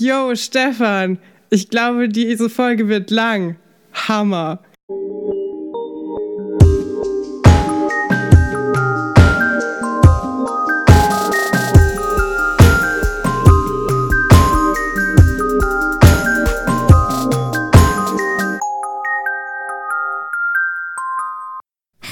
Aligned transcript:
Yo, 0.00 0.34
Stefan, 0.34 1.18
ich 1.50 1.68
glaube, 1.68 2.08
diese 2.08 2.48
Folge 2.48 2.88
wird 2.88 3.10
lang. 3.10 3.56
Hammer. 3.92 4.62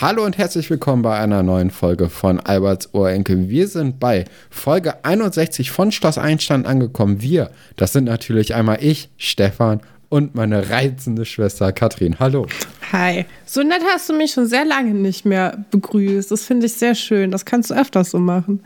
Hallo 0.00 0.24
und 0.24 0.38
herzlich 0.38 0.70
willkommen 0.70 1.02
bei 1.02 1.18
einer 1.18 1.42
neuen 1.42 1.72
Folge 1.72 2.08
von 2.08 2.38
Alberts 2.38 2.94
Ohrenkel. 2.94 3.48
Wir 3.48 3.66
sind 3.66 3.98
bei 3.98 4.26
Folge 4.48 5.04
61 5.04 5.72
von 5.72 5.90
Schloss 5.90 6.18
Einstein 6.18 6.66
angekommen. 6.66 7.20
Wir, 7.20 7.50
das 7.74 7.94
sind 7.94 8.04
natürlich 8.04 8.54
einmal 8.54 8.78
ich, 8.80 9.10
Stefan 9.16 9.80
und 10.08 10.34
meine 10.34 10.70
reizende 10.70 11.24
Schwester 11.24 11.72
Katrin. 11.72 12.18
Hallo. 12.18 12.46
Hi. 12.92 13.26
So 13.44 13.62
nett 13.62 13.82
hast 13.92 14.08
du 14.08 14.14
mich 14.14 14.32
schon 14.32 14.46
sehr 14.46 14.64
lange 14.64 14.94
nicht 14.94 15.26
mehr 15.26 15.62
begrüßt. 15.70 16.30
Das 16.30 16.44
finde 16.44 16.66
ich 16.66 16.72
sehr 16.72 16.94
schön. 16.94 17.30
Das 17.30 17.44
kannst 17.44 17.70
du 17.70 17.74
öfters 17.74 18.10
so 18.12 18.18
machen. 18.18 18.60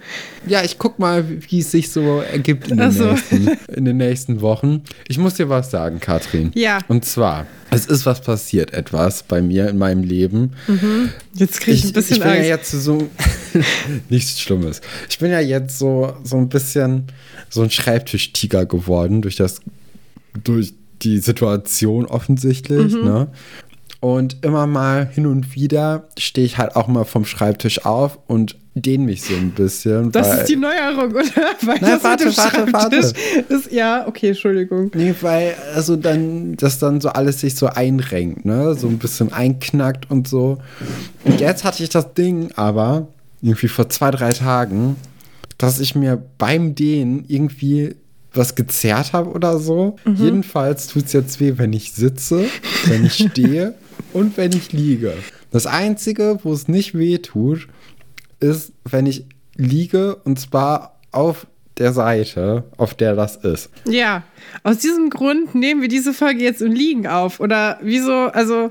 Ja, 0.47 0.63
ich 0.63 0.79
guck 0.79 1.01
mal, 1.01 1.25
wie 1.51 1.59
es 1.59 1.73
sich 1.73 1.91
so 1.91 2.21
ergibt 2.21 2.71
in 2.71 2.77
den, 2.77 2.93
so. 2.93 3.11
nächsten, 3.11 3.49
in 3.75 3.85
den 3.85 3.97
nächsten 3.97 4.41
Wochen. 4.41 4.83
Ich 5.09 5.19
muss 5.19 5.35
dir 5.35 5.49
was 5.49 5.73
sagen, 5.73 5.99
Katrin. 5.99 6.53
Ja. 6.55 6.79
Und 6.87 7.05
zwar, 7.05 7.47
es 7.71 7.87
ist 7.87 8.07
was 8.07 8.21
passiert, 8.23 8.73
etwas 8.73 9.25
bei 9.25 9.43
mir 9.43 9.69
in 9.69 9.79
meinem 9.79 10.05
Leben. 10.05 10.53
Mhm. 10.69 11.11
Jetzt 11.35 11.61
kriege 11.61 11.77
ich, 11.77 11.85
ein 11.87 11.93
bisschen 11.93 12.19
Ich 12.19 12.23
bin 12.23 12.31
Angst. 12.31 12.43
ja 12.43 12.49
jetzt 12.49 12.71
so, 12.71 13.11
nichts 14.09 14.41
Schlimmes. 14.41 14.81
Ich 15.11 15.19
bin 15.19 15.33
ja 15.33 15.41
jetzt 15.41 15.77
so, 15.81 16.17
so 16.23 16.37
ein 16.37 16.49
bisschen 16.49 17.09
so 17.49 17.63
ein 17.63 17.71
Schreibtischtiger 17.71 18.67
geworden 18.67 19.21
durch 19.21 19.35
das, 19.35 19.61
durch 20.45 20.75
die 21.02 21.19
Situation 21.19 22.06
offensichtlich, 22.06 22.95
mhm. 22.95 23.05
ne? 23.05 23.28
Und 24.00 24.45
immer 24.45 24.67
mal 24.67 25.06
hin 25.06 25.27
und 25.27 25.55
wieder 25.55 26.09
stehe 26.19 26.44
ich 26.44 26.59
halt 26.59 26.75
auch 26.75 26.89
mal 26.89 27.05
vom 27.05 27.25
Schreibtisch 27.25 27.84
auf 27.84 28.19
und 28.27 28.56
dehne 28.75 29.05
mich 29.05 29.22
so 29.22 29.34
ein 29.34 29.53
bisschen. 29.53 30.11
Das 30.11 30.41
ist 30.41 30.48
die 30.48 30.56
Neuerung, 30.56 31.12
oder? 31.12 31.22
Weil 31.62 31.78
nein, 31.81 31.81
das 31.81 32.05
warte, 32.05 32.36
warte, 32.36 32.72
warte. 32.72 32.97
Ist, 33.48 33.70
ja, 33.70 34.06
okay, 34.09 34.28
Entschuldigung. 34.28 34.91
Nee, 34.94 35.14
weil 35.20 35.55
also 35.75 35.94
dann, 35.97 36.56
dass 36.56 36.78
dann 36.78 37.00
so 37.00 37.11
alles 37.11 37.41
sich 37.41 37.55
so 37.55 37.66
einrenkt, 37.66 38.44
ne? 38.44 38.75
So 38.75 38.89
ein 38.89 38.98
bisschen 38.98 39.33
einknackt 39.33 40.11
und 40.11 40.27
so. 40.27 40.59
Und 41.25 41.41
jetzt 41.41 41.64
hatte 41.64 41.83
ich 41.83 41.91
das 41.91 42.14
Ding 42.14 42.50
aber 42.56 43.06
irgendwie 43.41 43.69
vor 43.69 43.89
zwei, 43.89 44.11
drei 44.11 44.33
Tagen, 44.33 44.97
dass 45.59 45.78
ich 45.78 45.94
mir 45.94 46.20
beim 46.39 46.75
Dehnen 46.75 47.25
irgendwie 47.28 47.94
was 48.34 48.55
gezerrt 48.55 49.12
habe 49.12 49.30
oder 49.30 49.58
so. 49.58 49.97
Mhm. 50.05 50.16
Jedenfalls 50.16 50.88
tut 50.88 51.06
es 51.06 51.12
jetzt 51.12 51.41
weh, 51.41 51.55
wenn 51.56 51.72
ich 51.72 51.92
sitze, 51.92 52.47
wenn 52.86 53.06
ich 53.06 53.14
stehe 53.30 53.75
und 54.12 54.36
wenn 54.36 54.52
ich 54.52 54.72
liege. 54.72 55.14
Das 55.50 55.66
Einzige, 55.66 56.38
wo 56.42 56.53
es 56.53 56.69
nicht 56.69 56.97
weh 56.97 57.19
tut, 57.19 57.69
ist, 58.41 58.72
wenn 58.84 59.06
ich 59.06 59.27
liege 59.56 60.16
und 60.16 60.41
zwar 60.41 60.98
auf 61.10 61.47
der 61.78 61.92
Seite, 61.92 62.64
auf 62.77 62.94
der 62.94 63.14
das 63.14 63.36
ist. 63.36 63.70
Ja, 63.86 64.25
aus 64.62 64.78
diesem 64.78 65.10
Grund 65.10 65.55
nehmen 65.55 65.80
wir 65.80 65.88
diese 65.88 66.12
Folge 66.12 66.42
jetzt 66.42 66.62
im 66.62 66.72
Liegen 66.72 67.06
auf. 67.06 67.41
Oder 67.41 67.78
wieso, 67.83 68.12
also 68.12 68.70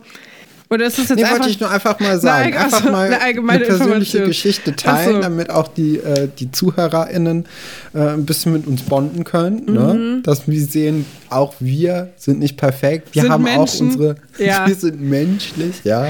oder 0.71 0.85
ist 0.85 0.97
das 0.97 1.09
jetzt 1.09 1.17
nee, 1.17 1.23
einfach, 1.25 1.39
wollte 1.39 1.49
ich 1.49 1.59
nur 1.59 1.69
einfach 1.69 1.99
mal 1.99 2.17
sagen. 2.17 2.53
Eine, 2.53 2.63
einfach 2.63 2.85
mal 2.85 3.07
eine, 3.07 3.21
allgemeine 3.21 3.65
eine 3.65 3.77
persönliche 3.77 4.23
Geschichte 4.23 4.73
teilen, 4.73 5.15
so. 5.15 5.21
damit 5.21 5.49
auch 5.49 5.67
die, 5.67 5.97
äh, 5.97 6.29
die 6.39 6.49
ZuhörerInnen 6.49 7.45
äh, 7.93 7.99
ein 7.99 8.25
bisschen 8.25 8.53
mit 8.53 8.65
uns 8.65 8.83
bonden 8.83 9.25
können. 9.25 9.65
Ne? 9.65 9.71
Mhm. 9.71 10.15
Ne? 10.15 10.21
Dass 10.23 10.47
wir 10.47 10.63
sehen, 10.63 11.05
auch 11.29 11.55
wir 11.59 12.13
sind 12.15 12.39
nicht 12.39 12.55
perfekt. 12.55 13.09
Wir 13.11 13.23
sind 13.23 13.31
haben 13.33 13.43
Menschen. 13.43 13.89
auch 13.89 13.93
unsere. 13.93 14.15
Ja. 14.37 14.65
Wir 14.71 14.75
sind 14.75 15.01
menschlich, 15.01 15.83
ja. 15.83 16.07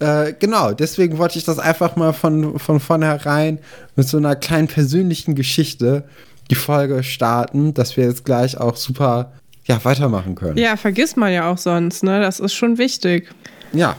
Äh, 0.00 0.34
genau, 0.38 0.72
deswegen 0.72 1.18
wollte 1.18 1.38
ich 1.38 1.44
das 1.44 1.58
einfach 1.60 1.94
mal 1.94 2.12
von, 2.12 2.58
von 2.58 2.80
vornherein 2.80 3.58
mit 3.94 4.08
so 4.08 4.16
einer 4.16 4.34
kleinen 4.34 4.66
persönlichen 4.66 5.36
Geschichte 5.36 6.04
die 6.50 6.56
Folge 6.56 7.02
starten, 7.04 7.72
dass 7.72 7.96
wir 7.96 8.04
jetzt 8.04 8.24
gleich 8.24 8.58
auch 8.58 8.76
super 8.76 9.32
ja, 9.64 9.84
weitermachen 9.84 10.34
können. 10.34 10.58
Ja, 10.58 10.76
vergisst 10.76 11.16
man 11.16 11.32
ja 11.32 11.50
auch 11.50 11.58
sonst, 11.58 12.02
ne? 12.02 12.20
Das 12.20 12.40
ist 12.40 12.54
schon 12.54 12.78
wichtig. 12.78 13.30
Ja, 13.72 13.96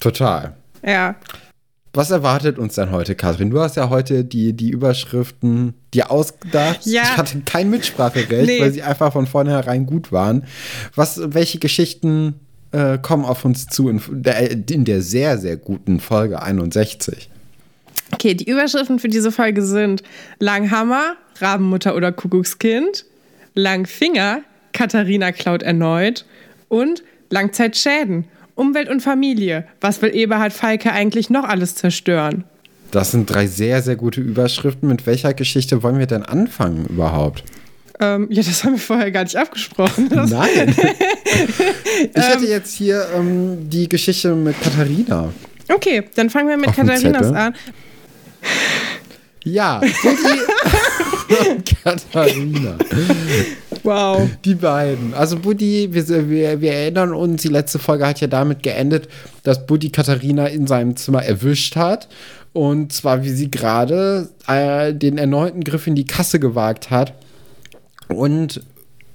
total. 0.00 0.54
Ja. 0.84 1.16
Was 1.92 2.10
erwartet 2.10 2.58
uns 2.58 2.74
denn 2.74 2.90
heute, 2.90 3.14
Katrin? 3.14 3.50
Du 3.50 3.60
hast 3.60 3.76
ja 3.76 3.88
heute 3.88 4.24
die, 4.24 4.52
die 4.52 4.70
Überschriften 4.70 5.74
dir 5.94 6.10
ausgedacht. 6.10 6.80
Ja. 6.86 7.02
Ich 7.02 7.16
hatte 7.16 7.40
kein 7.44 7.70
Mitspracherecht, 7.70 8.46
nee. 8.46 8.60
weil 8.60 8.72
sie 8.72 8.82
einfach 8.82 9.12
von 9.12 9.28
vornherein 9.28 9.86
gut 9.86 10.10
waren. 10.10 10.44
Was, 10.96 11.20
welche 11.22 11.60
Geschichten 11.60 12.40
äh, 12.72 12.98
kommen 12.98 13.24
auf 13.24 13.44
uns 13.44 13.66
zu 13.66 13.88
in 13.88 14.00
der, 14.10 14.50
in 14.50 14.84
der 14.84 15.02
sehr, 15.02 15.38
sehr 15.38 15.56
guten 15.56 16.00
Folge 16.00 16.42
61? 16.42 17.30
Okay, 18.12 18.34
die 18.34 18.50
Überschriften 18.50 18.98
für 18.98 19.08
diese 19.08 19.30
Folge 19.30 19.62
sind 19.62 20.02
Langhammer, 20.40 21.14
Rabenmutter 21.40 21.94
oder 21.94 22.10
Kuckuckskind, 22.10 23.04
Langfinger, 23.54 24.40
Katharina 24.72 25.30
klaut 25.30 25.62
erneut 25.62 26.24
und 26.68 27.04
Langzeitschäden, 27.30 28.26
Umwelt 28.54 28.88
und 28.88 29.00
Familie. 29.00 29.66
Was 29.80 30.00
will 30.02 30.14
Eberhard 30.14 30.52
Feike 30.52 30.92
eigentlich 30.92 31.30
noch 31.30 31.44
alles 31.44 31.74
zerstören? 31.74 32.44
Das 32.90 33.10
sind 33.10 33.28
drei 33.28 33.46
sehr, 33.46 33.82
sehr 33.82 33.96
gute 33.96 34.20
Überschriften. 34.20 34.88
Mit 34.88 35.06
welcher 35.06 35.34
Geschichte 35.34 35.82
wollen 35.82 35.98
wir 35.98 36.06
denn 36.06 36.22
anfangen 36.22 36.86
überhaupt? 36.86 37.42
Ähm, 38.00 38.28
ja, 38.30 38.42
das 38.42 38.64
haben 38.64 38.72
wir 38.72 38.78
vorher 38.78 39.10
gar 39.10 39.24
nicht 39.24 39.36
abgesprochen. 39.36 40.08
Nein. 40.12 40.74
ich 42.14 42.22
hätte 42.22 42.46
jetzt 42.46 42.74
hier 42.74 43.06
ähm, 43.16 43.68
die 43.68 43.88
Geschichte 43.88 44.34
mit 44.34 44.60
Katharina. 44.60 45.32
Okay, 45.72 46.04
dann 46.14 46.30
fangen 46.30 46.48
wir 46.48 46.56
mit 46.56 46.68
Auf 46.68 46.76
Katharinas 46.76 47.32
an. 47.32 47.54
Ja, 49.44 49.80
so 50.02 50.08
die 50.08 51.74
Katharina. 51.82 52.76
Wow. 53.82 54.28
Die 54.44 54.54
beiden. 54.54 55.12
Also 55.14 55.38
Buddy, 55.38 55.92
wir, 55.92 56.08
wir, 56.30 56.60
wir, 56.60 56.72
erinnern 56.72 57.12
uns, 57.12 57.42
die 57.42 57.48
letzte 57.48 57.78
Folge 57.78 58.06
hat 58.06 58.20
ja 58.20 58.26
damit 58.26 58.62
geendet, 58.62 59.08
dass 59.42 59.66
Buddy 59.66 59.90
Katharina 59.90 60.46
in 60.46 60.66
seinem 60.66 60.96
Zimmer 60.96 61.22
erwischt 61.22 61.76
hat. 61.76 62.08
Und 62.54 62.92
zwar, 62.92 63.24
wie 63.24 63.30
sie 63.30 63.50
gerade 63.50 64.30
äh, 64.46 64.94
den 64.94 65.18
erneuten 65.18 65.62
Griff 65.64 65.86
in 65.86 65.94
die 65.94 66.06
Kasse 66.06 66.40
gewagt 66.40 66.90
hat. 66.90 67.12
Und 68.08 68.62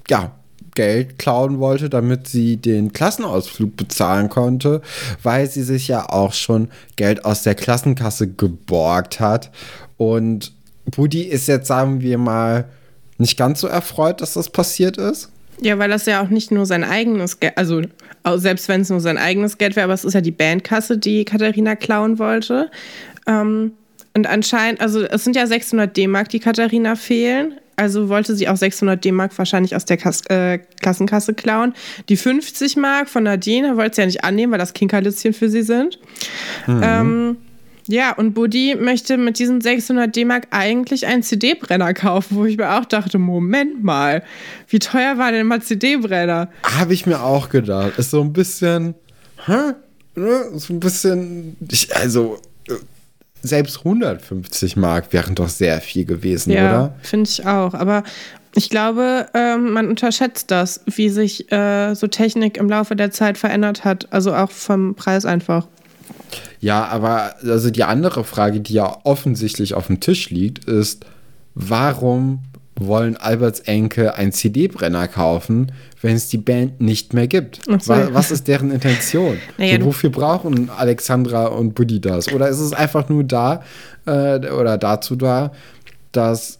ja, 0.09 0.33
Geld 0.75 1.17
klauen 1.17 1.59
wollte, 1.59 1.89
damit 1.89 2.27
sie 2.27 2.57
den 2.57 2.93
Klassenausflug 2.93 3.75
bezahlen 3.75 4.29
konnte, 4.29 4.81
weil 5.23 5.49
sie 5.49 5.63
sich 5.63 5.87
ja 5.87 6.09
auch 6.09 6.33
schon 6.33 6.69
Geld 6.95 7.25
aus 7.25 7.43
der 7.43 7.55
Klassenkasse 7.55 8.27
geborgt 8.27 9.19
hat. 9.19 9.51
Und 9.99 10.53
Buddy 10.85 11.23
ist 11.23 11.47
jetzt, 11.49 11.67
sagen 11.67 12.01
wir 12.01 12.17
mal, 12.17 12.65
nicht 13.17 13.37
ganz 13.37 13.59
so 13.59 13.67
erfreut, 13.67 14.21
dass 14.21 14.33
das 14.33 14.49
passiert 14.49 14.97
ist. 14.97 15.29
Ja, 15.61 15.77
weil 15.77 15.89
das 15.89 16.05
ja 16.05 16.23
auch 16.23 16.29
nicht 16.29 16.51
nur 16.51 16.65
sein 16.65 16.85
eigenes 16.85 17.41
Geld, 17.41 17.57
also 17.57 17.81
selbst 18.35 18.69
wenn 18.69 18.79
es 18.79 18.89
nur 18.89 19.01
sein 19.01 19.17
eigenes 19.17 19.57
Geld 19.57 19.75
wäre, 19.75 19.83
aber 19.83 19.93
es 19.93 20.05
ist 20.05 20.13
ja 20.13 20.21
die 20.21 20.31
Bandkasse, 20.31 20.97
die 20.97 21.25
Katharina 21.25 21.75
klauen 21.75 22.17
wollte. 22.17 22.71
Ähm, 23.27 23.73
und 24.13 24.25
anscheinend, 24.25 24.79
also 24.79 25.01
es 25.01 25.25
sind 25.25 25.35
ja 25.35 25.45
600 25.45 25.95
D-Mark, 25.95 26.29
die 26.29 26.39
Katharina 26.39 26.95
fehlen. 26.95 27.55
Also 27.75 28.07
wollte 28.07 28.35
sie 28.35 28.47
auch 28.47 28.55
600 28.55 29.03
D-Mark 29.03 29.37
wahrscheinlich 29.37 29.75
aus 29.75 29.83
der 29.83 29.97
Kas 29.97 30.21
äh, 30.29 30.59
Klassenkasse 30.81 31.33
klauen. 31.33 31.73
Die 32.07 32.15
50 32.15 32.77
Mark 32.77 33.09
von 33.09 33.23
Nadine 33.23 33.75
wollte 33.75 33.95
sie 33.95 34.01
ja 34.01 34.05
nicht 34.05 34.23
annehmen, 34.23 34.51
weil 34.53 34.59
das 34.59 34.73
Kinkerlitzchen 34.73 35.33
für 35.33 35.49
sie 35.49 35.61
sind. 35.61 35.99
Mhm. 36.67 36.81
Ähm, 36.83 37.37
ja, 37.89 38.11
und 38.13 38.35
Buddy 38.35 38.75
möchte 38.75 39.17
mit 39.17 39.39
diesen 39.39 39.61
600 39.61 40.15
D-Mark 40.15 40.47
eigentlich 40.51 41.07
einen 41.07 41.23
CD-Brenner 41.23 41.95
kaufen, 41.95 42.37
wo 42.37 42.45
ich 42.45 42.55
mir 42.55 42.77
auch 42.77 42.85
dachte, 42.85 43.17
Moment 43.17 43.83
mal, 43.83 44.21
wie 44.67 44.77
teuer 44.77 45.17
war 45.17 45.31
denn 45.31 45.47
mal 45.47 45.59
CD-Brenner? 45.59 46.49
Habe 46.61 46.93
ich 46.93 47.07
mir 47.07 47.23
auch 47.23 47.49
gedacht. 47.49 47.97
Ist 47.97 48.11
so 48.11 48.21
ein 48.21 48.31
bisschen, 48.31 48.93
hä? 49.43 49.73
Ne? 50.13 50.51
So 50.53 50.73
ein 50.73 50.79
bisschen, 50.79 51.57
ich, 51.67 51.95
also 51.95 52.37
äh, 52.67 52.73
selbst 53.41 53.79
150 53.79 54.75
Mark 54.75 55.11
wären 55.11 55.33
doch 55.33 55.49
sehr 55.49 55.81
viel 55.81 56.05
gewesen, 56.05 56.51
ja, 56.51 56.69
oder? 56.69 56.95
finde 57.01 57.27
ich 57.27 57.47
auch. 57.47 57.73
Aber 57.73 58.03
ich 58.53 58.69
glaube, 58.69 59.25
ähm, 59.33 59.71
man 59.71 59.87
unterschätzt 59.87 60.51
das, 60.51 60.81
wie 60.85 61.09
sich 61.09 61.51
äh, 61.51 61.95
so 61.95 62.05
Technik 62.05 62.57
im 62.57 62.69
Laufe 62.69 62.95
der 62.95 63.09
Zeit 63.09 63.39
verändert 63.39 63.83
hat. 63.83 64.13
Also 64.13 64.35
auch 64.35 64.51
vom 64.51 64.93
Preis 64.93 65.25
einfach. 65.25 65.65
Ja, 66.59 66.85
aber 66.85 67.35
also 67.43 67.69
die 67.69 67.83
andere 67.83 68.23
Frage, 68.23 68.59
die 68.59 68.73
ja 68.73 68.97
offensichtlich 69.03 69.73
auf 69.73 69.87
dem 69.87 69.99
Tisch 69.99 70.29
liegt, 70.29 70.65
ist, 70.65 71.05
warum 71.55 72.39
wollen 72.75 73.17
Alberts 73.17 73.61
Enkel 73.61 74.11
einen 74.11 74.31
CD-Brenner 74.31 75.07
kaufen, 75.07 75.71
wenn 76.01 76.15
es 76.15 76.29
die 76.29 76.37
Band 76.37 76.79
nicht 76.79 77.13
mehr 77.13 77.27
gibt? 77.27 77.61
So. 77.81 77.93
Was 77.93 78.31
ist 78.31 78.47
deren 78.47 78.71
Intention? 78.71 79.37
Naja, 79.57 79.79
so, 79.79 79.85
wofür 79.85 80.09
brauchen 80.09 80.69
Alexandra 80.69 81.47
und 81.47 81.75
Buddy 81.75 81.99
das? 81.99 82.31
Oder 82.31 82.47
ist 82.49 82.59
es 82.59 82.73
einfach 82.73 83.09
nur 83.09 83.23
da 83.23 83.63
äh, 84.05 84.49
oder 84.49 84.77
dazu 84.77 85.15
da, 85.15 85.51
dass 86.11 86.58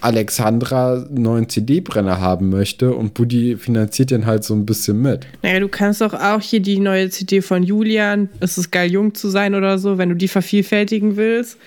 Alexandra 0.00 0.94
einen 0.94 1.22
neuen 1.22 1.48
CD-Brenner 1.48 2.20
haben 2.20 2.48
möchte 2.48 2.92
und 2.94 3.14
Buddy 3.14 3.56
finanziert 3.56 4.10
den 4.10 4.26
halt 4.26 4.44
so 4.44 4.54
ein 4.54 4.66
bisschen 4.66 5.00
mit. 5.00 5.26
Naja, 5.42 5.60
du 5.60 5.68
kannst 5.68 6.00
doch 6.00 6.14
auch 6.14 6.40
hier 6.40 6.60
die 6.60 6.78
neue 6.78 7.10
CD 7.10 7.42
von 7.42 7.62
Julian, 7.62 8.28
es 8.40 8.58
ist 8.58 8.70
geil, 8.70 8.90
jung 8.90 9.14
zu 9.14 9.28
sein 9.28 9.54
oder 9.54 9.78
so, 9.78 9.98
wenn 9.98 10.08
du 10.08 10.14
die 10.14 10.28
vervielfältigen 10.28 11.16
willst. 11.16 11.58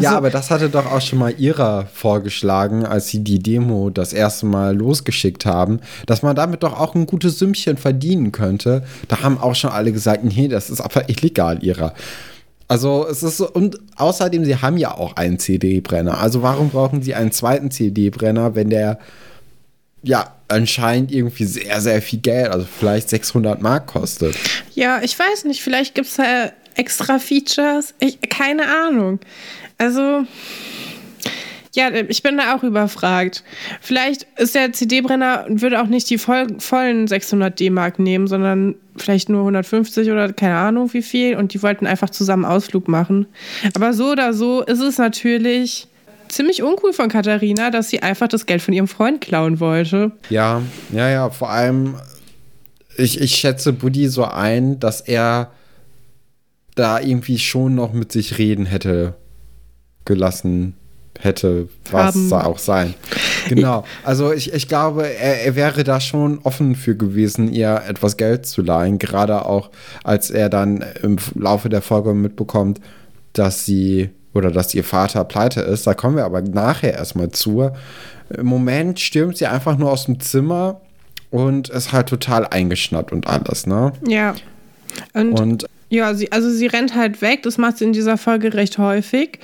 ja, 0.00 0.16
aber 0.16 0.30
das 0.30 0.50
hatte 0.50 0.68
doch 0.68 0.86
auch 0.86 1.00
schon 1.00 1.18
mal 1.18 1.34
ihrer 1.38 1.86
vorgeschlagen, 1.86 2.84
als 2.84 3.08
sie 3.08 3.22
die 3.22 3.38
Demo 3.38 3.90
das 3.90 4.12
erste 4.12 4.46
Mal 4.46 4.76
losgeschickt 4.76 5.46
haben, 5.46 5.80
dass 6.06 6.22
man 6.22 6.34
damit 6.34 6.62
doch 6.62 6.78
auch 6.78 6.94
ein 6.94 7.06
gutes 7.06 7.38
Sümmchen 7.38 7.76
verdienen 7.76 8.32
könnte. 8.32 8.84
Da 9.08 9.22
haben 9.22 9.38
auch 9.38 9.54
schon 9.54 9.70
alle 9.70 9.92
gesagt, 9.92 10.24
nee, 10.24 10.48
das 10.48 10.70
ist 10.70 10.80
aber 10.80 11.08
illegal 11.08 11.62
ihrer. 11.62 11.94
Also 12.68 13.06
es 13.08 13.22
ist 13.22 13.36
so, 13.36 13.50
und 13.50 13.78
außerdem, 13.96 14.44
sie 14.44 14.56
haben 14.56 14.78
ja 14.78 14.94
auch 14.94 15.16
einen 15.16 15.38
CD-Brenner. 15.38 16.18
Also 16.18 16.42
warum 16.42 16.70
brauchen 16.70 17.02
sie 17.02 17.14
einen 17.14 17.32
zweiten 17.32 17.70
CD-Brenner, 17.70 18.54
wenn 18.54 18.70
der 18.70 18.98
ja 20.02 20.34
anscheinend 20.48 21.12
irgendwie 21.12 21.44
sehr, 21.44 21.80
sehr 21.80 22.02
viel 22.02 22.20
Geld, 22.20 22.48
also 22.48 22.66
vielleicht 22.66 23.08
600 23.10 23.60
Mark 23.60 23.86
kostet? 23.86 24.36
Ja, 24.74 25.00
ich 25.02 25.18
weiß 25.18 25.44
nicht, 25.44 25.62
vielleicht 25.62 25.94
gibt 25.94 26.08
es 26.08 26.16
da 26.16 26.52
extra 26.74 27.18
Features? 27.18 27.94
Ich, 28.00 28.20
keine 28.20 28.64
Ahnung. 28.66 29.20
Also, 29.78 30.24
ja, 31.74 31.90
ich 31.90 32.22
bin 32.22 32.36
da 32.36 32.54
auch 32.54 32.62
überfragt. 32.62 33.42
Vielleicht 33.80 34.26
ist 34.36 34.54
der 34.54 34.72
CD-Brenner 34.72 35.46
und 35.48 35.62
würde 35.62 35.80
auch 35.80 35.86
nicht 35.86 36.10
die 36.10 36.18
voll, 36.18 36.46
vollen 36.58 37.08
600 37.08 37.58
D-Mark 37.58 37.98
nehmen, 37.98 38.26
sondern 38.26 38.74
vielleicht 38.96 39.30
nur 39.30 39.40
150 39.40 40.10
oder 40.10 40.32
keine 40.34 40.56
Ahnung 40.56 40.92
wie 40.92 41.00
viel. 41.00 41.36
Und 41.36 41.54
die 41.54 41.62
wollten 41.62 41.86
einfach 41.86 42.10
zusammen 42.10 42.44
Ausflug 42.44 42.88
machen. 42.88 43.26
Aber 43.74 43.94
so 43.94 44.12
oder 44.12 44.34
so 44.34 44.60
ist 44.62 44.80
es 44.80 44.98
natürlich 44.98 45.88
ziemlich 46.28 46.62
uncool 46.62 46.92
von 46.92 47.08
Katharina, 47.08 47.70
dass 47.70 47.88
sie 47.88 48.02
einfach 48.02 48.28
das 48.28 48.44
Geld 48.44 48.60
von 48.60 48.74
ihrem 48.74 48.88
Freund 48.88 49.22
klauen 49.22 49.58
wollte. 49.58 50.12
Ja, 50.28 50.60
ja, 50.92 51.08
ja. 51.08 51.30
Vor 51.30 51.48
allem, 51.48 51.94
ich, 52.98 53.18
ich 53.18 53.34
schätze 53.34 53.72
Buddy 53.72 54.08
so 54.08 54.24
ein, 54.24 54.78
dass 54.78 55.00
er 55.00 55.50
da 56.74 57.00
irgendwie 57.00 57.38
schon 57.38 57.74
noch 57.74 57.94
mit 57.94 58.12
sich 58.12 58.36
reden 58.36 58.66
hätte 58.66 59.14
gelassen 60.04 60.74
hätte, 61.22 61.68
was 61.90 62.14
Haben. 62.14 62.32
auch 62.32 62.58
sein. 62.58 62.94
Genau. 63.48 63.84
Also 64.04 64.32
ich, 64.32 64.52
ich 64.52 64.68
glaube, 64.68 65.06
er, 65.06 65.44
er 65.44 65.56
wäre 65.56 65.84
da 65.84 66.00
schon 66.00 66.40
offen 66.42 66.74
für 66.74 66.96
gewesen, 66.96 67.52
ihr 67.52 67.82
etwas 67.86 68.16
Geld 68.16 68.46
zu 68.46 68.62
leihen, 68.62 68.98
gerade 68.98 69.46
auch 69.46 69.70
als 70.04 70.30
er 70.30 70.48
dann 70.48 70.84
im 71.02 71.16
Laufe 71.34 71.68
der 71.68 71.82
Folge 71.82 72.14
mitbekommt, 72.14 72.80
dass 73.32 73.64
sie 73.64 74.10
oder 74.34 74.50
dass 74.50 74.74
ihr 74.74 74.84
Vater 74.84 75.24
pleite 75.24 75.60
ist. 75.60 75.86
Da 75.86 75.94
kommen 75.94 76.16
wir 76.16 76.24
aber 76.24 76.42
nachher 76.42 76.94
erstmal 76.94 77.30
zu. 77.30 77.70
Im 78.30 78.46
Moment 78.46 78.98
stürmt 78.98 79.36
sie 79.36 79.46
einfach 79.46 79.76
nur 79.76 79.90
aus 79.90 80.06
dem 80.06 80.20
Zimmer 80.20 80.80
und 81.30 81.68
ist 81.68 81.92
halt 81.92 82.08
total 82.08 82.46
eingeschnappt 82.46 83.12
und 83.12 83.26
alles, 83.26 83.66
ne? 83.66 83.92
Ja. 84.06 84.34
Und, 85.14 85.38
und 85.40 85.66
ja, 85.92 86.14
sie, 86.14 86.32
also 86.32 86.50
sie 86.50 86.66
rennt 86.66 86.94
halt 86.94 87.20
weg. 87.20 87.42
Das 87.42 87.58
macht 87.58 87.76
sie 87.76 87.84
in 87.84 87.92
dieser 87.92 88.16
Folge 88.16 88.54
recht 88.54 88.78
häufig. 88.78 89.38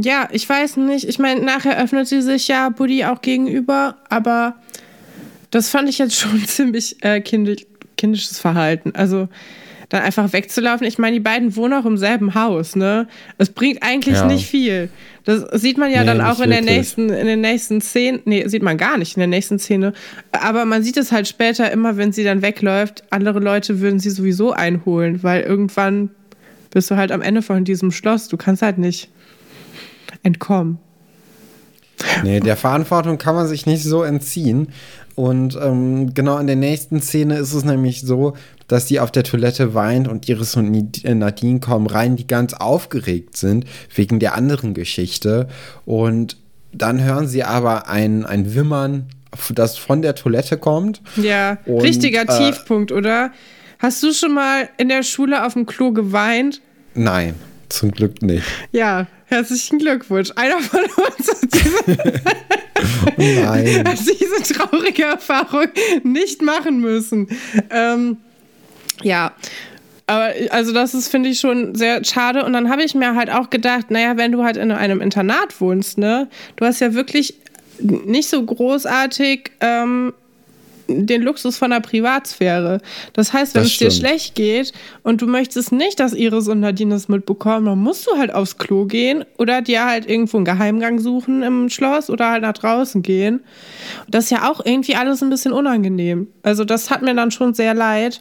Ja, 0.00 0.28
ich 0.32 0.48
weiß 0.48 0.78
nicht. 0.78 1.08
Ich 1.08 1.18
meine, 1.18 1.40
nachher 1.42 1.80
öffnet 1.82 2.08
sie 2.08 2.22
sich 2.22 2.48
ja 2.48 2.68
Buddy 2.68 3.04
auch 3.04 3.22
gegenüber, 3.22 3.96
aber 4.08 4.56
das 5.50 5.68
fand 5.68 5.88
ich 5.88 5.98
jetzt 5.98 6.16
schon 6.18 6.44
ziemlich 6.44 7.02
äh, 7.04 7.20
kindisch, 7.20 7.66
kindisches 7.96 8.38
Verhalten. 8.38 8.92
Also 8.94 9.28
dann 9.90 10.02
einfach 10.02 10.32
wegzulaufen. 10.32 10.86
Ich 10.86 10.98
meine, 10.98 11.14
die 11.14 11.20
beiden 11.20 11.54
wohnen 11.56 11.74
auch 11.74 11.86
im 11.86 11.96
selben 11.96 12.34
Haus, 12.34 12.74
ne? 12.74 13.06
Es 13.38 13.50
bringt 13.50 13.82
eigentlich 13.82 14.16
ja. 14.16 14.26
nicht 14.26 14.46
viel. 14.46 14.88
Das 15.24 15.44
sieht 15.60 15.78
man 15.78 15.90
ja 15.90 16.00
nee, 16.00 16.06
dann 16.06 16.20
auch 16.20 16.40
in 16.40 16.50
der 16.50 16.62
nächsten, 16.62 17.10
in 17.10 17.26
den 17.26 17.40
nächsten 17.40 17.80
Szenen. 17.80 18.20
Nee, 18.24 18.48
sieht 18.48 18.62
man 18.62 18.76
gar 18.76 18.98
nicht 18.98 19.16
in 19.16 19.20
der 19.20 19.28
nächsten 19.28 19.58
Szene. 19.58 19.92
Aber 20.32 20.64
man 20.64 20.82
sieht 20.82 20.96
es 20.96 21.12
halt 21.12 21.28
später 21.28 21.70
immer, 21.70 21.96
wenn 21.96 22.12
sie 22.12 22.24
dann 22.24 22.42
wegläuft. 22.42 23.04
Andere 23.10 23.38
Leute 23.38 23.80
würden 23.80 24.00
sie 24.00 24.10
sowieso 24.10 24.52
einholen, 24.52 25.22
weil 25.22 25.42
irgendwann 25.42 26.10
bist 26.70 26.90
du 26.90 26.96
halt 26.96 27.12
am 27.12 27.22
Ende 27.22 27.42
von 27.42 27.64
diesem 27.64 27.92
Schloss. 27.92 28.28
Du 28.28 28.36
kannst 28.36 28.62
halt 28.62 28.78
nicht 28.78 29.10
entkommen. 30.24 30.78
Nee, 32.22 32.40
der 32.40 32.56
Verantwortung 32.56 33.18
kann 33.18 33.34
man 33.34 33.46
sich 33.46 33.66
nicht 33.66 33.84
so 33.84 34.02
entziehen. 34.02 34.68
Und 35.14 35.56
ähm, 35.62 36.12
genau 36.12 36.38
in 36.38 36.48
der 36.48 36.56
nächsten 36.56 37.00
Szene 37.00 37.36
ist 37.36 37.52
es 37.52 37.64
nämlich 37.64 38.00
so, 38.00 38.34
dass 38.66 38.88
sie 38.88 38.98
auf 38.98 39.12
der 39.12 39.22
Toilette 39.22 39.74
weint 39.74 40.08
und 40.08 40.28
Iris 40.28 40.56
und 40.56 41.04
äh, 41.04 41.14
Nadine 41.14 41.60
kommen 41.60 41.86
rein, 41.86 42.16
die 42.16 42.26
ganz 42.26 42.52
aufgeregt 42.52 43.36
sind 43.36 43.64
wegen 43.94 44.18
der 44.18 44.34
anderen 44.34 44.74
Geschichte. 44.74 45.48
Und 45.84 46.36
dann 46.72 47.02
hören 47.02 47.28
sie 47.28 47.44
aber 47.44 47.88
ein, 47.88 48.26
ein 48.26 48.54
Wimmern, 48.54 49.06
das 49.54 49.78
von 49.78 50.02
der 50.02 50.14
Toilette 50.14 50.56
kommt. 50.56 51.00
Ja, 51.16 51.58
und, 51.66 51.82
richtiger 51.82 52.22
äh, 52.22 52.38
Tiefpunkt, 52.52 52.90
oder? 52.90 53.30
Hast 53.78 54.02
du 54.02 54.12
schon 54.12 54.34
mal 54.34 54.68
in 54.78 54.88
der 54.88 55.02
Schule 55.02 55.44
auf 55.44 55.52
dem 55.52 55.66
Klo 55.66 55.92
geweint? 55.92 56.60
Nein, 56.94 57.34
zum 57.68 57.90
Glück 57.90 58.22
nicht. 58.22 58.44
Ja, 58.72 59.06
herzlichen 59.34 59.78
Glückwunsch. 59.78 60.30
Einer 60.36 60.60
von 60.60 60.80
uns 60.80 61.28
hat 61.28 61.52
diese, 61.52 61.98
Nein. 63.16 63.84
hat 63.86 63.98
diese 64.00 64.54
traurige 64.54 65.04
Erfahrung 65.04 65.68
nicht 66.02 66.42
machen 66.42 66.80
müssen. 66.80 67.28
Ähm, 67.70 68.18
ja, 69.02 69.32
aber 70.06 70.32
also 70.50 70.72
das 70.72 70.94
ist, 70.94 71.08
finde 71.08 71.30
ich, 71.30 71.40
schon 71.40 71.74
sehr 71.74 72.04
schade. 72.04 72.44
Und 72.44 72.52
dann 72.52 72.70
habe 72.70 72.82
ich 72.82 72.94
mir 72.94 73.14
halt 73.14 73.30
auch 73.30 73.50
gedacht, 73.50 73.90
naja, 73.90 74.16
wenn 74.16 74.32
du 74.32 74.44
halt 74.44 74.56
in 74.56 74.70
einem 74.70 75.00
Internat 75.00 75.60
wohnst, 75.60 75.98
ne, 75.98 76.28
du 76.56 76.64
hast 76.64 76.80
ja 76.80 76.94
wirklich 76.94 77.38
nicht 77.80 78.28
so 78.28 78.44
großartig 78.44 79.50
ähm, 79.60 80.12
den 80.88 81.22
Luxus 81.22 81.56
von 81.56 81.70
der 81.70 81.80
Privatsphäre. 81.80 82.80
Das 83.12 83.32
heißt, 83.32 83.54
wenn 83.54 83.62
das 83.62 83.72
es 83.72 83.78
dir 83.78 83.90
schlecht 83.90 84.34
geht 84.34 84.72
und 85.02 85.22
du 85.22 85.26
möchtest 85.26 85.72
nicht, 85.72 86.00
dass 86.00 86.12
Iris 86.12 86.48
und 86.48 86.60
Nadine 86.60 86.94
das 86.94 87.08
mitbekommen, 87.08 87.66
dann 87.66 87.78
musst 87.78 88.06
du 88.06 88.16
halt 88.16 88.34
aufs 88.34 88.58
Klo 88.58 88.86
gehen 88.86 89.24
oder 89.38 89.62
dir 89.62 89.84
halt 89.84 90.08
irgendwo 90.08 90.36
einen 90.36 90.44
Geheimgang 90.44 90.98
suchen 90.98 91.42
im 91.42 91.68
Schloss 91.68 92.10
oder 92.10 92.30
halt 92.30 92.42
nach 92.42 92.54
draußen 92.54 93.02
gehen. 93.02 93.40
Das 94.08 94.24
ist 94.24 94.30
ja 94.30 94.50
auch 94.50 94.64
irgendwie 94.64 94.96
alles 94.96 95.22
ein 95.22 95.30
bisschen 95.30 95.52
unangenehm. 95.52 96.28
Also 96.42 96.64
das 96.64 96.90
hat 96.90 97.02
mir 97.02 97.14
dann 97.14 97.30
schon 97.30 97.54
sehr 97.54 97.74
leid 97.74 98.20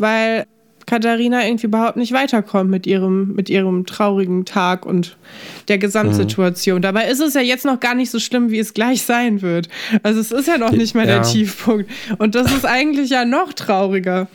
weil 0.00 0.46
Katharina 0.90 1.46
irgendwie 1.46 1.68
überhaupt 1.68 1.96
nicht 1.96 2.10
weiterkommt 2.10 2.68
mit 2.68 2.84
ihrem, 2.84 3.32
mit 3.36 3.48
ihrem 3.48 3.86
traurigen 3.86 4.44
Tag 4.44 4.84
und 4.84 5.16
der 5.68 5.78
Gesamtsituation. 5.78 6.78
Mhm. 6.78 6.82
Dabei 6.82 7.06
ist 7.06 7.20
es 7.20 7.34
ja 7.34 7.40
jetzt 7.40 7.64
noch 7.64 7.78
gar 7.78 7.94
nicht 7.94 8.10
so 8.10 8.18
schlimm, 8.18 8.50
wie 8.50 8.58
es 8.58 8.74
gleich 8.74 9.02
sein 9.02 9.40
wird. 9.40 9.68
Also 10.02 10.18
es 10.18 10.32
ist 10.32 10.48
ja 10.48 10.58
noch 10.58 10.72
nicht 10.72 10.96
mehr 10.96 11.04
ja. 11.06 11.20
der 11.20 11.22
Tiefpunkt. 11.22 11.88
Und 12.18 12.34
das 12.34 12.52
ist 12.52 12.66
eigentlich 12.66 13.08
ja 13.08 13.24
noch 13.24 13.52
trauriger. 13.52 14.26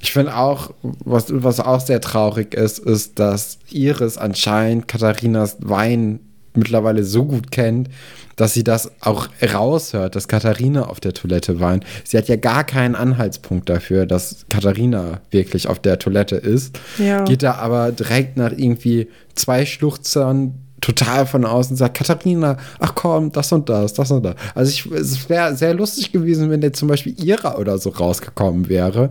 Ich 0.00 0.12
finde 0.12 0.38
auch, 0.38 0.70
was, 1.04 1.26
was 1.28 1.60
auch 1.60 1.80
sehr 1.80 2.00
traurig 2.00 2.54
ist, 2.54 2.78
ist, 2.78 3.18
dass 3.18 3.58
Iris 3.70 4.16
anscheinend 4.16 4.88
Katharinas 4.88 5.58
Wein 5.60 6.20
mittlerweile 6.54 7.04
so 7.04 7.24
gut 7.24 7.50
kennt, 7.50 7.88
dass 8.36 8.54
sie 8.54 8.64
das 8.64 8.90
auch 9.00 9.28
raushört, 9.42 10.16
dass 10.16 10.28
Katharina 10.28 10.86
auf 10.86 11.00
der 11.00 11.12
Toilette 11.12 11.60
weint. 11.60 11.84
Sie 12.04 12.16
hat 12.16 12.28
ja 12.28 12.36
gar 12.36 12.64
keinen 12.64 12.94
Anhaltspunkt 12.94 13.68
dafür, 13.68 14.06
dass 14.06 14.46
Katharina 14.48 15.20
wirklich 15.30 15.68
auf 15.68 15.78
der 15.78 15.98
Toilette 15.98 16.36
ist. 16.36 16.78
Ja. 16.98 17.24
Geht 17.24 17.42
da 17.42 17.54
aber 17.56 17.92
direkt 17.92 18.36
nach 18.36 18.52
irgendwie 18.52 19.08
zwei 19.34 19.66
Schluchzern 19.66 20.54
total 20.82 21.26
von 21.26 21.46
außen 21.46 21.76
sagt, 21.76 21.96
Katharina, 21.96 22.58
ach 22.78 22.94
komm, 22.94 23.32
das 23.32 23.52
und 23.52 23.68
das, 23.68 23.94
das 23.94 24.10
und 24.10 24.24
das. 24.24 24.34
Also 24.54 24.70
ich, 24.70 24.86
es 24.86 25.28
wäre 25.30 25.56
sehr 25.56 25.72
lustig 25.72 26.12
gewesen, 26.12 26.50
wenn 26.50 26.60
der 26.60 26.72
zum 26.72 26.88
Beispiel 26.88 27.14
Ira 27.24 27.56
oder 27.56 27.78
so 27.78 27.90
rausgekommen 27.90 28.68
wäre. 28.68 29.10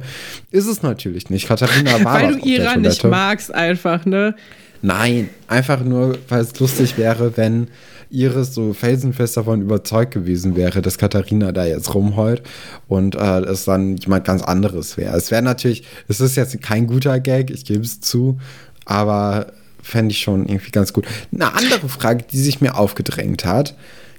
Ist 0.51 0.67
es 0.67 0.83
natürlich 0.83 1.29
nicht. 1.29 1.47
Katharina 1.47 1.93
war 2.03 2.21
Weil 2.21 2.33
du 2.35 2.45
Ira 2.45 2.75
nicht 2.75 3.03
magst 3.03 3.53
einfach, 3.53 4.05
ne? 4.05 4.35
Nein, 4.81 5.29
einfach 5.47 5.83
nur, 5.83 6.17
weil 6.27 6.41
es 6.41 6.59
lustig 6.59 6.97
wäre, 6.97 7.37
wenn 7.37 7.67
Iris 8.09 8.53
so 8.53 8.73
felsenfest 8.73 9.37
davon 9.37 9.61
überzeugt 9.61 10.13
gewesen 10.13 10.55
wäre, 10.55 10.81
dass 10.81 10.97
Katharina 10.97 11.51
da 11.51 11.65
jetzt 11.65 11.93
rumheult 11.93 12.43
und 12.87 13.15
äh, 13.15 13.39
es 13.41 13.65
dann 13.65 13.97
jemand 13.97 14.25
ganz 14.25 14.43
anderes 14.43 14.97
wäre. 14.97 15.15
Es 15.15 15.31
wäre 15.31 15.41
natürlich, 15.41 15.83
es 16.07 16.19
ist 16.19 16.35
jetzt 16.35 16.61
kein 16.61 16.87
guter 16.87 17.19
Gag, 17.19 17.51
ich 17.51 17.63
gebe 17.63 17.83
es 17.83 18.01
zu, 18.01 18.37
aber 18.85 19.53
fände 19.81 20.11
ich 20.11 20.19
schon 20.19 20.47
irgendwie 20.47 20.71
ganz 20.71 20.93
gut. 20.93 21.05
Eine 21.33 21.53
andere 21.53 21.87
Frage, 21.87 22.25
die 22.29 22.39
sich 22.39 22.61
mir 22.61 22.75
aufgedrängt 22.75 23.45
hat. 23.45 23.75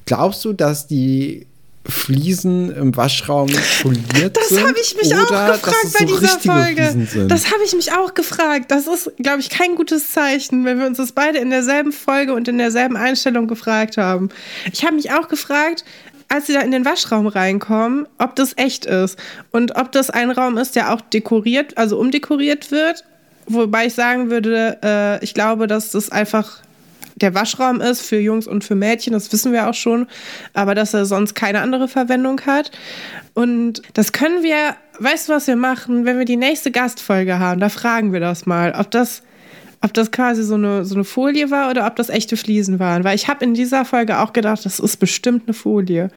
Glaubst 0.06 0.44
du, 0.44 0.52
dass 0.52 0.86
die 0.86 1.46
Fliesen 1.88 2.74
im 2.74 2.96
Waschraum 2.96 3.48
poliert 3.82 4.36
das 4.36 4.48
sind. 4.48 4.60
Das 4.60 4.68
habe 4.68 4.78
ich 4.80 4.96
mich 4.96 5.14
auch 5.14 5.28
gefragt 5.28 5.92
bei 5.98 5.98
so 5.98 6.04
dieser 6.04 6.38
Folge. 6.38 7.26
Das 7.28 7.46
habe 7.46 7.64
ich 7.64 7.74
mich 7.74 7.92
auch 7.92 8.14
gefragt. 8.14 8.70
Das 8.70 8.86
ist, 8.86 9.10
glaube 9.18 9.40
ich, 9.40 9.50
kein 9.50 9.74
gutes 9.74 10.12
Zeichen, 10.12 10.64
wenn 10.64 10.78
wir 10.78 10.86
uns 10.86 10.98
das 10.98 11.12
beide 11.12 11.38
in 11.38 11.50
derselben 11.50 11.92
Folge 11.92 12.34
und 12.34 12.46
in 12.46 12.58
derselben 12.58 12.96
Einstellung 12.96 13.48
gefragt 13.48 13.96
haben. 13.96 14.28
Ich 14.72 14.84
habe 14.84 14.94
mich 14.94 15.10
auch 15.12 15.28
gefragt, 15.28 15.84
als 16.28 16.46
sie 16.46 16.54
da 16.54 16.60
in 16.60 16.70
den 16.70 16.84
Waschraum 16.84 17.26
reinkommen, 17.26 18.06
ob 18.18 18.36
das 18.36 18.56
echt 18.56 18.86
ist 18.86 19.18
und 19.50 19.76
ob 19.76 19.92
das 19.92 20.08
ein 20.08 20.30
Raum 20.30 20.56
ist, 20.56 20.76
der 20.76 20.92
auch 20.92 21.00
dekoriert, 21.00 21.76
also 21.76 21.98
umdekoriert 21.98 22.70
wird. 22.70 23.04
Wobei 23.46 23.86
ich 23.86 23.94
sagen 23.94 24.30
würde, 24.30 24.78
äh, 24.82 25.24
ich 25.24 25.34
glaube, 25.34 25.66
dass 25.66 25.90
das 25.90 26.10
einfach 26.10 26.62
der 27.16 27.34
Waschraum 27.34 27.80
ist 27.80 28.02
für 28.02 28.18
Jungs 28.18 28.46
und 28.46 28.64
für 28.64 28.74
Mädchen, 28.74 29.12
das 29.12 29.32
wissen 29.32 29.52
wir 29.52 29.68
auch 29.68 29.74
schon, 29.74 30.06
aber 30.54 30.74
dass 30.74 30.94
er 30.94 31.06
sonst 31.06 31.34
keine 31.34 31.60
andere 31.60 31.88
Verwendung 31.88 32.40
hat. 32.42 32.70
Und 33.34 33.82
das 33.94 34.12
können 34.12 34.42
wir, 34.42 34.76
weißt 34.98 35.28
du, 35.28 35.32
was 35.32 35.46
wir 35.46 35.56
machen, 35.56 36.04
wenn 36.04 36.18
wir 36.18 36.24
die 36.24 36.36
nächste 36.36 36.70
Gastfolge 36.70 37.38
haben, 37.38 37.60
da 37.60 37.68
fragen 37.68 38.12
wir 38.12 38.20
das 38.20 38.46
mal, 38.46 38.74
ob 38.78 38.90
das 38.90 39.22
ob 39.84 39.92
das 39.94 40.12
quasi 40.12 40.44
so 40.44 40.54
eine, 40.54 40.84
so 40.84 40.94
eine 40.94 41.04
Folie 41.04 41.50
war 41.50 41.68
oder 41.68 41.86
ob 41.86 41.96
das 41.96 42.08
echte 42.08 42.36
Fliesen 42.36 42.78
waren. 42.78 43.02
Weil 43.02 43.16
ich 43.16 43.26
habe 43.26 43.44
in 43.44 43.52
dieser 43.52 43.84
Folge 43.84 44.20
auch 44.20 44.32
gedacht, 44.32 44.64
das 44.64 44.78
ist 44.78 44.96
bestimmt 44.98 45.42
eine 45.46 45.54
Folie. 45.54 46.08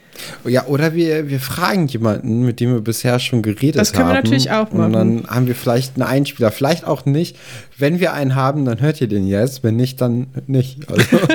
Ja, 0.46 0.66
oder 0.68 0.94
wir, 0.94 1.30
wir 1.30 1.40
fragen 1.40 1.88
jemanden, 1.88 2.46
mit 2.46 2.60
dem 2.60 2.74
wir 2.74 2.82
bisher 2.82 3.18
schon 3.20 3.42
geredet 3.42 3.76
haben. 3.76 3.80
Das 3.80 3.94
können 3.94 4.10
wir 4.10 4.14
natürlich 4.14 4.52
auch 4.52 4.72
machen. 4.72 4.86
Und 4.86 4.94
dann 4.94 5.28
haben 5.28 5.48
wir 5.48 5.56
vielleicht 5.56 5.96
einen 5.96 6.04
Einspieler, 6.04 6.52
vielleicht 6.52 6.86
auch 6.86 7.06
nicht. 7.06 7.38
Wenn 7.78 8.00
wir 8.00 8.14
einen 8.14 8.36
haben, 8.36 8.66
dann 8.66 8.82
hört 8.82 9.02
ihr 9.02 9.08
den 9.08 9.28
jetzt. 9.28 9.64
Wenn 9.64 9.76
nicht, 9.76 10.00
dann 10.00 10.28
nicht. 10.48 10.90
Also. 10.90 11.18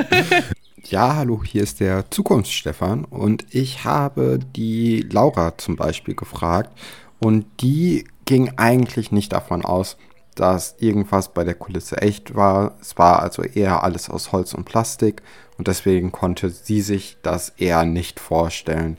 Ja, 0.89 1.15
hallo, 1.15 1.41
hier 1.45 1.61
ist 1.61 1.79
der 1.79 2.09
Zukunftsstefan 2.09 3.05
und 3.05 3.45
ich 3.51 3.85
habe 3.85 4.39
die 4.55 5.07
Laura 5.09 5.57
zum 5.57 5.75
Beispiel 5.75 6.15
gefragt 6.15 6.75
und 7.19 7.45
die 7.61 8.05
ging 8.25 8.53
eigentlich 8.57 9.11
nicht 9.11 9.31
davon 9.31 9.63
aus, 9.63 9.95
dass 10.35 10.75
irgendwas 10.79 11.33
bei 11.33 11.43
der 11.43 11.55
Kulisse 11.55 12.01
echt 12.01 12.35
war. 12.35 12.75
Es 12.81 12.97
war 12.97 13.21
also 13.21 13.43
eher 13.43 13.83
alles 13.83 14.09
aus 14.09 14.31
Holz 14.31 14.53
und 14.53 14.65
Plastik 14.65 15.21
und 15.57 15.67
deswegen 15.67 16.11
konnte 16.11 16.49
sie 16.49 16.81
sich 16.81 17.17
das 17.21 17.49
eher 17.57 17.85
nicht 17.85 18.19
vorstellen, 18.19 18.97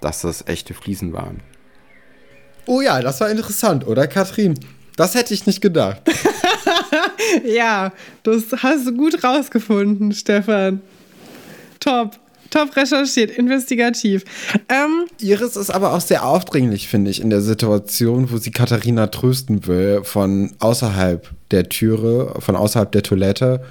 dass 0.00 0.22
das 0.22 0.46
echte 0.46 0.74
Fliesen 0.74 1.12
waren. 1.12 1.40
Oh 2.66 2.80
ja, 2.80 3.00
das 3.00 3.20
war 3.20 3.30
interessant, 3.30 3.86
oder 3.86 4.06
Katrin? 4.06 4.58
Das 4.96 5.14
hätte 5.14 5.34
ich 5.34 5.46
nicht 5.46 5.60
gedacht. 5.60 6.02
ja, 7.44 7.92
das 8.22 8.44
hast 8.62 8.86
du 8.86 8.94
gut 8.94 9.24
rausgefunden, 9.24 10.12
Stefan. 10.12 10.80
Top. 11.80 12.18
Top 12.52 12.76
recherchiert, 12.76 13.30
investigativ. 13.30 14.24
Ähm, 14.68 15.06
Iris 15.20 15.56
ist 15.56 15.70
aber 15.70 15.94
auch 15.94 16.02
sehr 16.02 16.26
aufdringlich, 16.26 16.86
finde 16.86 17.10
ich, 17.10 17.22
in 17.22 17.30
der 17.30 17.40
Situation, 17.40 18.30
wo 18.30 18.36
sie 18.36 18.50
Katharina 18.50 19.06
trösten 19.06 19.66
will, 19.66 20.02
von 20.04 20.52
außerhalb 20.58 21.30
der 21.50 21.70
Türe, 21.70 22.34
von 22.40 22.54
außerhalb 22.54 22.92
der 22.92 23.02
Toilette. 23.02 23.64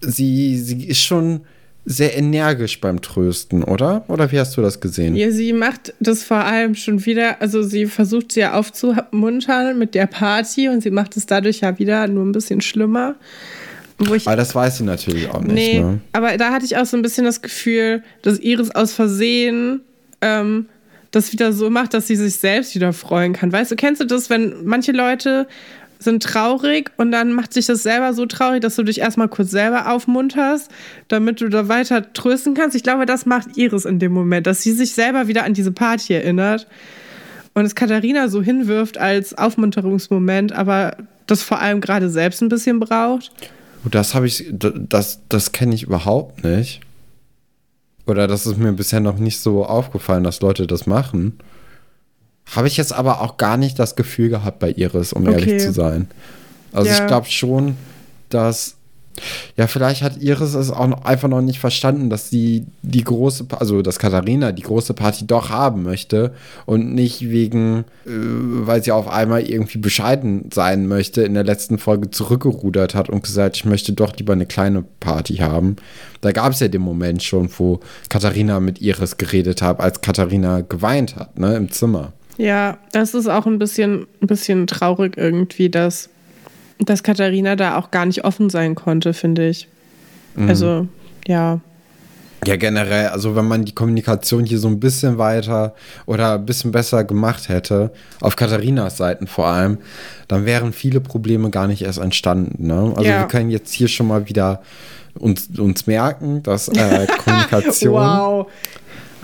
Sie, 0.00 0.58
sie 0.58 0.88
ist 0.88 1.02
schon 1.02 1.42
sehr 1.84 2.18
energisch 2.18 2.80
beim 2.80 3.00
Trösten, 3.00 3.62
oder? 3.62 4.04
Oder 4.08 4.32
wie 4.32 4.40
hast 4.40 4.56
du 4.56 4.60
das 4.60 4.80
gesehen? 4.80 5.14
Ja, 5.14 5.30
sie 5.30 5.52
macht 5.52 5.94
das 6.00 6.24
vor 6.24 6.38
allem 6.38 6.74
schon 6.74 7.06
wieder, 7.06 7.40
also 7.40 7.62
sie 7.62 7.86
versucht 7.86 8.32
sie 8.32 8.40
ja 8.40 8.54
aufzumuntern 8.54 9.78
mit 9.78 9.94
der 9.94 10.06
Party 10.06 10.68
und 10.68 10.82
sie 10.82 10.90
macht 10.90 11.16
es 11.16 11.26
dadurch 11.26 11.60
ja 11.60 11.78
wieder 11.78 12.08
nur 12.08 12.26
ein 12.26 12.32
bisschen 12.32 12.60
schlimmer. 12.60 13.14
Wo 13.98 14.14
ich, 14.14 14.26
aber 14.26 14.36
das 14.36 14.54
weiß 14.54 14.78
sie 14.78 14.84
natürlich 14.84 15.28
auch 15.28 15.40
nicht. 15.40 15.54
Nee, 15.54 15.80
ne? 15.80 16.00
aber 16.12 16.36
da 16.36 16.52
hatte 16.52 16.64
ich 16.64 16.76
auch 16.76 16.86
so 16.86 16.96
ein 16.96 17.02
bisschen 17.02 17.24
das 17.24 17.42
Gefühl, 17.42 18.02
dass 18.22 18.38
Iris 18.38 18.70
aus 18.70 18.92
Versehen 18.92 19.80
ähm, 20.20 20.66
das 21.10 21.32
wieder 21.32 21.52
so 21.52 21.68
macht, 21.70 21.94
dass 21.94 22.06
sie 22.06 22.16
sich 22.16 22.36
selbst 22.36 22.74
wieder 22.74 22.92
freuen 22.92 23.32
kann. 23.32 23.52
Weißt 23.52 23.70
du, 23.70 23.76
kennst 23.76 24.00
du 24.00 24.04
das, 24.04 24.30
wenn 24.30 24.64
manche 24.64 24.92
Leute 24.92 25.48
sind 25.98 26.22
traurig 26.22 26.92
und 26.96 27.10
dann 27.10 27.32
macht 27.32 27.52
sich 27.52 27.66
das 27.66 27.82
selber 27.82 28.14
so 28.14 28.26
traurig, 28.26 28.60
dass 28.60 28.76
du 28.76 28.84
dich 28.84 29.00
erstmal 29.00 29.28
kurz 29.28 29.50
selber 29.50 29.90
aufmunterst, 29.90 30.70
damit 31.08 31.40
du 31.40 31.48
da 31.48 31.68
weiter 31.68 32.12
trösten 32.12 32.54
kannst. 32.54 32.76
Ich 32.76 32.84
glaube, 32.84 33.04
das 33.04 33.26
macht 33.26 33.56
Iris 33.56 33.84
in 33.84 33.98
dem 33.98 34.12
Moment, 34.12 34.46
dass 34.46 34.62
sie 34.62 34.72
sich 34.72 34.92
selber 34.92 35.26
wieder 35.26 35.44
an 35.44 35.54
diese 35.54 35.72
Party 35.72 36.14
erinnert 36.14 36.68
und 37.54 37.64
es 37.64 37.74
Katharina 37.74 38.28
so 38.28 38.42
hinwirft 38.42 38.98
als 38.98 39.36
Aufmunterungsmoment, 39.36 40.52
aber 40.52 40.96
das 41.26 41.42
vor 41.42 41.60
allem 41.60 41.80
gerade 41.80 42.08
selbst 42.08 42.40
ein 42.42 42.48
bisschen 42.48 42.78
braucht. 42.78 43.32
Das 43.84 44.14
habe 44.14 44.26
ich, 44.26 44.46
das, 44.50 45.20
das 45.28 45.52
kenne 45.52 45.74
ich 45.74 45.84
überhaupt 45.84 46.44
nicht. 46.44 46.80
Oder 48.06 48.26
das 48.26 48.46
ist 48.46 48.56
mir 48.56 48.72
bisher 48.72 49.00
noch 49.00 49.18
nicht 49.18 49.38
so 49.38 49.66
aufgefallen, 49.66 50.24
dass 50.24 50.40
Leute 50.40 50.66
das 50.66 50.86
machen. 50.86 51.38
Habe 52.46 52.66
ich 52.66 52.78
jetzt 52.78 52.92
aber 52.92 53.20
auch 53.20 53.36
gar 53.36 53.58
nicht 53.58 53.78
das 53.78 53.96
Gefühl 53.96 54.30
gehabt 54.30 54.58
bei 54.58 54.70
Iris, 54.70 55.12
um 55.12 55.24
okay. 55.26 55.32
ehrlich 55.32 55.62
zu 55.62 55.72
sein. 55.72 56.08
Also 56.72 56.90
ja. 56.90 56.98
ich 56.98 57.06
glaube 57.06 57.26
schon, 57.26 57.76
dass 58.30 58.77
ja, 59.56 59.66
vielleicht 59.66 60.02
hat 60.02 60.20
Iris 60.20 60.54
es 60.54 60.70
auch 60.70 61.04
einfach 61.04 61.28
noch 61.28 61.40
nicht 61.40 61.58
verstanden, 61.58 62.10
dass 62.10 62.30
sie 62.30 62.66
die 62.82 63.04
große, 63.04 63.46
also 63.58 63.82
dass 63.82 63.98
Katharina 63.98 64.52
die 64.52 64.62
große 64.62 64.94
Party 64.94 65.26
doch 65.26 65.50
haben 65.50 65.82
möchte 65.82 66.34
und 66.66 66.94
nicht 66.94 67.30
wegen, 67.30 67.84
äh, 68.06 68.10
weil 68.10 68.82
sie 68.82 68.92
auf 68.92 69.08
einmal 69.08 69.42
irgendwie 69.42 69.78
bescheiden 69.78 70.50
sein 70.52 70.86
möchte, 70.86 71.22
in 71.22 71.34
der 71.34 71.44
letzten 71.44 71.78
Folge 71.78 72.10
zurückgerudert 72.10 72.94
hat 72.94 73.08
und 73.08 73.22
gesagt, 73.22 73.56
ich 73.56 73.64
möchte 73.64 73.92
doch 73.92 74.16
lieber 74.16 74.32
eine 74.32 74.46
kleine 74.46 74.84
Party 75.00 75.36
haben. 75.36 75.76
Da 76.20 76.32
gab 76.32 76.52
es 76.52 76.60
ja 76.60 76.68
den 76.68 76.82
Moment 76.82 77.22
schon, 77.22 77.48
wo 77.58 77.80
Katharina 78.08 78.60
mit 78.60 78.80
Iris 78.80 79.16
geredet 79.16 79.62
hat, 79.62 79.80
als 79.80 80.00
Katharina 80.00 80.62
geweint 80.62 81.16
hat, 81.16 81.38
ne, 81.38 81.56
im 81.56 81.70
Zimmer. 81.70 82.12
Ja, 82.38 82.78
das 82.92 83.14
ist 83.14 83.28
auch 83.28 83.46
ein 83.46 83.58
bisschen, 83.58 84.06
ein 84.22 84.28
bisschen 84.28 84.66
traurig 84.68 85.16
irgendwie, 85.16 85.68
dass 85.68 86.08
dass 86.78 87.02
Katharina 87.02 87.56
da 87.56 87.76
auch 87.76 87.90
gar 87.90 88.06
nicht 88.06 88.24
offen 88.24 88.50
sein 88.50 88.74
konnte, 88.74 89.14
finde 89.14 89.48
ich. 89.48 89.68
Mhm. 90.36 90.48
Also, 90.48 90.88
ja. 91.26 91.60
Ja, 92.46 92.56
generell, 92.56 93.08
also 93.08 93.34
wenn 93.34 93.48
man 93.48 93.64
die 93.64 93.74
Kommunikation 93.74 94.44
hier 94.44 94.58
so 94.58 94.68
ein 94.68 94.78
bisschen 94.78 95.18
weiter 95.18 95.74
oder 96.06 96.34
ein 96.34 96.46
bisschen 96.46 96.70
besser 96.70 97.02
gemacht 97.02 97.48
hätte, 97.48 97.90
auf 98.20 98.36
Katharinas 98.36 98.96
Seiten 98.96 99.26
vor 99.26 99.48
allem, 99.48 99.78
dann 100.28 100.46
wären 100.46 100.72
viele 100.72 101.00
Probleme 101.00 101.50
gar 101.50 101.66
nicht 101.66 101.82
erst 101.82 101.98
entstanden. 101.98 102.68
Ne? 102.68 102.92
Also 102.94 103.10
ja. 103.10 103.20
wir 103.20 103.26
können 103.26 103.50
jetzt 103.50 103.72
hier 103.72 103.88
schon 103.88 104.06
mal 104.06 104.28
wieder 104.28 104.62
uns, 105.18 105.48
uns 105.58 105.86
merken, 105.88 106.42
dass 106.44 106.68
äh, 106.68 107.06
Kommunikation 107.24 107.92
wow 107.94 108.46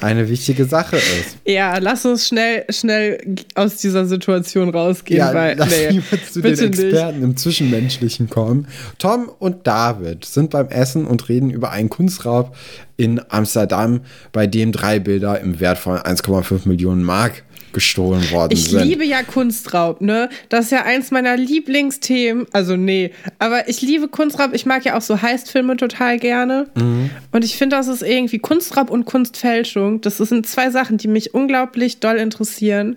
eine 0.00 0.28
wichtige 0.28 0.64
Sache 0.64 0.96
ist. 0.96 1.36
Ja, 1.46 1.78
lass 1.78 2.04
uns 2.04 2.26
schnell, 2.26 2.64
schnell 2.68 3.18
aus 3.54 3.76
dieser 3.76 4.06
Situation 4.06 4.68
rausgehen. 4.68 5.18
Ja, 5.18 5.34
weil, 5.34 5.56
lass 5.56 5.70
nee, 5.70 6.00
zu 6.30 6.40
den 6.40 6.52
Experten 6.52 7.18
nicht. 7.18 7.24
im 7.24 7.36
Zwischenmenschlichen 7.36 8.28
kommen. 8.28 8.66
Tom 8.98 9.30
und 9.38 9.66
David 9.66 10.24
sind 10.24 10.50
beim 10.50 10.68
Essen 10.68 11.06
und 11.06 11.28
reden 11.28 11.50
über 11.50 11.70
einen 11.70 11.88
Kunstraub 11.88 12.54
in 12.96 13.20
Amsterdam, 13.28 14.00
bei 14.32 14.46
dem 14.46 14.72
drei 14.72 14.98
Bilder 14.98 15.40
im 15.40 15.60
Wert 15.60 15.78
von 15.78 15.98
1,5 15.98 16.68
Millionen 16.68 17.02
Mark 17.02 17.43
gestohlen 17.74 18.30
worden 18.30 18.52
ich 18.52 18.70
sind. 18.70 18.80
Ich 18.80 18.88
liebe 18.88 19.04
ja 19.04 19.22
Kunstraub, 19.22 20.00
ne? 20.00 20.30
Das 20.48 20.66
ist 20.66 20.70
ja 20.70 20.84
eins 20.84 21.10
meiner 21.10 21.36
Lieblingsthemen. 21.36 22.46
Also, 22.52 22.76
nee, 22.76 23.10
aber 23.38 23.68
ich 23.68 23.82
liebe 23.82 24.08
Kunstraub. 24.08 24.54
Ich 24.54 24.64
mag 24.64 24.84
ja 24.84 24.96
auch 24.96 25.02
so 25.02 25.20
Heistfilme 25.20 25.76
total 25.76 26.18
gerne. 26.18 26.68
Mhm. 26.74 27.10
Und 27.32 27.44
ich 27.44 27.56
finde, 27.56 27.76
das 27.76 27.88
ist 27.88 28.02
irgendwie 28.02 28.38
Kunstraub 28.38 28.90
und 28.90 29.04
Kunstfälschung. 29.04 30.00
Das 30.00 30.16
sind 30.16 30.46
zwei 30.46 30.70
Sachen, 30.70 30.96
die 30.96 31.08
mich 31.08 31.34
unglaublich 31.34 32.00
doll 32.00 32.16
interessieren. 32.16 32.96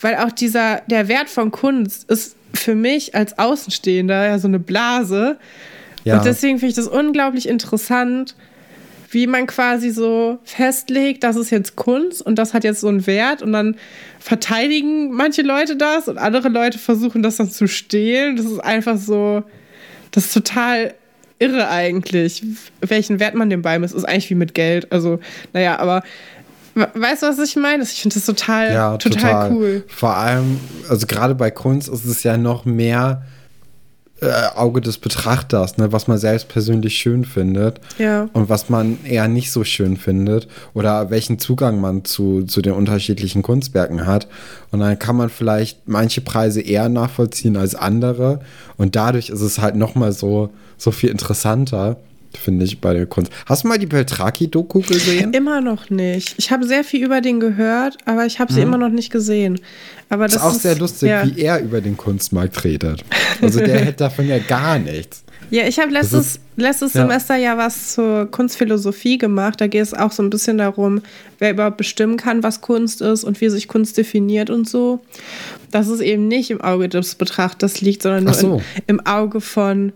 Weil 0.00 0.16
auch 0.16 0.32
dieser, 0.32 0.80
der 0.86 1.08
Wert 1.08 1.28
von 1.28 1.50
Kunst 1.50 2.08
ist 2.08 2.36
für 2.54 2.74
mich 2.74 3.14
als 3.14 3.38
Außenstehender 3.38 4.26
ja 4.26 4.38
so 4.38 4.48
eine 4.48 4.58
Blase. 4.58 5.36
Ja. 6.04 6.18
Und 6.18 6.24
deswegen 6.24 6.58
finde 6.58 6.70
ich 6.70 6.76
das 6.76 6.88
unglaublich 6.88 7.48
interessant, 7.48 8.34
wie 9.12 9.26
man 9.26 9.46
quasi 9.46 9.90
so 9.90 10.38
festlegt, 10.42 11.22
das 11.22 11.36
ist 11.36 11.50
jetzt 11.50 11.76
Kunst 11.76 12.22
und 12.22 12.36
das 12.36 12.54
hat 12.54 12.64
jetzt 12.64 12.80
so 12.80 12.88
einen 12.88 13.06
Wert 13.06 13.42
und 13.42 13.52
dann 13.52 13.76
verteidigen 14.18 15.12
manche 15.12 15.42
Leute 15.42 15.76
das 15.76 16.08
und 16.08 16.18
andere 16.18 16.48
Leute 16.48 16.78
versuchen 16.78 17.22
das 17.22 17.36
dann 17.36 17.50
zu 17.50 17.68
stehlen. 17.68 18.36
Das 18.36 18.46
ist 18.46 18.58
einfach 18.58 18.96
so, 18.96 19.42
das 20.10 20.26
ist 20.26 20.34
total 20.34 20.94
irre 21.38 21.68
eigentlich, 21.68 22.42
welchen 22.80 23.20
Wert 23.20 23.34
man 23.34 23.50
dem 23.50 23.62
beimisst. 23.62 23.94
Ist 23.94 24.04
eigentlich 24.04 24.30
wie 24.30 24.34
mit 24.34 24.54
Geld. 24.54 24.90
Also, 24.90 25.20
naja, 25.52 25.78
aber 25.78 26.02
Weißt 26.74 27.22
du, 27.22 27.26
was 27.26 27.38
ich 27.38 27.54
meine? 27.56 27.82
Ich 27.82 28.00
finde 28.00 28.14
das 28.14 28.24
total, 28.24 28.72
ja, 28.72 28.96
total, 28.96 29.20
total 29.20 29.52
cool. 29.52 29.84
Vor 29.88 30.16
allem, 30.16 30.58
also 30.88 31.06
gerade 31.06 31.34
bei 31.34 31.50
Kunst 31.50 31.86
ist 31.90 32.06
es 32.06 32.22
ja 32.22 32.38
noch 32.38 32.64
mehr 32.64 33.26
äh, 34.22 34.56
Auge 34.56 34.80
des 34.80 34.98
Betrachters, 34.98 35.78
ne, 35.78 35.92
was 35.92 36.06
man 36.06 36.16
selbst 36.16 36.48
persönlich 36.48 36.96
schön 36.96 37.24
findet 37.24 37.80
ja. 37.98 38.28
und 38.32 38.48
was 38.48 38.70
man 38.70 38.98
eher 39.04 39.26
nicht 39.26 39.50
so 39.50 39.64
schön 39.64 39.96
findet 39.96 40.46
oder 40.74 41.10
welchen 41.10 41.40
Zugang 41.40 41.80
man 41.80 42.04
zu, 42.04 42.44
zu 42.44 42.62
den 42.62 42.74
unterschiedlichen 42.74 43.42
Kunstwerken 43.42 44.06
hat. 44.06 44.28
Und 44.70 44.80
dann 44.80 44.98
kann 44.98 45.16
man 45.16 45.28
vielleicht 45.28 45.88
manche 45.88 46.20
Preise 46.20 46.60
eher 46.60 46.88
nachvollziehen 46.88 47.56
als 47.56 47.74
andere 47.74 48.40
und 48.76 48.94
dadurch 48.94 49.28
ist 49.28 49.40
es 49.40 49.58
halt 49.58 49.74
nochmal 49.74 50.12
so, 50.12 50.50
so 50.76 50.92
viel 50.92 51.10
interessanter 51.10 51.96
finde 52.36 52.64
ich, 52.64 52.80
bei 52.80 52.92
der 52.92 53.06
Kunst. 53.06 53.32
Hast 53.46 53.64
du 53.64 53.68
mal 53.68 53.78
die 53.78 53.86
Beltraki-Doku 53.86 54.80
gesehen? 54.80 55.32
Immer 55.34 55.60
noch 55.60 55.90
nicht. 55.90 56.34
Ich 56.38 56.50
habe 56.50 56.66
sehr 56.66 56.84
viel 56.84 57.04
über 57.04 57.20
den 57.20 57.40
gehört, 57.40 57.98
aber 58.04 58.26
ich 58.26 58.38
habe 58.38 58.52
sie 58.52 58.62
hm. 58.62 58.68
immer 58.68 58.78
noch 58.78 58.88
nicht 58.88 59.10
gesehen. 59.10 59.60
Aber 60.08 60.24
das, 60.24 60.34
das 60.34 60.42
ist 60.42 60.48
auch 60.48 60.54
ist, 60.54 60.62
sehr 60.62 60.76
lustig, 60.76 61.08
ja. 61.08 61.24
wie 61.26 61.40
er 61.40 61.60
über 61.60 61.80
den 61.80 61.96
Kunstmarkt 61.96 62.64
redet. 62.64 63.04
Also 63.40 63.60
der 63.60 63.80
hätte 63.80 63.98
davon 63.98 64.28
ja 64.28 64.38
gar 64.38 64.78
nichts. 64.78 65.24
Ja, 65.52 65.66
ich 65.68 65.78
habe 65.78 65.92
letztes, 65.92 66.36
ist, 66.36 66.40
letztes 66.56 66.94
ja. 66.94 67.02
Semester 67.02 67.36
ja 67.36 67.58
was 67.58 67.92
zur 67.92 68.24
Kunstphilosophie 68.30 69.18
gemacht. 69.18 69.60
Da 69.60 69.66
geht 69.66 69.82
es 69.82 69.92
auch 69.92 70.10
so 70.10 70.22
ein 70.22 70.30
bisschen 70.30 70.56
darum, 70.56 71.02
wer 71.40 71.50
überhaupt 71.50 71.76
bestimmen 71.76 72.16
kann, 72.16 72.42
was 72.42 72.62
Kunst 72.62 73.02
ist 73.02 73.22
und 73.22 73.38
wie 73.42 73.50
sich 73.50 73.68
Kunst 73.68 73.98
definiert 73.98 74.48
und 74.48 74.66
so. 74.66 75.00
Das 75.70 75.88
ist 75.88 76.00
eben 76.00 76.26
nicht 76.26 76.50
im 76.50 76.62
Auge 76.62 76.88
des 76.88 77.16
Betrachters 77.16 77.82
liegt, 77.82 78.00
sondern 78.00 78.24
nur 78.24 78.32
so. 78.32 78.62
im, 78.86 78.96
im 78.96 79.06
Auge 79.06 79.42
von 79.42 79.92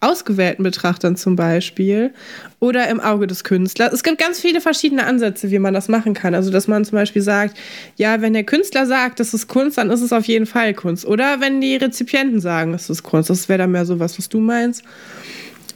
ausgewählten 0.00 0.62
Betrachtern 0.62 1.16
zum 1.16 1.36
Beispiel 1.36 2.12
oder 2.58 2.88
im 2.88 3.00
Auge 3.00 3.26
des 3.26 3.44
Künstlers. 3.44 3.92
Es 3.92 4.02
gibt 4.02 4.18
ganz 4.18 4.40
viele 4.40 4.60
verschiedene 4.60 5.04
Ansätze, 5.04 5.50
wie 5.50 5.58
man 5.58 5.74
das 5.74 5.88
machen 5.88 6.14
kann. 6.14 6.34
Also, 6.34 6.50
dass 6.50 6.68
man 6.68 6.84
zum 6.84 6.96
Beispiel 6.96 7.22
sagt, 7.22 7.56
ja, 7.96 8.20
wenn 8.22 8.32
der 8.32 8.44
Künstler 8.44 8.86
sagt, 8.86 9.20
das 9.20 9.34
ist 9.34 9.48
Kunst, 9.48 9.78
dann 9.78 9.90
ist 9.90 10.00
es 10.00 10.12
auf 10.12 10.24
jeden 10.24 10.46
Fall 10.46 10.74
Kunst. 10.74 11.04
Oder 11.04 11.40
wenn 11.40 11.60
die 11.60 11.76
Rezipienten 11.76 12.40
sagen, 12.40 12.72
es 12.74 12.88
ist 12.88 13.02
Kunst. 13.02 13.30
Das 13.30 13.48
wäre 13.48 13.58
dann 13.58 13.72
mehr 13.72 13.84
so 13.84 13.98
was, 14.00 14.18
was 14.18 14.28
du 14.28 14.40
meinst. 14.40 14.82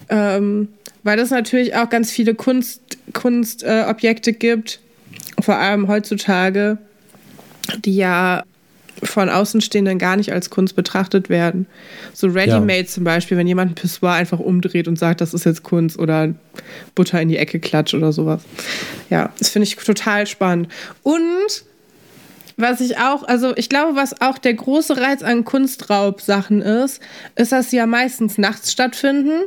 Ähm, 0.08 0.68
weil 1.02 1.18
es 1.18 1.30
natürlich 1.30 1.76
auch 1.76 1.90
ganz 1.90 2.10
viele 2.10 2.34
Kunstobjekte 2.34 3.12
Kunst, 3.12 3.62
äh, 3.62 4.32
gibt, 4.32 4.80
vor 5.40 5.56
allem 5.56 5.88
heutzutage, 5.88 6.78
die 7.84 7.96
ja 7.96 8.42
von 9.02 9.28
Außenstehenden 9.28 9.98
gar 9.98 10.16
nicht 10.16 10.32
als 10.32 10.50
Kunst 10.50 10.76
betrachtet 10.76 11.28
werden. 11.28 11.66
So 12.12 12.28
Ready-Made 12.28 12.80
ja. 12.80 12.86
zum 12.86 13.04
Beispiel, 13.04 13.36
wenn 13.36 13.46
jemand 13.46 13.72
ein 13.72 13.74
Pissoir 13.74 14.12
einfach 14.12 14.38
umdreht 14.38 14.88
und 14.88 14.98
sagt, 14.98 15.20
das 15.20 15.34
ist 15.34 15.44
jetzt 15.44 15.62
Kunst 15.62 15.98
oder 15.98 16.34
Butter 16.94 17.20
in 17.20 17.28
die 17.28 17.36
Ecke 17.36 17.60
klatscht 17.60 17.94
oder 17.94 18.12
sowas. 18.12 18.42
Ja, 19.10 19.32
das 19.38 19.48
finde 19.48 19.66
ich 19.66 19.76
total 19.76 20.26
spannend. 20.26 20.68
Und 21.02 21.64
was 22.56 22.80
ich 22.80 22.98
auch, 22.98 23.24
also 23.24 23.56
ich 23.56 23.68
glaube, 23.68 23.96
was 23.96 24.20
auch 24.20 24.38
der 24.38 24.54
große 24.54 24.96
Reiz 24.96 25.22
an 25.22 25.44
Kunstraubsachen 25.44 26.62
ist, 26.62 27.00
ist, 27.34 27.52
dass 27.52 27.70
sie 27.70 27.76
ja 27.76 27.86
meistens 27.86 28.38
nachts 28.38 28.70
stattfinden 28.70 29.44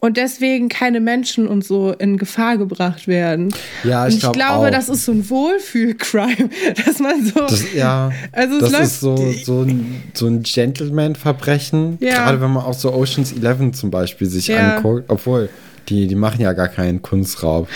und 0.00 0.16
deswegen 0.16 0.68
keine 0.68 1.00
Menschen 1.00 1.46
und 1.46 1.64
so 1.64 1.92
in 1.92 2.16
Gefahr 2.16 2.56
gebracht 2.56 3.06
werden. 3.06 3.54
Ja, 3.84 4.08
ich, 4.08 4.14
ich 4.14 4.20
glaub 4.20 4.32
glaube, 4.32 4.66
auch. 4.68 4.70
das 4.70 4.88
ist 4.88 5.04
so 5.04 5.12
ein 5.12 5.28
Wohlfühl-Crime, 5.28 6.50
dass 6.86 6.98
man 6.98 7.24
so. 7.24 7.40
Das, 7.40 7.72
ja, 7.74 8.10
also 8.32 8.60
das 8.60 8.72
ist 8.72 9.00
so, 9.00 9.16
so 9.44 9.62
ein, 9.62 10.02
so 10.14 10.26
ein 10.26 10.42
Gentleman-Verbrechen. 10.42 11.98
Ja. 12.00 12.24
Gerade 12.24 12.40
wenn 12.40 12.50
man 12.50 12.64
auch 12.64 12.74
so 12.74 12.92
Oceans 12.92 13.32
11 13.32 13.72
zum 13.72 13.90
Beispiel 13.90 14.28
sich 14.28 14.48
ja. 14.48 14.76
anguckt, 14.76 15.04
obwohl 15.08 15.50
die, 15.88 16.06
die 16.06 16.14
machen 16.14 16.40
ja 16.40 16.52
gar 16.52 16.68
keinen 16.68 17.02
Kunstraub. 17.02 17.68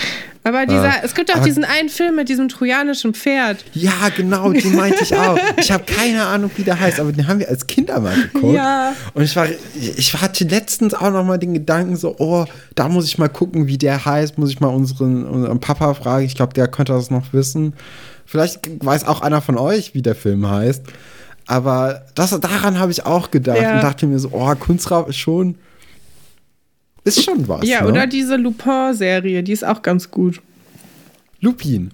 Aber 0.47 0.67
dieser, 0.67 1.03
äh, 1.03 1.05
es 1.05 1.15
gibt 1.15 1.35
auch 1.35 1.43
diesen 1.43 1.65
einen 1.65 1.89
Film 1.89 2.17
mit 2.17 2.29
diesem 2.29 2.51
trojanischen 2.51 3.15
Pferd. 3.15 3.65
Ja, 3.73 4.11
genau, 4.15 4.53
den 4.53 4.77
meinte 4.77 5.03
ich 5.03 5.17
auch. 5.17 5.39
Ich 5.57 5.73
habe 5.73 5.85
keine 5.85 6.27
Ahnung, 6.27 6.51
wie 6.57 6.63
der 6.63 6.79
heißt, 6.79 7.01
aber 7.01 7.13
den 7.13 7.27
haben 7.27 7.39
wir 7.39 7.49
als 7.49 7.67
Kinder 7.67 7.99
mal 8.01 8.15
geguckt. 8.15 8.55
Ja. 8.55 8.93
Und 9.15 9.23
ich 9.23 9.35
war, 9.35 9.47
ich 9.75 10.15
hatte 10.21 10.45
letztens 10.45 10.93
auch 10.93 11.11
noch 11.11 11.25
mal 11.25 11.39
den 11.39 11.55
Gedanken 11.55 11.97
so, 11.97 12.17
oh, 12.19 12.45
da 12.75 12.89
muss 12.89 13.07
ich 13.07 13.17
mal 13.17 13.29
gucken, 13.29 13.67
wie 13.67 13.79
der 13.79 14.05
heißt, 14.05 14.37
muss 14.37 14.51
ich 14.51 14.61
mal 14.61 14.69
unseren, 14.69 15.25
unseren 15.25 15.61
Papa 15.61 15.95
fragen. 15.95 16.27
Ich 16.27 16.35
glaube, 16.35 16.53
der 16.53 16.69
könnte 16.69 16.93
das 16.93 17.11
noch 17.11 17.33
wissen. 17.33 17.73
Vielleicht 18.27 18.85
weiß 18.85 19.07
auch 19.07 19.23
einer 19.23 19.41
von 19.41 19.57
euch, 19.57 19.95
wie 19.95 20.03
der 20.03 20.15
Film 20.15 20.49
heißt. 20.49 20.83
Aber 21.47 22.03
das, 22.15 22.39
daran 22.41 22.79
habe 22.79 22.93
ich 22.93 23.07
auch 23.07 23.31
gedacht 23.31 23.61
ja. 23.61 23.77
und 23.77 23.83
dachte 23.83 24.07
mir 24.07 24.19
so, 24.19 24.29
oh, 24.33 24.55
Kunstraub 24.55 25.09
ist 25.09 25.17
schon 25.17 25.57
ist 27.05 27.23
schon 27.23 27.47
was. 27.49 27.67
Ja, 27.67 27.83
ne? 27.83 27.89
oder 27.89 28.07
diese 28.07 28.37
Lupin-Serie, 28.37 29.43
die 29.43 29.53
ist 29.53 29.65
auch 29.65 29.83
ganz 29.83 30.11
gut. 30.11 30.41
Lupin. 31.41 31.91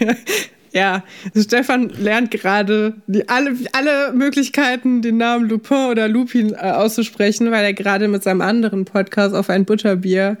ja, 0.72 1.04
Stefan 1.36 1.90
lernt 1.90 2.30
gerade 2.32 2.94
alle, 3.28 3.56
alle 3.72 4.12
Möglichkeiten, 4.12 5.02
den 5.02 5.18
Namen 5.18 5.48
Lupin 5.48 5.90
oder 5.90 6.08
Lupin 6.08 6.52
äh, 6.52 6.56
auszusprechen, 6.72 7.50
weil 7.52 7.64
er 7.64 7.74
gerade 7.74 8.08
mit 8.08 8.24
seinem 8.24 8.40
anderen 8.40 8.84
Podcast 8.84 9.34
auf 9.34 9.48
ein 9.48 9.64
Butterbier 9.64 10.36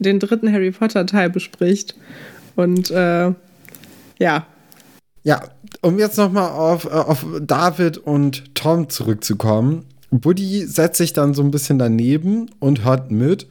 den 0.00 0.18
dritten 0.18 0.52
Harry 0.52 0.72
Potter-Teil 0.72 1.30
bespricht. 1.30 1.94
Und 2.56 2.90
äh, 2.90 3.32
ja. 4.18 4.46
Ja, 5.22 5.42
um 5.80 5.98
jetzt 5.98 6.18
nochmal 6.18 6.50
auf, 6.50 6.84
äh, 6.84 6.88
auf 6.88 7.24
David 7.40 7.98
und 7.98 8.54
Tom 8.54 8.88
zurückzukommen. 8.90 9.84
Buddy 10.20 10.66
setzt 10.66 10.98
sich 10.98 11.12
dann 11.12 11.34
so 11.34 11.42
ein 11.42 11.50
bisschen 11.50 11.78
daneben 11.78 12.50
und 12.60 12.84
hört 12.84 13.10
mit. 13.10 13.46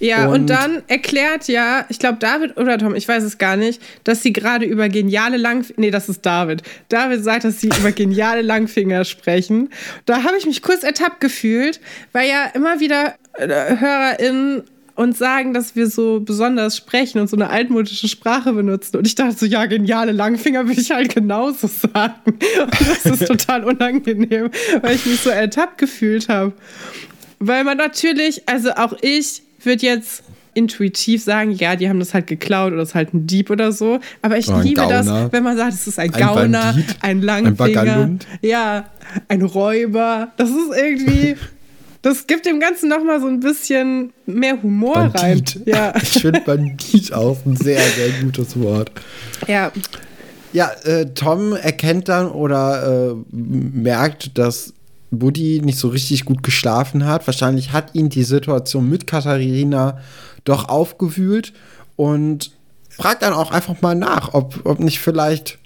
Ja, 0.00 0.26
und, 0.26 0.42
und 0.42 0.50
dann 0.50 0.82
erklärt 0.86 1.48
ja, 1.48 1.84
ich 1.88 1.98
glaube 1.98 2.18
David 2.20 2.56
oder 2.56 2.78
Tom, 2.78 2.94
ich 2.94 3.08
weiß 3.08 3.24
es 3.24 3.38
gar 3.38 3.56
nicht, 3.56 3.82
dass 4.04 4.22
sie 4.22 4.32
gerade 4.32 4.64
über 4.64 4.88
geniale 4.88 5.36
Langfinger, 5.36 5.80
nee, 5.80 5.90
das 5.90 6.08
ist 6.08 6.24
David. 6.24 6.62
David 6.88 7.24
sagt, 7.24 7.44
dass 7.44 7.60
sie 7.60 7.68
über 7.80 7.90
geniale 7.90 8.42
Langfinger 8.42 9.04
sprechen. 9.04 9.70
Da 10.06 10.22
habe 10.22 10.36
ich 10.38 10.46
mich 10.46 10.62
kurz 10.62 10.84
ertappt 10.84 11.20
gefühlt, 11.20 11.80
weil 12.12 12.28
ja 12.28 12.46
immer 12.54 12.78
wieder 12.80 13.14
äh, 13.34 13.76
HörerInnen 13.76 14.62
und 14.98 15.16
sagen, 15.16 15.54
dass 15.54 15.76
wir 15.76 15.88
so 15.88 16.18
besonders 16.18 16.76
sprechen 16.76 17.20
und 17.20 17.30
so 17.30 17.36
eine 17.36 17.50
altmodische 17.50 18.08
Sprache 18.08 18.52
benutzen. 18.52 18.96
Und 18.96 19.06
ich 19.06 19.14
dachte 19.14 19.36
so, 19.36 19.46
ja, 19.46 19.64
geniale 19.66 20.10
Langfinger 20.10 20.66
würde 20.66 20.80
ich 20.80 20.90
halt 20.90 21.14
genauso 21.14 21.68
sagen. 21.68 22.14
Und 22.24 22.80
das 22.80 23.06
ist 23.06 23.26
total 23.28 23.62
unangenehm, 23.62 24.50
weil 24.82 24.96
ich 24.96 25.06
mich 25.06 25.20
so 25.20 25.30
ertappt 25.30 25.78
gefühlt 25.78 26.28
habe. 26.28 26.52
Weil 27.38 27.62
man 27.62 27.76
natürlich, 27.76 28.48
also 28.48 28.72
auch 28.72 28.92
ich 29.00 29.42
würde 29.62 29.86
jetzt 29.86 30.24
intuitiv 30.54 31.22
sagen, 31.22 31.52
ja, 31.52 31.76
die 31.76 31.88
haben 31.88 32.00
das 32.00 32.12
halt 32.12 32.26
geklaut 32.26 32.72
oder 32.72 32.78
das 32.78 32.88
ist 32.88 32.94
halt 32.96 33.14
ein 33.14 33.28
Dieb 33.28 33.50
oder 33.50 33.70
so. 33.70 34.00
Aber 34.22 34.36
ich 34.36 34.48
oh, 34.48 34.58
liebe 34.58 34.80
Gauner. 34.80 35.04
das, 35.04 35.32
wenn 35.32 35.44
man 35.44 35.56
sagt, 35.56 35.74
es 35.74 35.86
ist 35.86 36.00
ein, 36.00 36.12
ein 36.12 36.20
Gauner, 36.20 36.72
Bandit, 36.72 36.96
ein 37.02 37.22
Langfinger, 37.22 37.96
ein 37.98 38.18
ja, 38.42 38.86
ein 39.28 39.42
Räuber. 39.42 40.32
Das 40.38 40.50
ist 40.50 40.76
irgendwie 40.76 41.36
das 42.08 42.26
gibt 42.26 42.46
dem 42.46 42.58
Ganzen 42.58 42.88
nochmal 42.88 43.20
so 43.20 43.26
ein 43.26 43.40
bisschen 43.40 44.14
mehr 44.24 44.62
Humor 44.62 45.10
Bandit. 45.10 45.56
rein. 45.56 45.62
Ja. 45.66 45.92
Ich 46.02 46.22
finde 46.22 46.40
Bandit 46.40 47.12
auch 47.12 47.36
ein 47.44 47.54
sehr, 47.54 47.80
sehr 47.80 48.10
gutes 48.22 48.58
Wort. 48.58 48.90
Ja. 49.46 49.70
Ja, 50.54 50.70
äh, 50.84 51.12
Tom 51.12 51.52
erkennt 51.54 52.08
dann 52.08 52.30
oder 52.30 53.10
äh, 53.10 53.14
merkt, 53.30 54.38
dass 54.38 54.72
Buddy 55.10 55.60
nicht 55.62 55.78
so 55.78 55.88
richtig 55.88 56.24
gut 56.24 56.42
geschlafen 56.42 57.04
hat. 57.04 57.26
Wahrscheinlich 57.26 57.72
hat 57.72 57.94
ihn 57.94 58.08
die 58.08 58.24
Situation 58.24 58.88
mit 58.88 59.06
Katharina 59.06 59.98
doch 60.44 60.70
aufgewühlt 60.70 61.52
und 61.96 62.52
fragt 62.88 63.22
dann 63.22 63.34
auch 63.34 63.50
einfach 63.50 63.82
mal 63.82 63.94
nach, 63.94 64.32
ob, 64.32 64.64
ob 64.64 64.80
nicht 64.80 65.00
vielleicht 65.00 65.58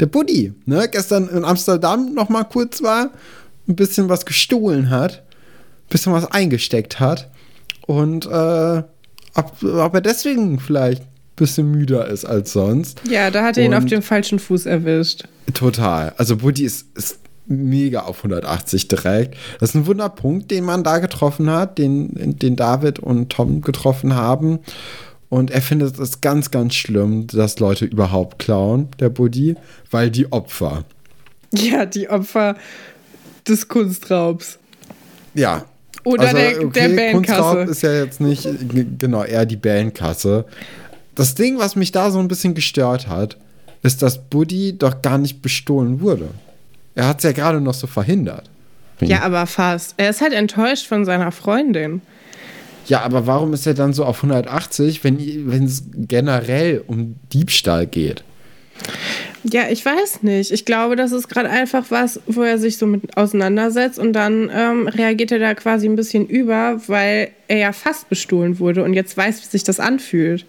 der 0.00 0.06
Buddy, 0.06 0.52
ne, 0.66 0.88
gestern 0.90 1.28
in 1.28 1.44
Amsterdam 1.44 2.14
noch 2.14 2.28
mal 2.28 2.42
kurz 2.42 2.82
war, 2.82 3.10
ein 3.68 3.76
bisschen 3.76 4.08
was 4.08 4.26
gestohlen 4.26 4.90
hat 4.90 5.22
bisschen 5.92 6.12
was 6.12 6.30
eingesteckt 6.30 7.00
hat. 7.00 7.30
Und 7.86 8.26
äh, 8.26 8.82
ob, 9.34 9.62
ob 9.62 9.94
er 9.94 10.00
deswegen 10.00 10.58
vielleicht 10.58 11.02
ein 11.02 11.08
bisschen 11.36 11.70
müder 11.70 12.06
ist 12.06 12.24
als 12.24 12.52
sonst. 12.52 13.00
Ja, 13.08 13.30
da 13.30 13.44
hat 13.44 13.56
er 13.56 13.64
ihn 13.64 13.74
auf 13.74 13.84
dem 13.84 14.02
falschen 14.02 14.38
Fuß 14.38 14.66
erwischt. 14.66 15.24
Total. 15.54 16.14
Also 16.16 16.36
Buddy 16.36 16.64
ist, 16.64 16.86
ist 16.96 17.18
mega 17.46 18.00
auf 18.02 18.18
180 18.18 18.88
direkt. 18.88 19.36
Das 19.58 19.70
ist 19.70 19.74
ein 19.74 19.86
Wunderpunkt, 19.86 20.50
den 20.50 20.64
man 20.64 20.84
da 20.84 20.98
getroffen 20.98 21.50
hat, 21.50 21.78
den, 21.78 22.38
den 22.38 22.56
David 22.56 22.98
und 22.98 23.30
Tom 23.30 23.62
getroffen 23.62 24.14
haben. 24.14 24.60
Und 25.28 25.50
er 25.50 25.62
findet 25.62 25.98
es 25.98 26.20
ganz, 26.20 26.50
ganz 26.50 26.74
schlimm, 26.74 27.26
dass 27.26 27.58
Leute 27.58 27.86
überhaupt 27.86 28.38
klauen, 28.38 28.88
der 29.00 29.08
Buddy, 29.08 29.56
weil 29.90 30.10
die 30.10 30.30
Opfer. 30.30 30.84
Ja, 31.54 31.86
die 31.86 32.10
Opfer 32.10 32.56
des 33.48 33.68
Kunstraubs. 33.68 34.58
Ja, 35.34 35.64
oder 36.04 36.22
also, 36.22 36.36
der, 36.36 36.64
okay, 36.64 36.70
der 36.72 37.12
Bandkasse. 37.12 37.42
Kunstraub 37.42 37.68
ist 37.68 37.82
ja 37.82 37.92
jetzt 37.92 38.20
nicht, 38.20 38.48
genau, 38.98 39.24
eher 39.24 39.46
die 39.46 39.56
Bandkasse. 39.56 40.44
Das 41.14 41.34
Ding, 41.34 41.58
was 41.58 41.76
mich 41.76 41.92
da 41.92 42.10
so 42.10 42.18
ein 42.18 42.28
bisschen 42.28 42.54
gestört 42.54 43.08
hat, 43.08 43.36
ist, 43.82 44.02
dass 44.02 44.18
Buddy 44.18 44.78
doch 44.78 45.02
gar 45.02 45.18
nicht 45.18 45.42
bestohlen 45.42 46.00
wurde. 46.00 46.28
Er 46.94 47.08
hat 47.08 47.18
es 47.18 47.24
ja 47.24 47.32
gerade 47.32 47.60
noch 47.60 47.74
so 47.74 47.86
verhindert. 47.86 48.48
Ja, 49.00 49.22
aber 49.22 49.46
fast. 49.46 49.94
Er 49.96 50.10
ist 50.10 50.20
halt 50.20 50.32
enttäuscht 50.32 50.86
von 50.86 51.04
seiner 51.04 51.32
Freundin. 51.32 52.02
Ja, 52.86 53.02
aber 53.02 53.26
warum 53.26 53.52
ist 53.52 53.66
er 53.66 53.74
dann 53.74 53.92
so 53.92 54.04
auf 54.04 54.18
180, 54.18 55.04
wenn 55.04 55.64
es 55.64 55.84
generell 55.94 56.82
um 56.86 57.16
Diebstahl 57.32 57.86
geht? 57.86 58.24
Ja, 59.44 59.68
ich 59.68 59.84
weiß 59.84 60.22
nicht. 60.22 60.52
Ich 60.52 60.64
glaube, 60.64 60.94
das 60.94 61.10
ist 61.10 61.28
gerade 61.28 61.50
einfach 61.50 61.86
was, 61.90 62.20
wo 62.26 62.42
er 62.42 62.58
sich 62.58 62.76
so 62.76 62.86
mit 62.86 63.16
auseinandersetzt 63.16 63.98
und 63.98 64.12
dann 64.12 64.50
ähm, 64.54 64.86
reagiert 64.86 65.32
er 65.32 65.40
da 65.40 65.54
quasi 65.54 65.88
ein 65.88 65.96
bisschen 65.96 66.28
über, 66.28 66.80
weil 66.86 67.32
er 67.48 67.58
ja 67.58 67.72
fast 67.72 68.08
bestohlen 68.08 68.60
wurde 68.60 68.84
und 68.84 68.94
jetzt 68.94 69.16
weiß, 69.16 69.42
wie 69.42 69.46
sich 69.46 69.64
das 69.64 69.80
anfühlt. 69.80 70.46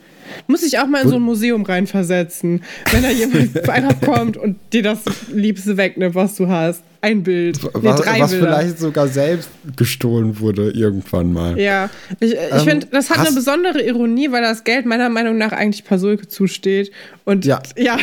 Muss 0.48 0.64
ich 0.64 0.80
auch 0.80 0.88
mal 0.88 1.04
in 1.04 1.10
so 1.10 1.16
ein 1.16 1.22
Museum 1.22 1.64
reinversetzen, 1.64 2.64
wenn 2.92 3.04
da 3.04 3.10
jemand 3.10 3.70
einfach 3.70 4.00
kommt 4.02 4.38
und 4.38 4.58
dir 4.72 4.84
das 4.84 5.00
Liebste 5.32 5.78
wegnimmt, 5.78 6.16
was 6.16 6.36
du 6.36 6.48
hast. 6.48 6.84
Ein 7.02 7.22
Bild. 7.22 7.62
Nee, 7.62 7.70
was, 7.74 8.06
was 8.06 8.34
vielleicht 8.34 8.80
sogar 8.80 9.10
selbst 9.10 9.50
gestohlen 9.76 10.40
wurde 10.40 10.72
irgendwann 10.72 11.34
mal. 11.34 11.60
Ja, 11.60 11.90
ich, 12.22 12.32
ich 12.32 12.40
ähm, 12.52 12.60
finde, 12.62 12.88
das 12.92 13.10
hat 13.10 13.20
eine 13.20 13.36
besondere 13.36 13.82
Ironie, 13.82 14.32
weil 14.32 14.42
das 14.42 14.64
Geld 14.64 14.86
meiner 14.86 15.10
Meinung 15.10 15.38
nach 15.38 15.52
eigentlich 15.52 15.84
Pasulke 15.84 16.30
zusteht. 16.30 16.92
Und 17.26 17.44
ja, 17.44 17.62
ja 17.76 17.98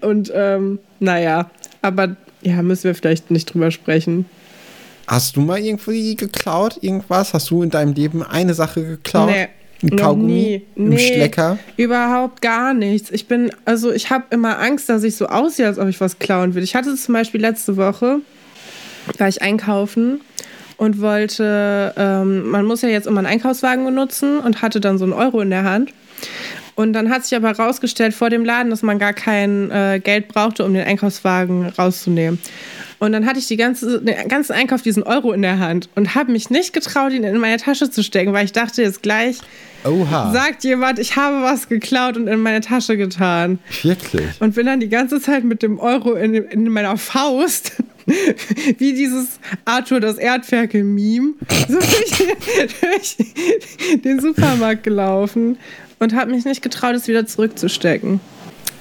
und 0.00 0.32
ähm, 0.34 0.78
naja, 1.00 1.50
aber 1.82 2.16
ja, 2.40 2.62
müssen 2.62 2.84
wir 2.84 2.94
vielleicht 2.94 3.30
nicht 3.30 3.52
drüber 3.52 3.70
sprechen. 3.70 4.24
Hast 5.06 5.36
du 5.36 5.40
mal 5.40 5.58
irgendwie 5.58 6.14
geklaut, 6.14 6.78
irgendwas? 6.80 7.34
Hast 7.34 7.50
du 7.50 7.62
in 7.62 7.70
deinem 7.70 7.92
Leben 7.92 8.22
eine 8.22 8.54
Sache 8.54 8.84
geklaut? 8.84 9.30
Nee. 9.30 9.48
Ein 9.82 9.96
Kaugummi? 9.96 10.62
Ein 10.76 10.88
nee, 10.88 10.98
Schlecker? 10.98 11.58
Überhaupt 11.76 12.42
gar 12.42 12.74
nichts. 12.74 13.10
Ich 13.10 13.26
bin, 13.26 13.50
also 13.64 13.92
ich 13.92 14.10
habe 14.10 14.24
immer 14.30 14.58
Angst, 14.58 14.88
dass 14.88 15.02
ich 15.04 15.16
so 15.16 15.26
aussehe, 15.26 15.66
als 15.66 15.78
ob 15.78 15.88
ich 15.88 16.00
was 16.00 16.18
klauen 16.18 16.54
will. 16.54 16.62
Ich 16.62 16.74
hatte 16.74 16.94
zum 16.94 17.14
Beispiel 17.14 17.40
letzte 17.40 17.76
Woche, 17.76 18.20
war 19.18 19.28
ich 19.28 19.40
einkaufen 19.40 20.20
und 20.76 21.00
wollte, 21.00 21.94
ähm, 21.96 22.48
man 22.50 22.64
muss 22.66 22.82
ja 22.82 22.88
jetzt 22.88 23.06
immer 23.06 23.18
einen 23.18 23.26
Einkaufswagen 23.26 23.84
benutzen 23.84 24.38
und 24.38 24.62
hatte 24.62 24.80
dann 24.80 24.98
so 24.98 25.04
einen 25.04 25.12
Euro 25.12 25.40
in 25.40 25.50
der 25.50 25.64
Hand. 25.64 25.92
Und 26.74 26.92
dann 26.92 27.10
hat 27.10 27.24
sich 27.24 27.36
aber 27.36 27.48
herausgestellt 27.48 28.14
vor 28.14 28.30
dem 28.30 28.44
Laden, 28.44 28.70
dass 28.70 28.82
man 28.82 28.98
gar 28.98 29.12
kein 29.12 29.70
äh, 29.70 30.00
Geld 30.02 30.28
brauchte, 30.28 30.64
um 30.64 30.74
den 30.74 30.86
Einkaufswagen 30.86 31.66
rauszunehmen. 31.66 32.38
Und 33.00 33.12
dann 33.12 33.24
hatte 33.24 33.38
ich 33.38 33.46
die 33.46 33.56
ganze, 33.56 34.02
den 34.02 34.28
ganzen 34.28 34.52
Einkauf 34.52 34.82
diesen 34.82 35.02
Euro 35.02 35.32
in 35.32 35.40
der 35.40 35.58
Hand 35.58 35.88
und 35.94 36.14
habe 36.14 36.32
mich 36.32 36.50
nicht 36.50 36.74
getraut, 36.74 37.12
ihn 37.12 37.24
in 37.24 37.38
meine 37.38 37.56
Tasche 37.56 37.90
zu 37.90 38.02
stecken, 38.02 38.34
weil 38.34 38.44
ich 38.44 38.52
dachte 38.52 38.82
jetzt 38.82 39.02
gleich, 39.02 39.38
Oha. 39.84 40.32
sagt 40.32 40.64
jemand, 40.64 40.98
ich 40.98 41.16
habe 41.16 41.40
was 41.40 41.68
geklaut 41.68 42.18
und 42.18 42.28
in 42.28 42.40
meine 42.40 42.60
Tasche 42.60 42.98
getan. 42.98 43.58
Wirklich? 43.82 44.28
Und 44.40 44.54
bin 44.54 44.66
dann 44.66 44.80
die 44.80 44.90
ganze 44.90 45.18
Zeit 45.18 45.44
mit 45.44 45.62
dem 45.62 45.78
Euro 45.78 46.12
in, 46.12 46.34
in 46.34 46.68
meiner 46.68 46.98
Faust, 46.98 47.72
wie 48.78 48.92
dieses 48.92 49.38
Arthur 49.64 50.00
das 50.00 50.18
Erdferkel-Meme, 50.18 51.32
so 51.68 51.78
durch, 51.78 53.16
durch 53.16 54.02
den 54.02 54.20
Supermarkt 54.20 54.82
gelaufen 54.82 55.56
und 56.00 56.14
habe 56.14 56.30
mich 56.32 56.44
nicht 56.44 56.62
getraut, 56.62 56.94
es 56.96 57.06
wieder 57.06 57.26
zurückzustecken. 57.26 58.20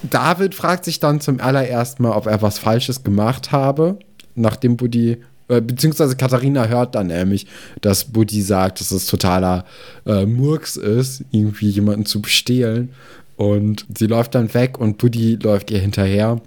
David 0.03 0.55
fragt 0.55 0.85
sich 0.85 0.99
dann 0.99 1.21
zum 1.21 1.39
allerersten 1.39 2.03
Mal, 2.03 2.11
ob 2.13 2.25
er 2.25 2.41
was 2.41 2.57
Falsches 2.57 3.03
gemacht 3.03 3.51
habe, 3.51 3.99
nachdem 4.35 4.77
Buddy, 4.77 5.17
äh, 5.49 5.61
beziehungsweise 5.61 6.15
Katharina 6.15 6.65
hört 6.67 6.95
dann 6.95 7.07
nämlich, 7.07 7.47
dass 7.81 8.05
Buddy 8.05 8.41
sagt, 8.41 8.79
dass 8.79 8.91
es 8.91 9.07
totaler 9.07 9.65
äh, 10.05 10.25
Murks 10.25 10.77
ist, 10.77 11.23
irgendwie 11.31 11.69
jemanden 11.69 12.05
zu 12.05 12.21
bestehlen. 12.21 12.89
Und 13.35 13.85
sie 13.97 14.07
läuft 14.07 14.35
dann 14.35 14.53
weg 14.53 14.79
und 14.79 14.97
Buddy 14.97 15.35
läuft 15.41 15.69
ihr 15.71 15.79
hinterher. 15.79 16.39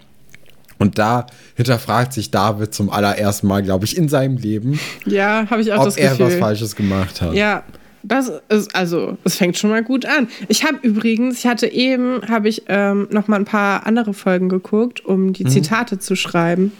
Und 0.78 0.98
da 0.98 1.26
hinterfragt 1.54 2.12
sich 2.12 2.30
David 2.30 2.74
zum 2.74 2.90
allerersten 2.90 3.46
Mal, 3.46 3.62
glaube 3.62 3.84
ich, 3.84 3.96
in 3.96 4.08
seinem 4.08 4.36
Leben, 4.36 4.80
Ja, 5.06 5.46
habe 5.48 5.60
ich 5.62 5.72
auch 5.72 5.80
ob 5.80 5.84
das 5.84 5.96
er 5.96 6.10
Gefühl. 6.10 6.26
was 6.26 6.34
Falsches 6.36 6.74
gemacht 6.74 7.20
hat. 7.20 7.34
Ja, 7.34 7.62
das 8.02 8.30
ist, 8.48 8.74
also, 8.74 9.16
es 9.24 9.36
fängt 9.36 9.56
schon 9.58 9.70
mal 9.70 9.82
gut 9.82 10.04
an. 10.06 10.28
Ich 10.48 10.64
habe 10.64 10.78
übrigens, 10.82 11.38
ich 11.38 11.46
hatte 11.46 11.66
eben, 11.66 12.20
habe 12.28 12.48
ich 12.48 12.62
ähm, 12.68 13.08
noch 13.10 13.28
mal 13.28 13.36
ein 13.36 13.44
paar 13.44 13.86
andere 13.86 14.14
Folgen 14.14 14.48
geguckt, 14.48 15.04
um 15.04 15.26
Mhm. 15.26 15.32
die 15.34 15.44
Zitate 15.44 15.98
zu 15.98 16.16
schreiben. 16.16 16.72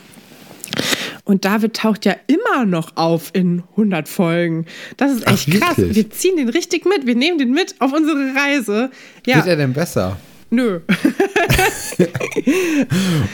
Und 1.24 1.44
David 1.44 1.74
taucht 1.74 2.04
ja 2.06 2.16
immer 2.26 2.64
noch 2.64 2.96
auf 2.96 3.30
in 3.34 3.62
100 3.76 4.08
Folgen. 4.08 4.66
Das 4.96 5.12
ist 5.12 5.26
Ach, 5.26 5.32
echt 5.32 5.50
krass. 5.50 5.76
wirklich? 5.78 5.96
Wir 5.96 6.10
ziehen 6.10 6.36
den 6.36 6.48
richtig 6.48 6.84
mit. 6.86 7.06
Wir 7.06 7.14
nehmen 7.14 7.38
den 7.38 7.52
mit 7.52 7.74
auf 7.78 7.92
unsere 7.92 8.34
Reise. 8.34 8.90
Ja, 9.26 9.36
Wird 9.36 9.46
er 9.48 9.56
denn 9.56 9.72
besser? 9.72 10.16
nö. 10.50 10.80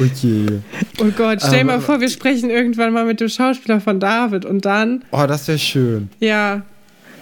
Okay. 0.01 0.61
Oh 1.01 1.05
Gott, 1.17 1.41
stell 1.45 1.59
dir 1.61 1.65
mal 1.65 1.75
Aber- 1.75 1.83
vor, 1.83 2.01
wir 2.01 2.09
sprechen 2.09 2.51
irgendwann 2.51 2.93
mal 2.93 3.05
mit 3.05 3.21
dem 3.21 3.29
Schauspieler 3.29 3.81
von 3.81 4.01
David 4.01 4.45
und 4.45 4.65
dann, 4.65 5.05
Oh, 5.11 5.25
das 5.27 5.49
wäre 5.49 5.59
schön. 5.59 6.09
ja, 6.21 6.63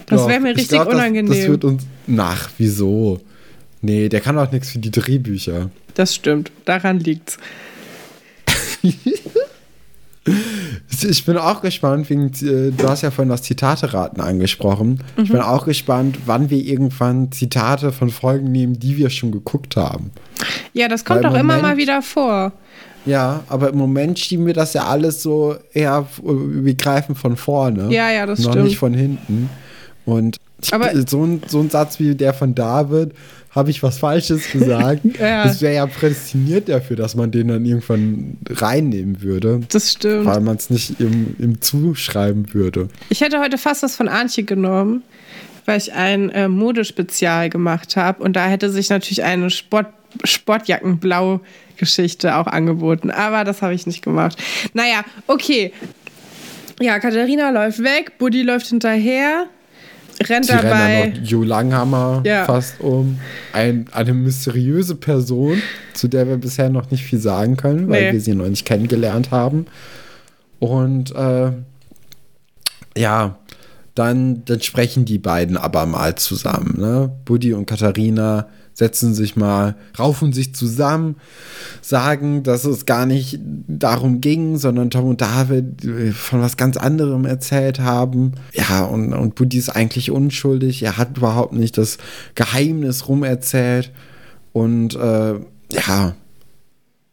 das 0.07 0.27
wäre 0.29 0.41
mir 0.41 0.51
ich 0.53 0.59
richtig 0.59 0.71
glaub, 0.79 0.87
das- 0.87 0.95
unangenehm. 0.95 1.29
Das 1.33 1.49
wird 1.49 1.65
uns. 1.65 1.83
Nach, 2.07 2.51
wieso? 2.59 3.21
Nee, 3.83 4.09
der 4.09 4.21
kann 4.21 4.39
auch 4.39 4.51
nichts 4.51 4.71
für 4.71 4.79
die 4.79 4.91
Drehbücher. 4.91 5.71
das 5.95 6.15
stimmt, 6.15 6.51
daran 6.65 6.99
liegt's. 7.01 7.37
Ich 11.09 11.25
bin 11.25 11.37
auch 11.37 11.61
gespannt, 11.63 12.11
wegen, 12.11 12.27
äh, 12.43 12.73
du 12.73 12.89
hast 12.89 13.03
ja 13.03 13.13
vorhin 13.13 13.29
das 13.29 13.43
Zitate-Raten 13.43 14.21
angesprochen. 14.21 15.05
Ich 15.17 15.29
Mhm. 15.29 15.35
bin 15.35 15.41
auch 15.41 15.65
gespannt, 15.67 16.19
wann 16.27 16.51
wir 16.51 16.59
irgendwann 16.59 17.31
Zitate 17.31 17.93
von 17.93 18.11
Folgen 18.11 18.51
nehmen, 18.51 18.77
die 18.79 18.97
wir 18.97 19.09
schon 19.11 19.31
geguckt 19.31 19.77
haben. 19.77 20.11
Ja, 20.73 20.89
das 20.89 21.05
kommt 21.05 21.23
Weil 21.23 21.31
doch 21.31 21.35
im 21.35 21.41
immer 21.43 21.63
mal 21.63 21.77
wieder 21.77 22.03
vor. 22.03 22.53
Ja, 23.05 23.45
aber 23.49 23.69
im 23.69 23.77
Moment 23.79 24.19
schieben 24.19 24.47
wir 24.47 24.55
das 24.55 24.73
ja 24.73 24.87
alles 24.87 25.23
so 25.23 25.55
eher, 25.73 25.99
f- 26.11 26.21
wir 26.25 26.75
greifen 26.75 27.15
von 27.15 27.37
vorne. 27.37 27.93
Ja, 27.95 28.11
ja, 28.11 28.27
das 28.27 28.41
noch 28.41 28.51
stimmt. 28.51 28.65
nicht 28.65 28.79
von 28.79 28.95
hinten. 28.95 29.49
Und 30.07 30.39
ich, 30.63 30.71
so, 31.07 31.23
ein, 31.23 31.43
so 31.47 31.61
ein 31.61 31.69
Satz 31.69 32.01
wie 32.01 32.15
der 32.15 32.33
von 32.33 32.55
David, 32.55 33.13
habe 33.57 33.71
ich 33.71 33.83
was 33.83 33.99
Falsches 33.99 34.53
gesagt. 34.53 35.01
Ja. 35.19 35.45
Das 35.45 35.63
wäre 35.63 35.75
ja 35.75 35.87
prädestiniert 35.87 36.69
dafür, 36.69 36.97
dass 36.97 37.15
man 37.15 37.31
den 37.31 37.49
dann 37.49 37.65
irgendwann 37.65 38.37
reinnehmen 38.49 39.23
würde. 39.23 39.63
Das 39.71 39.93
stimmt. 39.93 40.27
Weil 40.27 40.41
man 40.41 40.57
es 40.57 40.69
nicht 40.69 41.01
im, 41.01 41.35
im 41.39 41.63
Zuschreiben 41.63 42.53
würde. 42.53 42.89
Ich 43.09 43.23
hätte 43.23 43.41
heute 43.41 43.57
fast 43.57 43.83
das 43.83 43.97
von 43.97 44.09
Antje 44.09 44.45
genommen, 44.45 45.03
weil 45.65 45.79
ich 45.79 45.95
ein 45.95 46.29
äh, 46.31 46.49
Modespezial 46.49 47.49
gemacht 47.49 47.97
habe 47.97 48.23
und 48.23 48.37
da 48.37 48.47
hätte 48.47 48.69
sich 48.71 48.91
natürlich 48.91 49.25
eine 49.25 49.49
Sport, 49.49 49.87
Sportjackenblau-Geschichte 50.23 52.37
auch 52.37 52.47
angeboten. 52.47 53.11
Aber 53.11 53.45
das 53.45 53.63
habe 53.63 53.73
ich 53.75 53.87
nicht 53.87 54.03
gemacht. 54.03 54.37
Naja, 54.75 55.03
okay. 55.27 55.73
Ja, 56.79 56.99
Katharina 56.99 57.49
läuft 57.51 57.83
weg, 57.83 58.19
Buddy 58.19 58.43
läuft 58.43 58.67
hinterher, 58.67 59.47
rennt 60.29 60.47
Sie 60.47 60.53
dabei. 60.53 61.03
rennen 61.03 61.23
noch 61.23 61.29
Jo 61.29 61.43
Langhammer 61.43 62.23
Ja. 62.25 62.45
fast 62.45 62.81
um. 62.81 63.19
Ein, 63.53 63.87
eine 63.93 64.15
mysteriöse 64.15 64.95
Person, 64.95 65.61
zu 65.95 66.09
der 66.09 66.27
wir 66.29 66.37
bisher 66.37 66.69
noch 66.71 66.91
nicht 66.91 67.05
viel 67.05 67.19
sagen 67.19 67.57
können, 67.57 67.89
weil 67.89 68.07
Nee. 68.09 68.13
wir 68.13 68.21
sie 68.21 68.35
noch 68.35 68.49
nicht 68.49 68.65
kennengelernt 68.67 69.31
haben. 69.31 69.67
Und 70.59 71.15
äh, 71.15 71.53
ja, 72.97 73.37
dann, 73.95 74.45
dann 74.45 74.61
sprechen 74.61 75.05
die 75.05 75.19
beiden 75.19 75.57
aber 75.57 75.87
mal 75.87 76.15
zusammen. 76.17 76.75
Ne? 76.79 77.11
Buddy 77.25 77.53
und 77.55 77.67
Katharina 77.67 78.47
setzen 78.77 79.15
sich 79.15 79.37
mal, 79.37 79.75
raufen 79.99 80.35
sich 80.35 80.55
zusammen, 80.55 81.17
sagen, 81.81 82.43
dass 82.43 82.65
es 82.65 82.85
gar 82.85 83.07
nicht 83.07 83.41
darum 83.43 84.21
ging, 84.21 84.59
sondern 84.59 84.91
Tom 84.91 85.07
und 85.07 85.23
David 85.23 85.83
äh, 85.83 86.13
von 86.13 86.43
was 86.43 86.59
ganz 86.59 86.77
anderem 86.77 87.25
erzählt 87.25 87.81
haben. 87.81 88.33
Ja, 88.53 88.85
und, 88.85 89.15
und 89.15 89.35
Buddy 89.35 89.57
ist 89.57 89.71
eigentlich 89.71 90.11
unschuldig. 90.11 90.83
Er 90.83 90.99
hat 90.99 91.17
überhaupt 91.17 91.55
nicht 91.55 91.79
das 91.79 91.97
Geheimnis 92.35 93.09
rumerzählt. 93.09 93.93
Und 94.53 94.95
äh, 94.95 95.35
ja, 95.71 96.15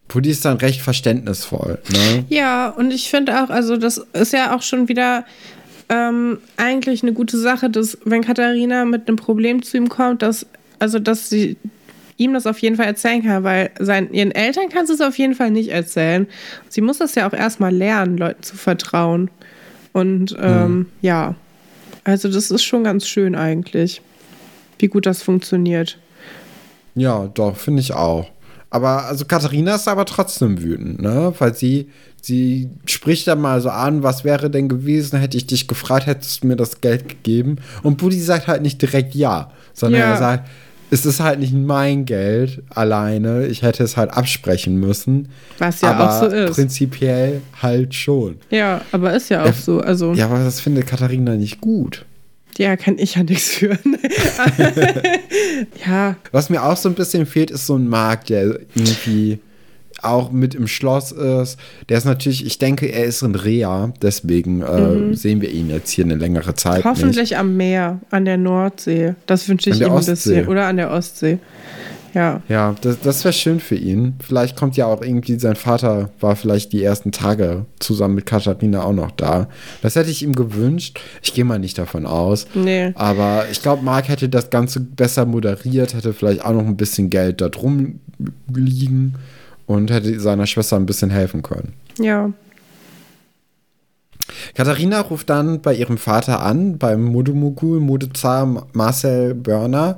Buddy 0.09 0.31
ist 0.31 0.43
dann 0.43 0.57
recht 0.57 0.81
verständnisvoll. 0.81 1.79
Ne? 1.89 2.25
Ja, 2.27 2.69
und 2.69 2.91
ich 2.91 3.09
finde 3.09 3.41
auch, 3.41 3.49
also 3.49 3.77
das 3.77 4.01
ist 4.11 4.33
ja 4.33 4.53
auch 4.53 4.63
schon 4.63 4.89
wieder 4.89 5.23
ähm, 5.87 6.39
eigentlich 6.57 7.03
eine 7.03 7.13
gute 7.13 7.37
Sache, 7.37 7.69
dass 7.69 7.97
wenn 8.03 8.21
Katharina 8.21 8.83
mit 8.83 9.07
einem 9.07 9.15
Problem 9.15 9.63
zu 9.63 9.77
ihm 9.77 9.87
kommt, 9.87 10.21
dass 10.21 10.45
also 10.83 10.99
dass 10.99 11.29
sie 11.29 11.55
ihm 12.17 12.33
das 12.33 12.45
auf 12.45 12.59
jeden 12.59 12.75
Fall 12.75 12.87
erzählen 12.87 13.23
kann, 13.23 13.43
weil 13.45 13.71
seinen, 13.79 14.13
ihren 14.13 14.31
Eltern 14.31 14.67
kann 14.67 14.85
sie 14.85 14.93
es 14.93 14.99
auf 15.01 15.17
jeden 15.17 15.33
Fall 15.33 15.49
nicht 15.49 15.69
erzählen. 15.69 16.27
Sie 16.67 16.81
muss 16.81 16.97
das 16.97 17.15
ja 17.15 17.25
auch 17.27 17.33
erstmal 17.33 17.73
lernen, 17.73 18.17
Leuten 18.17 18.43
zu 18.43 18.57
vertrauen. 18.57 19.31
Und 19.93 20.35
ähm, 20.39 20.87
ja, 21.01 21.35
also 22.03 22.29
das 22.29 22.51
ist 22.51 22.63
schon 22.63 22.83
ganz 22.83 23.07
schön 23.07 23.33
eigentlich, 23.33 24.01
wie 24.77 24.87
gut 24.87 25.05
das 25.05 25.23
funktioniert. 25.23 25.97
Ja, 26.95 27.29
doch, 27.33 27.55
finde 27.55 27.79
ich 27.79 27.93
auch. 27.93 28.29
Aber 28.69 29.05
also 29.05 29.23
Katharina 29.25 29.75
ist 29.75 29.87
aber 29.87 30.05
trotzdem 30.05 30.61
wütend, 30.61 31.01
ne? 31.01 31.33
Weil 31.37 31.53
sie, 31.53 31.89
sie 32.21 32.69
spricht 32.85 33.27
dann 33.27 33.39
mal 33.39 33.61
so 33.61 33.69
an, 33.69 34.03
was 34.03 34.23
wäre 34.23 34.49
denn 34.49 34.67
gewesen, 34.67 35.19
hätte 35.19 35.37
ich 35.37 35.45
dich 35.47 35.67
gefragt, 35.67 36.07
hättest 36.07 36.43
du 36.43 36.47
mir 36.47 36.55
das 36.55 36.81
Geld 36.81 37.07
gegeben? 37.07 37.57
Und 37.83 37.97
Buddy 37.99 38.19
sagt 38.19 38.47
halt 38.47 38.63
nicht 38.63 38.81
direkt 38.81 39.15
ja, 39.15 39.51
sondern 39.73 40.01
Ja. 40.01 40.11
er 40.11 40.17
sagt, 40.17 40.49
es 40.93 41.07
ist 41.07 41.19
halt 41.19 41.39
nicht 41.39 41.53
mein 41.55 42.05
Geld 42.05 42.61
alleine, 42.69 43.47
ich 43.47 43.63
hätte 43.63 43.83
es 43.83 43.97
halt 43.97 44.11
absprechen 44.11 44.79
müssen. 44.79 45.29
Was 45.57 45.81
ja 45.81 45.91
aber 45.91 46.11
auch 46.11 46.19
so 46.19 46.25
ist. 46.27 46.53
prinzipiell 46.53 47.41
halt 47.61 47.95
schon. 47.95 48.37
Ja, 48.51 48.81
aber 48.91 49.13
ist 49.15 49.29
ja 49.29 49.43
auch 49.43 49.53
so. 49.53 49.79
Also 49.79 50.13
Ja, 50.13 50.25
aber 50.25 50.43
das 50.43 50.59
findet 50.59 50.85
Katharina 50.85 51.35
nicht 51.35 51.61
gut. 51.61 52.05
ja, 52.59 52.77
kann 52.77 52.99
ich 52.99 53.15
ja 53.15 53.23
nichts 53.23 53.55
für. 53.55 53.71
ja, 55.87 56.15
Was 56.31 56.51
mir 56.51 56.61
auch 56.63 56.77
so 56.77 56.89
ein 56.89 56.95
bisschen 56.95 57.25
fehlt, 57.25 57.49
ist 57.49 57.65
so 57.65 57.75
ein 57.75 57.87
Markt, 57.87 58.29
der 58.29 58.59
irgendwie 58.75 59.39
auch 60.05 60.31
mit 60.31 60.55
im 60.55 60.67
Schloss 60.67 61.11
ist. 61.11 61.57
Der 61.89 61.97
ist 61.97 62.05
natürlich, 62.05 62.45
ich 62.45 62.59
denke, 62.59 62.87
er 62.87 63.05
ist 63.05 63.21
in 63.21 63.35
Rea, 63.35 63.91
deswegen 64.01 64.61
äh, 64.61 65.15
sehen 65.15 65.41
wir 65.41 65.51
ihn 65.51 65.69
jetzt 65.69 65.91
hier 65.91 66.05
eine 66.05 66.15
längere 66.15 66.55
Zeit. 66.55 66.77
Nicht. 66.77 66.85
Mhm. 66.85 66.89
Hoffentlich 66.89 67.37
am 67.37 67.57
Meer, 67.57 67.99
an 68.11 68.25
der 68.25 68.37
Nordsee. 68.37 69.15
Das 69.25 69.47
wünsche 69.47 69.69
ich 69.69 69.79
ihm 69.79 69.87
ein 69.87 69.91
Ostsee. 69.91 70.11
bisschen. 70.11 70.47
Oder 70.47 70.67
an 70.67 70.77
der 70.77 70.91
Ostsee. 70.91 71.39
Ja. 72.13 72.41
Ja, 72.47 72.75
das, 72.81 72.99
das 72.99 73.23
wäre 73.23 73.33
schön 73.33 73.59
für 73.59 73.75
ihn. 73.75 74.15
Vielleicht 74.19 74.55
kommt 74.55 74.77
ja 74.77 74.85
auch 74.85 75.01
irgendwie 75.01 75.39
sein 75.39 75.55
Vater, 75.55 76.09
war 76.19 76.35
vielleicht 76.35 76.71
die 76.71 76.83
ersten 76.83 77.11
Tage 77.11 77.65
zusammen 77.79 78.15
mit 78.15 78.25
Katharina 78.25 78.83
auch 78.83 78.93
noch 78.93 79.11
da. 79.11 79.47
Das 79.81 79.95
hätte 79.95 80.11
ich 80.11 80.21
ihm 80.21 80.33
gewünscht. 80.33 80.99
Ich 81.23 81.33
gehe 81.33 81.43
mal 81.43 81.59
nicht 81.59 81.77
davon 81.77 82.05
aus. 82.05 82.45
Nee. 82.53 82.91
Aber 82.95 83.45
ich 83.51 83.61
glaube, 83.61 83.83
Marc 83.83 84.09
hätte 84.09 84.29
das 84.29 84.49
Ganze 84.51 84.79
besser 84.79 85.25
moderiert, 85.25 85.95
hätte 85.95 86.13
vielleicht 86.13 86.45
auch 86.45 86.53
noch 86.53 86.65
ein 86.65 86.77
bisschen 86.77 87.09
Geld 87.09 87.41
da 87.41 87.49
drum 87.49 87.99
liegen 88.53 89.15
und 89.65 89.91
hätte 89.91 90.19
seiner 90.19 90.47
Schwester 90.47 90.75
ein 90.75 90.85
bisschen 90.85 91.09
helfen 91.09 91.41
können. 91.41 91.73
Ja. 91.99 92.31
Katharina 94.55 95.01
ruft 95.01 95.29
dann 95.29 95.61
bei 95.61 95.73
ihrem 95.73 95.97
Vater 95.97 96.41
an, 96.41 96.77
beim 96.77 97.03
Modemogul, 97.03 97.79
Modezar 97.79 98.67
Marcel 98.73 99.33
Börner 99.33 99.97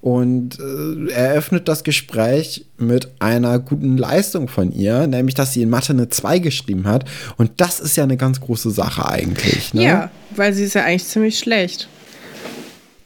und 0.00 0.58
äh, 0.60 1.10
eröffnet 1.10 1.68
das 1.68 1.82
Gespräch 1.82 2.66
mit 2.78 3.10
einer 3.18 3.58
guten 3.58 3.96
Leistung 3.96 4.48
von 4.48 4.72
ihr, 4.72 5.06
nämlich 5.06 5.34
dass 5.34 5.52
sie 5.52 5.62
in 5.62 5.70
Mathe 5.70 5.92
eine 5.92 6.08
2 6.08 6.38
geschrieben 6.38 6.86
hat. 6.86 7.04
Und 7.36 7.52
das 7.56 7.80
ist 7.80 7.96
ja 7.96 8.04
eine 8.04 8.16
ganz 8.16 8.40
große 8.40 8.70
Sache 8.70 9.08
eigentlich. 9.08 9.74
Ne? 9.74 9.84
Ja, 9.84 10.10
weil 10.34 10.52
sie 10.52 10.64
ist 10.64 10.74
ja 10.74 10.84
eigentlich 10.84 11.06
ziemlich 11.06 11.38
schlecht. 11.38 11.88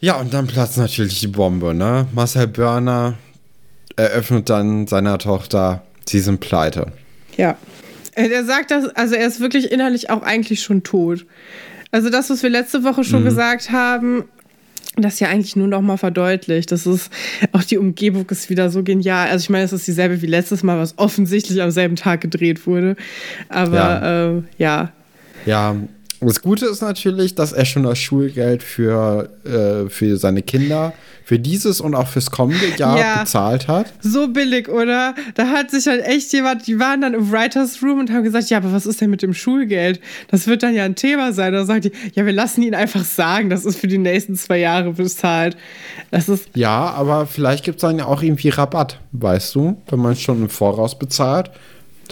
Ja, 0.00 0.16
und 0.16 0.32
dann 0.34 0.46
platzt 0.46 0.78
natürlich 0.78 1.20
die 1.20 1.26
Bombe, 1.26 1.74
ne? 1.74 2.06
Marcel 2.12 2.46
Börner 2.46 3.14
eröffnet 3.96 4.48
dann 4.48 4.86
seiner 4.86 5.18
Tochter, 5.18 5.82
sie 6.10 6.20
sind 6.20 6.40
pleite. 6.40 6.92
Ja. 7.36 7.56
Er 8.14 8.44
sagt 8.44 8.70
das, 8.70 8.86
also 8.88 9.14
er 9.14 9.26
ist 9.26 9.40
wirklich 9.40 9.70
innerlich 9.70 10.10
auch 10.10 10.22
eigentlich 10.22 10.62
schon 10.62 10.82
tot. 10.82 11.26
Also 11.90 12.10
das, 12.10 12.28
was 12.28 12.42
wir 12.42 12.50
letzte 12.50 12.84
Woche 12.84 13.04
schon 13.04 13.22
mhm. 13.22 13.26
gesagt 13.26 13.70
haben, 13.70 14.24
das 14.96 15.20
ja 15.20 15.28
eigentlich 15.28 15.56
nur 15.56 15.68
noch 15.68 15.80
mal 15.80 15.96
verdeutlicht. 15.96 16.72
Das 16.72 16.86
ist 16.86 17.10
auch 17.52 17.62
die 17.62 17.78
Umgebung 17.78 18.26
ist 18.30 18.50
wieder 18.50 18.70
so 18.70 18.82
genial. 18.82 19.28
Also 19.28 19.44
ich 19.44 19.50
meine, 19.50 19.64
es 19.64 19.72
ist 19.72 19.86
dieselbe 19.86 20.20
wie 20.22 20.26
letztes 20.26 20.62
Mal, 20.62 20.78
was 20.78 20.98
offensichtlich 20.98 21.62
am 21.62 21.70
selben 21.70 21.96
Tag 21.96 22.20
gedreht 22.20 22.66
wurde. 22.66 22.96
Aber 23.48 23.76
ja. 23.76 24.28
Äh, 24.28 24.42
ja. 24.58 24.92
Ja, 25.46 25.76
das 26.28 26.42
Gute 26.42 26.66
ist 26.66 26.82
natürlich, 26.82 27.34
dass 27.34 27.52
er 27.52 27.64
schon 27.64 27.84
das 27.84 27.98
Schulgeld 27.98 28.62
für, 28.62 29.30
äh, 29.44 29.88
für 29.88 30.16
seine 30.18 30.42
Kinder, 30.42 30.92
für 31.24 31.38
dieses 31.38 31.80
und 31.80 31.94
auch 31.94 32.08
fürs 32.08 32.30
kommende 32.30 32.76
Jahr 32.76 32.98
ja, 32.98 33.20
bezahlt 33.20 33.68
hat. 33.68 33.92
So 34.00 34.28
billig, 34.28 34.68
oder? 34.68 35.14
Da 35.34 35.46
hat 35.48 35.70
sich 35.70 35.86
halt 35.86 36.04
echt 36.04 36.32
jemand, 36.32 36.66
die 36.66 36.78
waren 36.78 37.00
dann 37.00 37.14
im 37.14 37.32
Writers 37.32 37.82
Room 37.82 38.00
und 38.00 38.10
haben 38.10 38.24
gesagt, 38.24 38.50
ja, 38.50 38.58
aber 38.58 38.72
was 38.72 38.84
ist 38.84 39.00
denn 39.00 39.10
mit 39.10 39.22
dem 39.22 39.32
Schulgeld? 39.32 40.00
Das 40.28 40.46
wird 40.46 40.62
dann 40.62 40.74
ja 40.74 40.84
ein 40.84 40.94
Thema 40.94 41.32
sein. 41.32 41.52
Da 41.52 41.64
sagt 41.64 41.84
die, 41.84 41.92
ja, 42.14 42.26
wir 42.26 42.32
lassen 42.32 42.62
ihn 42.62 42.74
einfach 42.74 43.04
sagen, 43.04 43.48
das 43.48 43.64
ist 43.64 43.78
für 43.78 43.86
die 43.86 43.98
nächsten 43.98 44.34
zwei 44.34 44.58
Jahre 44.58 44.92
bezahlt. 44.92 45.56
Das 46.10 46.28
ist 46.28 46.48
ja, 46.54 46.90
aber 46.90 47.26
vielleicht 47.26 47.64
gibt 47.64 47.76
es 47.76 47.82
dann 47.82 47.98
ja 47.98 48.06
auch 48.06 48.22
irgendwie 48.22 48.50
Rabatt, 48.50 48.98
weißt 49.12 49.54
du, 49.54 49.80
wenn 49.88 50.00
man 50.00 50.16
schon 50.16 50.42
im 50.42 50.48
Voraus 50.50 50.98
bezahlt 50.98 51.50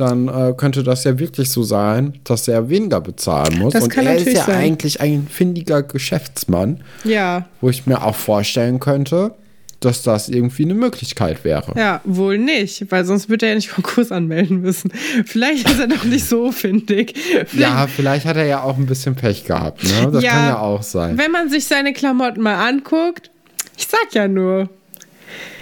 dann 0.01 0.29
äh, 0.29 0.55
könnte 0.57 0.83
das 0.83 1.05
ja 1.05 1.19
wirklich 1.19 1.51
so 1.51 1.63
sein, 1.63 2.19
dass 2.25 2.49
er 2.49 2.69
weniger 2.69 3.01
bezahlen 3.01 3.59
muss. 3.59 3.73
Das 3.73 3.85
Und 3.85 3.97
er 3.97 4.17
ist 4.17 4.27
ja 4.27 4.45
sein. 4.45 4.57
eigentlich 4.57 5.01
ein 5.01 5.27
findiger 5.29 5.83
Geschäftsmann. 5.83 6.83
Ja. 7.05 7.47
Wo 7.61 7.69
ich 7.69 7.87
mir 7.87 8.03
auch 8.03 8.15
vorstellen 8.15 8.81
könnte, 8.81 9.35
dass 9.81 10.03
das 10.03 10.29
irgendwie 10.29 10.65
eine 10.65 10.75
Möglichkeit 10.75 11.45
wäre. 11.45 11.73
Ja, 11.77 12.01
wohl 12.05 12.39
nicht, 12.39 12.91
weil 12.91 13.05
sonst 13.05 13.29
würde 13.29 13.47
er 13.47 13.51
ja 13.51 13.55
nicht 13.57 13.71
Konkurs 13.71 14.11
anmelden 14.11 14.61
müssen. 14.61 14.93
Vielleicht 15.25 15.69
ist 15.71 15.79
er 15.79 15.87
noch 15.87 16.05
nicht 16.05 16.27
so 16.27 16.51
findig. 16.53 17.17
Vielleicht 17.17 17.55
ja, 17.55 17.87
vielleicht 17.87 18.27
hat 18.27 18.37
er 18.37 18.47
ja 18.47 18.63
auch 18.63 18.77
ein 18.77 18.87
bisschen 18.87 19.15
Pech 19.15 19.45
gehabt. 19.45 19.85
Ne? 19.85 20.11
Das 20.13 20.23
ja, 20.23 20.31
kann 20.31 20.47
ja 20.47 20.59
auch 20.59 20.83
sein. 20.83 21.17
Wenn 21.17 21.31
man 21.31 21.49
sich 21.49 21.67
seine 21.67 21.93
Klamotten 21.93 22.41
mal 22.41 22.69
anguckt, 22.69 23.31
ich 23.77 23.87
sag 23.87 24.13
ja 24.15 24.27
nur, 24.27 24.69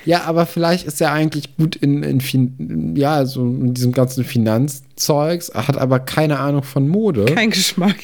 ja, 0.06 0.22
aber 0.22 0.46
vielleicht 0.46 0.86
ist 0.86 1.00
er 1.00 1.12
eigentlich 1.12 1.56
gut 1.56 1.74
in, 1.74 2.04
in, 2.04 2.96
ja, 2.96 3.26
so 3.26 3.42
in 3.42 3.74
diesem 3.74 3.90
ganzen 3.90 4.24
Finanzzeugs, 4.24 5.50
hat 5.52 5.76
aber 5.76 5.98
keine 5.98 6.38
Ahnung 6.38 6.62
von 6.62 6.88
Mode. 6.88 7.24
Kein 7.26 7.50
Geschmack. 7.50 7.96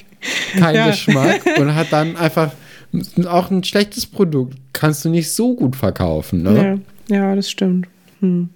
Kein 0.59 0.75
ja. 0.75 0.91
Geschmack 0.91 1.43
und 1.59 1.75
hat 1.77 1.93
dann 1.93 2.17
einfach 2.17 2.53
auch 3.27 3.51
ein 3.51 3.63
schlechtes 3.63 4.07
Produkt. 4.07 4.59
Kannst 4.73 5.05
du 5.05 5.11
nicht 5.11 5.33
so 5.33 5.55
gut 5.55 5.77
verkaufen, 5.77 6.43
ne? 6.43 6.81
Ja, 7.09 7.17
ja 7.17 7.37
das 7.37 7.49
stimmt. 7.49 7.87
Hm. 8.19 8.49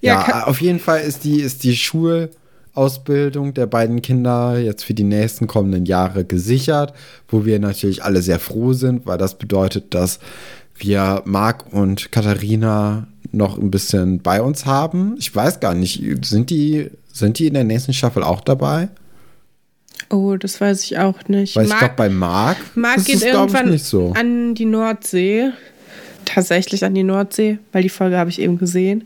Ja, 0.00 0.24
ja 0.28 0.44
auf 0.44 0.60
jeden 0.60 0.78
Fall 0.78 1.00
ist 1.00 1.24
die, 1.24 1.40
ist 1.40 1.64
die 1.64 1.76
Schulausbildung 1.76 3.52
der 3.52 3.66
beiden 3.66 4.00
Kinder 4.00 4.58
jetzt 4.58 4.84
für 4.84 4.94
die 4.94 5.04
nächsten 5.04 5.48
kommenden 5.48 5.86
Jahre 5.86 6.24
gesichert, 6.24 6.94
wo 7.26 7.44
wir 7.44 7.58
natürlich 7.58 8.04
alle 8.04 8.22
sehr 8.22 8.38
froh 8.38 8.74
sind, 8.74 9.06
weil 9.06 9.18
das 9.18 9.38
bedeutet, 9.38 9.92
dass 9.92 10.20
wir 10.82 11.22
Marc 11.24 11.72
und 11.72 12.12
Katharina 12.12 13.06
noch 13.32 13.58
ein 13.58 13.70
bisschen 13.70 14.20
bei 14.20 14.42
uns 14.42 14.66
haben. 14.66 15.16
Ich 15.18 15.34
weiß 15.34 15.60
gar 15.60 15.74
nicht, 15.74 16.02
sind 16.24 16.50
die, 16.50 16.90
sind 17.12 17.38
die 17.38 17.46
in 17.46 17.54
der 17.54 17.64
nächsten 17.64 17.92
Staffel 17.92 18.22
auch 18.22 18.40
dabei? 18.40 18.88
Oh, 20.10 20.36
das 20.36 20.60
weiß 20.60 20.84
ich 20.84 20.98
auch 20.98 21.26
nicht. 21.28 21.56
Weil 21.56 21.66
Marc, 21.66 21.74
ich 21.74 21.78
glaube, 21.78 21.94
bei 21.96 22.08
Marc. 22.08 22.56
Marc 22.74 23.04
geht 23.04 23.22
irgendwann 23.22 23.76
so. 23.78 24.12
an 24.14 24.54
die 24.54 24.66
Nordsee. 24.66 25.50
Tatsächlich 26.24 26.84
an 26.84 26.94
die 26.94 27.02
Nordsee, 27.02 27.58
weil 27.72 27.82
die 27.82 27.88
Folge 27.88 28.16
habe 28.16 28.30
ich 28.30 28.40
eben 28.40 28.56
gesehen. 28.56 29.04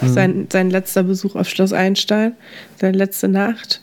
Hm. 0.00 0.12
Sein, 0.12 0.46
sein 0.52 0.70
letzter 0.70 1.02
Besuch 1.02 1.34
auf 1.34 1.48
Schloss 1.48 1.72
Einstein, 1.72 2.34
seine 2.78 2.96
letzte 2.96 3.28
Nacht, 3.28 3.80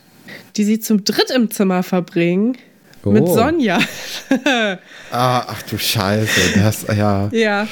die 0.56 0.64
sie 0.64 0.78
zum 0.78 1.04
dritt 1.04 1.30
im 1.34 1.50
Zimmer 1.50 1.82
verbringen. 1.82 2.56
Oh. 3.04 3.10
Mit 3.10 3.26
Sonja. 3.26 3.78
ah, 5.10 5.44
ach 5.46 5.62
du 5.62 5.78
Scheiße. 5.78 6.58
Das, 6.58 6.86
ja. 6.96 7.28
Ja. 7.32 7.66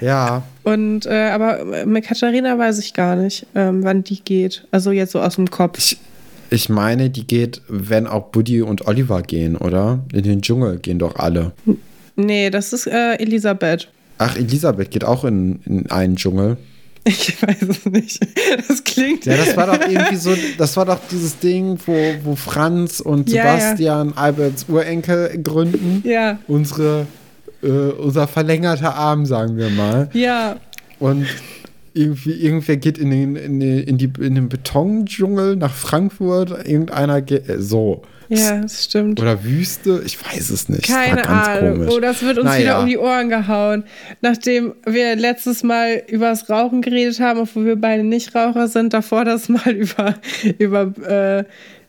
Ja. 0.00 0.42
Und, 0.62 1.06
äh, 1.06 1.30
aber 1.30 1.86
mit 1.86 2.04
Katharina 2.04 2.58
weiß 2.58 2.78
ich 2.78 2.94
gar 2.94 3.16
nicht, 3.16 3.46
ähm, 3.54 3.84
wann 3.84 4.04
die 4.04 4.20
geht. 4.20 4.66
Also 4.70 4.92
jetzt 4.92 5.12
so 5.12 5.20
aus 5.20 5.36
dem 5.36 5.50
Kopf. 5.50 5.78
Ich, 5.78 5.98
ich 6.50 6.68
meine, 6.68 7.10
die 7.10 7.26
geht, 7.26 7.62
wenn 7.68 8.06
auch 8.06 8.26
Buddy 8.30 8.62
und 8.62 8.86
Oliver 8.86 9.22
gehen, 9.22 9.56
oder? 9.56 10.00
In 10.12 10.22
den 10.22 10.42
Dschungel 10.42 10.78
gehen 10.78 10.98
doch 10.98 11.16
alle. 11.16 11.52
Nee, 12.16 12.50
das 12.50 12.72
ist 12.72 12.86
äh, 12.86 13.14
Elisabeth. 13.14 13.88
Ach, 14.18 14.36
Elisabeth 14.36 14.90
geht 14.90 15.04
auch 15.04 15.24
in, 15.24 15.60
in 15.64 15.90
einen 15.90 16.16
Dschungel. 16.16 16.56
Ich 17.08 17.42
weiß 17.42 17.62
es 17.68 17.84
nicht. 17.86 18.26
Das 18.66 18.82
klingt. 18.82 19.26
Ja, 19.26 19.36
das 19.36 19.56
war 19.56 19.66
doch 19.66 19.80
irgendwie 19.88 20.16
so, 20.16 20.34
das 20.56 20.76
war 20.76 20.86
doch 20.86 20.98
dieses 21.10 21.38
Ding, 21.38 21.78
wo, 21.84 22.14
wo 22.22 22.34
Franz 22.34 23.00
und 23.00 23.28
Sebastian 23.28 24.08
ja, 24.08 24.14
ja. 24.14 24.22
Alberts 24.22 24.66
Urenkel 24.68 25.38
gründen. 25.42 26.02
Ja. 26.08 26.38
Unsere, 26.48 27.06
äh, 27.62 27.68
unser 27.68 28.26
verlängerter 28.26 28.94
Arm, 28.94 29.26
sagen 29.26 29.56
wir 29.58 29.68
mal. 29.68 30.08
Ja. 30.14 30.56
Und 30.98 31.26
irgendwie, 31.94 32.32
irgendwer 32.32 32.76
geht 32.76 32.98
in 32.98 33.10
den, 33.10 33.36
in, 33.36 33.60
den, 33.60 33.78
in, 33.78 33.98
die, 33.98 34.10
in 34.20 34.34
den 34.34 34.48
Betondschungel 34.48 35.56
nach 35.56 35.72
Frankfurt, 35.72 36.50
irgendeiner 36.66 37.22
geht, 37.22 37.48
äh, 37.48 37.60
so. 37.60 38.02
Ja, 38.28 38.62
das 38.62 38.84
stimmt. 38.84 39.20
Oder 39.20 39.44
Wüste, 39.44 40.02
ich 40.04 40.18
weiß 40.24 40.50
es 40.50 40.68
nicht. 40.68 40.88
Keine 40.88 41.22
das 41.22 41.28
Ahnung. 41.28 41.74
Komisch. 41.74 41.94
Oh, 41.94 42.00
das 42.00 42.22
wird 42.22 42.38
uns 42.38 42.46
naja. 42.46 42.60
wieder 42.60 42.80
um 42.80 42.86
die 42.86 42.98
Ohren 42.98 43.28
gehauen. 43.28 43.84
Nachdem 44.22 44.74
wir 44.84 45.14
letztes 45.14 45.62
Mal 45.62 46.02
über 46.08 46.30
das 46.30 46.48
Rauchen 46.48 46.82
geredet 46.82 47.20
haben, 47.20 47.38
obwohl 47.38 47.66
wir 47.66 47.76
beide 47.76 48.02
nicht 48.02 48.34
Raucher 48.34 48.66
sind, 48.66 48.92
davor 48.92 49.24
das 49.24 49.48
Mal 49.48 49.70
über, 49.72 50.14
über 50.58 50.92
äh, 51.06 51.44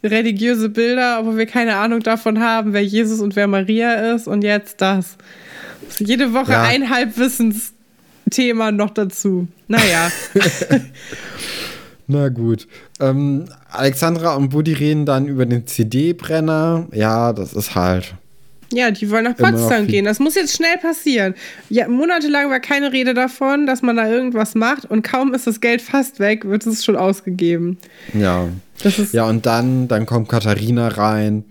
religiöse 0.06 0.70
Bilder, 0.70 1.20
obwohl 1.22 1.38
wir 1.38 1.46
keine 1.46 1.78
Ahnung 1.78 2.02
davon 2.02 2.40
haben, 2.42 2.74
wer 2.74 2.84
Jesus 2.84 3.22
und 3.22 3.36
wer 3.36 3.48
Maria 3.48 4.14
ist. 4.14 4.28
Und 4.28 4.44
jetzt 4.44 4.82
das. 4.82 5.18
Also 5.88 6.04
jede 6.04 6.34
Woche 6.34 6.52
ja. 6.52 6.64
ein 6.64 6.84
Halbwissensthema 8.26 8.72
noch 8.72 8.92
dazu. 8.92 9.48
Naja. 9.68 10.12
Na 12.08 12.30
gut. 12.30 12.68
Ähm, 13.00 13.46
Alexandra 13.72 14.36
und 14.36 14.50
Buddy 14.50 14.74
reden 14.74 15.06
dann 15.06 15.28
über 15.28 15.46
den 15.46 15.66
CD-Brenner. 15.66 16.88
Ja, 16.94 17.34
das 17.34 17.54
ist 17.54 17.74
halt. 17.76 18.14
Ja, 18.72 18.92
die 18.92 19.10
wollen 19.10 19.24
nach 19.24 19.38
Potsdam 19.38 19.88
gehen. 19.88 20.06
Das 20.06 20.20
muss 20.20 20.36
jetzt 20.36 20.56
schnell 20.56 20.78
passieren. 20.78 21.36
Ja, 21.70 21.88
monatelang 21.88 22.50
war 22.50 22.60
keine 22.60 22.92
Rede 22.92 23.14
davon, 23.14 23.66
dass 23.66 23.82
man 23.82 23.96
da 23.96 24.08
irgendwas 24.08 24.56
macht 24.56 24.86
und 24.86 25.04
kaum 25.04 25.34
ist 25.34 25.48
das 25.48 25.62
Geld 25.62 25.82
fast 25.82 26.20
weg, 26.20 26.46
wird 26.46 26.66
es 26.66 26.84
schon 26.84 26.96
ausgegeben. 26.96 27.78
Ja. 28.14 28.50
ja, 29.14 29.26
und 29.26 29.46
dann, 29.46 29.88
dann 29.88 30.06
kommt 30.06 30.30
Katharina 30.30 30.90
rein. 30.90 31.46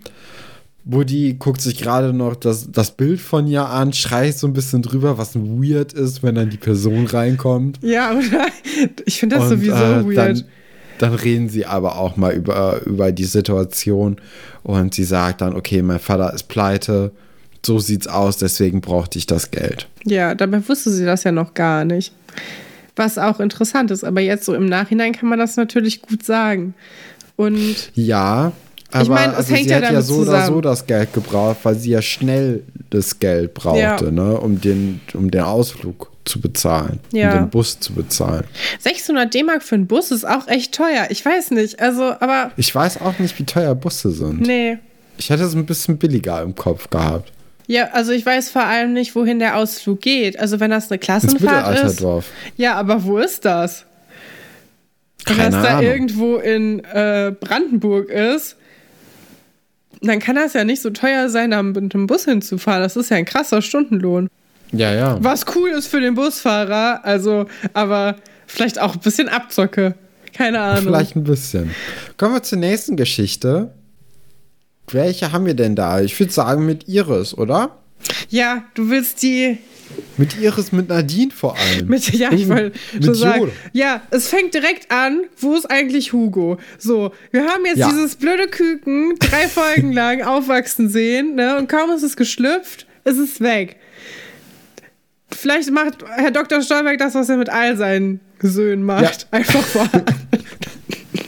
Buddy 0.85 1.35
guckt 1.39 1.61
sich 1.61 1.77
gerade 1.77 2.13
noch 2.13 2.35
das, 2.35 2.71
das 2.71 2.91
Bild 2.91 3.19
von 3.19 3.47
ihr 3.47 3.67
an, 3.67 3.91
schreit 3.91 4.37
so 4.37 4.45
ein 4.45 4.53
bisschen 4.53 4.83
drüber, 4.83 5.17
was 5.17 5.35
weird 5.35 5.93
ist, 5.93 6.21
wenn 6.21 6.35
dann 6.35 6.51
die 6.51 6.57
Person 6.57 7.07
reinkommt. 7.07 7.79
Ja, 7.81 8.11
oder? 8.11 8.47
Ich 9.05 9.19
finde 9.19 9.37
das 9.37 9.45
und, 9.45 9.57
sowieso 9.57 9.75
äh, 9.75 10.05
weird. 10.05 10.17
Dann, 10.17 10.43
dann 10.99 11.13
reden 11.15 11.49
sie 11.49 11.65
aber 11.65 11.97
auch 11.97 12.17
mal 12.17 12.33
über, 12.33 12.81
über 12.85 13.11
die 13.11 13.25
Situation 13.25 14.17
und 14.61 14.93
sie 14.93 15.03
sagt 15.03 15.41
dann, 15.41 15.55
okay, 15.55 15.81
mein 15.81 15.99
Vater 15.99 16.31
ist 16.33 16.43
pleite, 16.43 17.11
so 17.65 17.79
sieht's 17.79 18.07
aus, 18.07 18.37
deswegen 18.37 18.79
brauchte 18.79 19.17
ich 19.17 19.25
das 19.25 19.49
Geld. 19.49 19.87
Ja, 20.05 20.35
dabei 20.35 20.67
wusste 20.67 20.91
sie 20.91 21.05
das 21.05 21.23
ja 21.23 21.31
noch 21.31 21.55
gar 21.55 21.83
nicht. 21.83 22.13
Was 22.95 23.17
auch 23.17 23.39
interessant 23.39 23.89
ist, 23.89 24.03
aber 24.03 24.21
jetzt 24.21 24.45
so 24.45 24.53
im 24.53 24.67
Nachhinein 24.67 25.13
kann 25.13 25.29
man 25.29 25.39
das 25.39 25.57
natürlich 25.57 26.03
gut 26.03 26.23
sagen. 26.23 26.75
Und 27.35 27.91
ja, 27.95 28.53
aber 28.95 29.03
ich 29.03 29.09
mein, 29.09 29.35
also 29.35 29.55
sie 29.55 29.67
ja 29.67 29.75
hat 29.75 29.91
ja 29.91 30.01
so 30.01 30.19
zusammen. 30.19 30.37
oder 30.37 30.45
so 30.45 30.61
das 30.61 30.87
Geld 30.87 31.13
gebraucht, 31.13 31.57
weil 31.63 31.75
sie 31.75 31.91
ja 31.91 32.01
schnell 32.01 32.63
das 32.89 33.19
Geld 33.19 33.53
brauchte, 33.53 34.05
ja. 34.05 34.11
ne, 34.11 34.39
um 34.39 34.61
den, 34.61 35.01
um 35.13 35.29
den 35.29 35.41
Ausflug 35.41 36.11
zu 36.23 36.39
bezahlen, 36.39 36.99
ja. 37.11 37.33
um 37.33 37.39
den 37.39 37.49
Bus 37.49 37.79
zu 37.79 37.93
bezahlen. 37.93 38.45
600 38.79 39.33
D-Mark 39.33 39.63
für 39.63 39.75
einen 39.75 39.87
Bus 39.87 40.11
ist 40.11 40.25
auch 40.25 40.47
echt 40.47 40.73
teuer. 40.73 41.07
Ich 41.09 41.23
weiß 41.25 41.51
nicht, 41.51 41.79
also, 41.81 42.03
aber. 42.03 42.51
Ich 42.57 42.73
weiß 42.73 43.01
auch 43.01 43.19
nicht, 43.19 43.37
wie 43.37 43.43
teuer 43.43 43.75
Busse 43.75 44.11
sind. 44.11 44.41
Nee. 44.41 44.77
Ich 45.17 45.29
hätte 45.29 45.43
es 45.43 45.53
ein 45.53 45.65
bisschen 45.65 45.97
billiger 45.97 46.41
im 46.41 46.55
Kopf 46.55 46.89
gehabt. 46.89 47.31
Ja, 47.67 47.89
also 47.91 48.11
ich 48.11 48.25
weiß 48.25 48.49
vor 48.49 48.63
allem 48.63 48.93
nicht, 48.93 49.15
wohin 49.15 49.39
der 49.39 49.57
Ausflug 49.57 50.01
geht. 50.01 50.39
Also 50.39 50.59
wenn 50.59 50.71
das 50.71 50.91
eine 50.91 50.99
Klassenfahrt 50.99 51.83
ist. 51.83 52.01
Dorf. 52.01 52.29
Ja, 52.57 52.75
aber 52.75 53.03
wo 53.03 53.17
ist 53.17 53.43
das? 53.43 53.85
Wenn 55.25 55.37
Keine 55.37 55.51
das 55.51 55.63
da 55.63 55.77
Ahnung. 55.77 55.83
irgendwo 55.91 56.35
in 56.37 56.83
äh, 56.85 57.33
Brandenburg 57.39 58.09
ist, 58.09 58.57
dann 60.07 60.19
kann 60.19 60.35
das 60.35 60.53
ja 60.53 60.63
nicht 60.63 60.81
so 60.81 60.89
teuer 60.89 61.29
sein, 61.29 61.51
da 61.51 61.63
mit 61.63 61.93
dem 61.93 62.07
Bus 62.07 62.25
hinzufahren. 62.25 62.81
Das 62.81 62.95
ist 62.95 63.09
ja 63.09 63.17
ein 63.17 63.25
krasser 63.25 63.61
Stundenlohn. 63.61 64.29
Ja, 64.71 64.93
ja. 64.93 65.17
Was 65.21 65.45
cool 65.55 65.69
ist 65.69 65.87
für 65.87 66.01
den 66.01 66.15
Busfahrer, 66.15 67.05
also, 67.05 67.45
aber 67.73 68.17
vielleicht 68.47 68.79
auch 68.79 68.95
ein 68.95 68.99
bisschen 68.99 69.29
Abzocke. 69.29 69.95
Keine 70.33 70.59
Ahnung. 70.59 70.85
Vielleicht 70.85 71.15
ein 71.15 71.23
bisschen. 71.23 71.71
Kommen 72.17 72.33
wir 72.33 72.43
zur 72.43 72.57
nächsten 72.57 72.97
Geschichte. 72.97 73.73
Welche 74.91 75.31
haben 75.31 75.45
wir 75.45 75.53
denn 75.53 75.75
da? 75.75 76.01
Ich 76.01 76.19
würde 76.19 76.33
sagen 76.33 76.65
mit 76.65 76.87
Iris, 76.87 77.33
oder? 77.37 77.77
Ja, 78.29 78.63
du 78.73 78.89
willst 78.89 79.23
die 79.23 79.57
Mit 80.17 80.39
Iris, 80.39 80.71
mit 80.71 80.89
Nadine 80.89 81.31
vor 81.31 81.57
allem. 81.57 81.87
Mit, 81.87 82.09
ja, 82.13 82.31
ich 82.31 82.47
wollte 82.47 82.77
schon 83.03 83.13
sagen. 83.15 83.51
Ja, 83.73 84.01
es 84.11 84.27
fängt 84.29 84.53
direkt 84.53 84.91
an. 84.91 85.21
Wo 85.37 85.55
ist 85.55 85.65
eigentlich 85.69 86.13
Hugo? 86.13 86.57
So, 86.77 87.11
wir 87.31 87.45
haben 87.47 87.65
jetzt 87.65 87.77
Ja. 87.79 87.89
dieses 87.89 88.15
blöde 88.15 88.47
Küken 88.47 89.15
drei 89.19 89.47
Folgen 89.47 89.91
lang 89.93 90.21
aufwachsen 90.21 90.89
sehen, 90.89 91.35
ne? 91.35 91.57
Und 91.57 91.67
kaum 91.69 91.91
ist 91.91 92.03
es 92.03 92.15
geschlüpft, 92.15 92.85
ist 93.03 93.17
es 93.17 93.41
weg. 93.41 93.77
Vielleicht 95.31 95.71
macht 95.71 96.03
Herr 96.15 96.31
Dr. 96.31 96.61
Stolberg 96.61 96.97
das, 96.97 97.13
was 97.15 97.27
er 97.29 97.37
mit 97.37 97.49
all 97.49 97.75
seinen 97.75 98.19
Söhnen 98.41 98.85
macht. 98.85 99.27
Einfach 99.31 99.63
vor. 99.63 99.89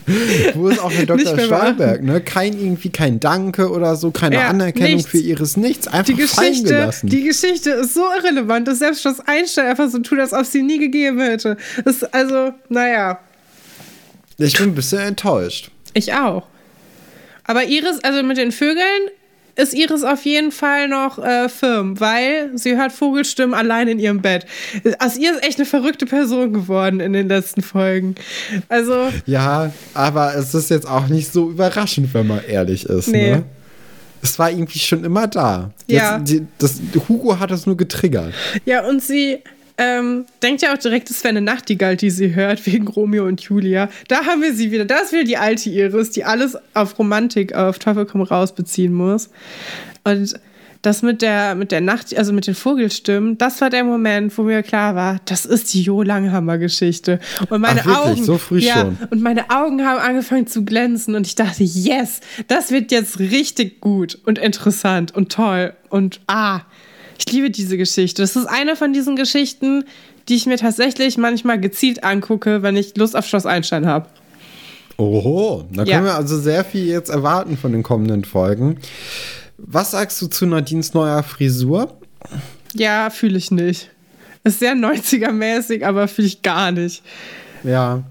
Wo 0.53 0.69
ist 0.69 0.79
auch 0.79 0.89
Nicht 0.89 1.09
Dr. 1.09 1.35
mehr 1.35 1.45
Stolberg, 1.45 2.01
ne? 2.03 2.21
Kein 2.21 2.53
irgendwie 2.53 2.89
kein 2.89 3.19
Danke 3.19 3.69
oder 3.69 3.95
so, 3.95 4.11
keine 4.11 4.35
Ja, 4.35 4.47
Anerkennung 4.47 4.95
nichts. 4.95 5.11
für 5.11 5.17
Iris, 5.17 5.57
nichts. 5.57 5.87
Einfach 5.87 6.05
Die 6.15 6.21
fallen 6.21 6.51
Geschichte, 6.51 6.73
gelassen. 6.73 7.09
die 7.09 7.23
Geschichte 7.23 7.69
ist 7.71 7.93
so 7.93 8.01
irrelevant, 8.17 8.67
dass 8.67 8.79
selbst 8.79 9.01
Schloss 9.01 9.19
Einstein 9.19 9.65
einfach 9.67 9.89
so 9.89 9.99
tut, 9.99 10.19
als 10.19 10.33
ob 10.33 10.45
sie 10.45 10.61
nie 10.63 10.79
gegeben 10.79 11.19
hätte. 11.19 11.57
Das 11.83 11.97
ist 11.97 12.13
also, 12.13 12.53
naja. 12.69 13.19
ich 14.37 14.57
bin 14.57 14.69
ein 14.69 14.75
bisschen 14.75 14.99
enttäuscht. 14.99 15.71
Ich 15.93 16.13
auch. 16.13 16.47
Aber 17.43 17.63
Iris, 17.65 17.99
also 18.03 18.23
mit 18.23 18.37
den 18.37 18.51
Vögeln, 18.51 19.09
ist 19.57 19.73
Iris 19.73 20.03
auf 20.03 20.23
jeden 20.23 20.51
Fall 20.51 20.87
noch 20.87 21.19
äh, 21.19 21.49
firm, 21.49 21.99
weil 21.99 22.51
sie 22.55 22.77
hört 22.77 22.91
Vogelstimmen 22.91 23.53
allein 23.53 23.87
in 23.87 23.99
ihrem 23.99 24.21
Bett. 24.21 24.45
Aus 24.99 25.17
ihr 25.17 25.33
ist 25.33 25.43
echt 25.43 25.57
eine 25.57 25.65
verrückte 25.65 26.05
Person 26.05 26.53
geworden 26.53 26.99
in 26.99 27.13
den 27.13 27.27
letzten 27.27 27.61
Folgen. 27.61 28.15
Also, 28.69 29.09
Ja, 29.25 29.71
aber 29.93 30.35
es 30.35 30.53
ist 30.53 30.69
jetzt 30.69 30.87
auch 30.87 31.07
nicht 31.07 31.31
so 31.33 31.49
überraschend, 31.49 32.13
wenn 32.13 32.27
man 32.27 32.43
ehrlich 32.45 32.85
ist. 32.85 33.07
Nee. 33.07 33.31
Ne? 33.31 33.43
Es 34.21 34.37
war 34.39 34.51
irgendwie 34.51 34.79
schon 34.79 35.03
immer 35.03 35.27
da. 35.27 35.71
Ja. 35.87 36.17
Jetzt, 36.17 36.31
die, 36.31 36.47
das, 36.57 36.81
Hugo 37.07 37.39
hat 37.39 37.51
es 37.51 37.65
nur 37.65 37.77
getriggert. 37.77 38.33
ja, 38.65 38.85
und 38.85 39.01
sie 39.01 39.39
ähm, 39.77 40.25
denkt 40.41 40.61
ja 40.63 40.73
auch 40.73 40.77
direkt, 40.77 41.09
es 41.09 41.23
wäre 41.23 41.29
eine 41.29 41.41
Nachtigall, 41.41 41.97
die 41.97 42.09
sie 42.09 42.33
hört, 42.33 42.65
wegen 42.65 42.87
Romeo 42.87 43.25
und 43.25 43.41
Julia. 43.41 43.89
Da 44.07 44.25
haben 44.25 44.41
wir 44.41 44.53
sie 44.53 44.71
wieder. 44.71 44.85
Da 44.85 44.99
ist 44.99 45.11
wieder 45.11 45.23
die 45.23 45.37
alte 45.37 45.69
Iris, 45.69 46.11
die 46.11 46.23
alles 46.23 46.57
auf 46.73 46.97
Romantik, 46.97 47.53
auf 47.53 47.77
Teufel 47.79 48.05
komm 48.05 48.21
raus 48.21 48.55
beziehen 48.55 48.93
muss. 48.93 49.29
Und 50.03 50.39
das 50.81 51.01
mit 51.01 51.21
der, 51.21 51.55
mit 51.55 51.71
der 51.71 51.81
Nacht, 51.81 52.17
also 52.17 52.33
mit 52.33 52.47
den 52.47 52.55
Vogelstimmen, 52.55 53.37
das 53.37 53.61
war 53.61 53.69
der 53.69 53.83
Moment, 53.83 54.35
wo 54.37 54.43
mir 54.43 54.63
klar 54.63 54.95
war, 54.95 55.19
das 55.25 55.45
ist 55.45 55.73
die 55.73 55.81
Jo 55.81 56.01
Langhammer-Geschichte. 56.01 57.19
Und 57.49 57.61
meine 57.61 57.81
Ach, 57.81 57.85
wirklich? 57.85 58.05
Augen. 58.05 58.23
So 58.23 58.37
früh 58.37 58.59
ja, 58.59 58.81
schon? 58.81 58.97
Und 59.09 59.21
meine 59.21 59.49
Augen 59.49 59.85
haben 59.85 59.99
angefangen 59.99 60.47
zu 60.47 60.63
glänzen 60.63 61.15
und 61.15 61.27
ich 61.27 61.35
dachte, 61.35 61.63
yes, 61.63 62.21
das 62.47 62.71
wird 62.71 62.91
jetzt 62.91 63.19
richtig 63.19 63.81
gut 63.81 64.17
und 64.25 64.39
interessant 64.39 65.15
und 65.15 65.31
toll. 65.31 65.73
Und 65.89 66.21
ah, 66.27 66.61
ich 67.17 67.31
liebe 67.31 67.49
diese 67.49 67.77
Geschichte. 67.77 68.21
Das 68.21 68.35
ist 68.35 68.45
eine 68.45 68.75
von 68.75 68.93
diesen 68.93 69.15
Geschichten, 69.15 69.85
die 70.27 70.35
ich 70.35 70.45
mir 70.45 70.57
tatsächlich 70.57 71.17
manchmal 71.17 71.59
gezielt 71.59 72.03
angucke, 72.03 72.61
wenn 72.63 72.75
ich 72.75 72.95
Lust 72.97 73.15
auf 73.15 73.25
Schloss 73.25 73.45
Einstein 73.45 73.85
habe. 73.85 74.07
Oho, 74.97 75.65
da 75.71 75.83
Ja. 75.83 75.95
können 75.95 76.05
wir 76.07 76.15
also 76.15 76.39
sehr 76.39 76.65
viel 76.65 76.85
jetzt 76.87 77.09
erwarten 77.09 77.57
von 77.57 77.71
den 77.71 77.83
kommenden 77.83 78.23
Folgen. 78.23 78.77
Was 79.57 79.91
sagst 79.91 80.21
du 80.21 80.27
zu 80.27 80.45
Nadines 80.45 80.93
neuer 80.93 81.23
Frisur? 81.23 81.97
Ja, 82.73 83.09
fühle 83.09 83.37
ich 83.37 83.51
nicht. 83.51 83.89
Ist 84.43 84.59
sehr 84.59 84.73
90er-mäßig, 84.75 85.85
aber 85.85 86.07
fühle 86.07 86.27
ich 86.27 86.41
gar 86.41 86.71
nicht. 86.71 87.03
Ja, 87.63 88.03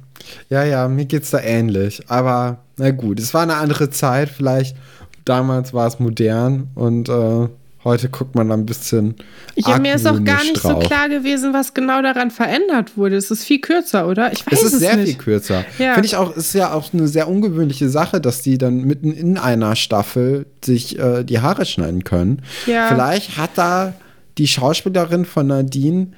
ja, 0.48 0.64
ja, 0.64 0.88
mir 0.88 1.04
geht's 1.06 1.30
da 1.30 1.40
ähnlich. 1.40 2.02
Aber 2.08 2.58
na 2.76 2.90
gut, 2.90 3.20
es 3.20 3.32
war 3.34 3.42
eine 3.42 3.56
andere 3.56 3.90
Zeit. 3.90 4.28
Vielleicht 4.28 4.76
damals 5.24 5.72
war 5.72 5.86
es 5.86 5.98
modern 5.98 6.68
und 6.74 7.08
äh, 7.08 7.48
heute 7.86 8.08
guckt 8.10 8.34
man 8.34 8.48
da 8.48 8.54
ein 8.54 8.66
bisschen. 8.66 9.14
Ja, 9.54 9.78
mir 9.78 9.94
ist 9.94 10.06
auch 10.06 10.22
gar 10.24 10.42
nicht 10.42 10.58
so 10.58 10.70
drauf. 10.72 10.84
klar 10.84 11.08
gewesen, 11.08 11.54
was 11.54 11.72
genau 11.72 12.02
daran 12.02 12.30
verändert 12.30 12.96
wurde. 12.96 13.16
Es 13.16 13.30
ist 13.30 13.44
viel 13.44 13.60
kürzer, 13.60 14.06
oder? 14.08 14.32
Ich 14.32 14.44
weiß 14.46 14.52
Es 14.60 14.64
es, 14.66 14.72
ist 14.74 14.78
sehr 14.80 14.98
viel 14.98 15.14
kürzer. 15.14 15.64
Ja. 15.78 15.94
Finde 15.94 16.06
ich 16.06 16.16
auch, 16.16 16.36
ist 16.36 16.52
ja 16.52 16.72
auch 16.72 16.92
eine 16.92 17.08
sehr 17.08 17.28
ungewöhnliche 17.28 17.88
Sache, 17.88 18.20
dass 18.20 18.42
die 18.42 18.58
dann 18.58 18.82
mitten 18.84 19.12
in 19.12 19.38
einer 19.38 19.76
Staffel 19.76 20.46
sich 20.64 20.98
äh, 20.98 21.24
die 21.24 21.40
Haare 21.40 21.64
schneiden 21.64 22.04
können. 22.04 22.42
Ja. 22.66 22.88
Vielleicht 22.88 23.38
hat 23.38 23.50
da 23.54 23.94
die 24.36 24.48
Schauspielerin 24.48 25.24
von 25.24 25.46
Nadine 25.46 26.08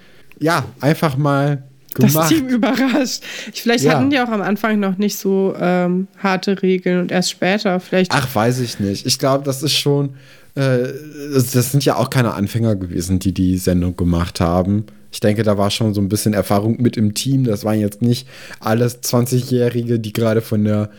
ja 0.41 0.65
einfach 0.81 1.17
mal 1.17 1.63
Das 1.95 2.13
gemacht. 2.13 2.29
Team 2.31 2.49
überrascht. 2.49 3.23
Ich, 3.53 3.63
vielleicht 3.63 3.85
Ja. 3.85 3.95
hatten 3.95 4.11
die 4.11 4.19
auch 4.21 4.29
am 4.31 4.43
Anfang 4.43 4.81
noch 4.81 4.99
nicht 4.99 5.17
so 5.19 5.55
ähm, 5.61 6.09
harte 6.23 6.63
Regeln 6.63 7.01
und 7.01 7.13
erst 7.13 7.31
später. 7.31 7.79
Vielleicht. 7.79 8.13
Ach, 8.15 8.27
weiß 8.35 8.61
ich 8.61 8.81
nicht. 8.81 9.07
Ich 9.07 9.19
glaube, 9.19 9.45
das 9.45 9.63
ist 9.63 9.75
schon. 9.75 10.15
Äh, 10.59 10.93
das, 11.33 11.53
sind 11.71 11.85
ja 11.85 11.97
auch 11.97 12.11
keine 12.11 12.35
Anfänger 12.35 12.75
gewesen, 12.75 13.21
die 13.21 13.33
die 13.33 13.59
Sendung 13.59 13.97
gemacht 13.97 14.41
haben. 14.41 14.87
Ich 15.13 15.21
denke, 15.21 15.45
da 15.45 15.57
war 15.57 15.71
schon 15.71 15.95
so 15.95 16.01
ein 16.01 16.09
bisschen 16.09 16.35
Erfahrung 16.35 16.83
mit 16.83 16.97
im 16.97 17.15
Team. 17.15 17.45
Das 17.45 17.65
waren 17.65 17.79
jetzt 17.79 18.03
nicht 18.03 18.27
alles 18.59 19.03
20-Jährige, 19.03 20.01
die 20.01 20.13
gerade 20.13 20.41
von 20.41 20.65
der 20.65 20.91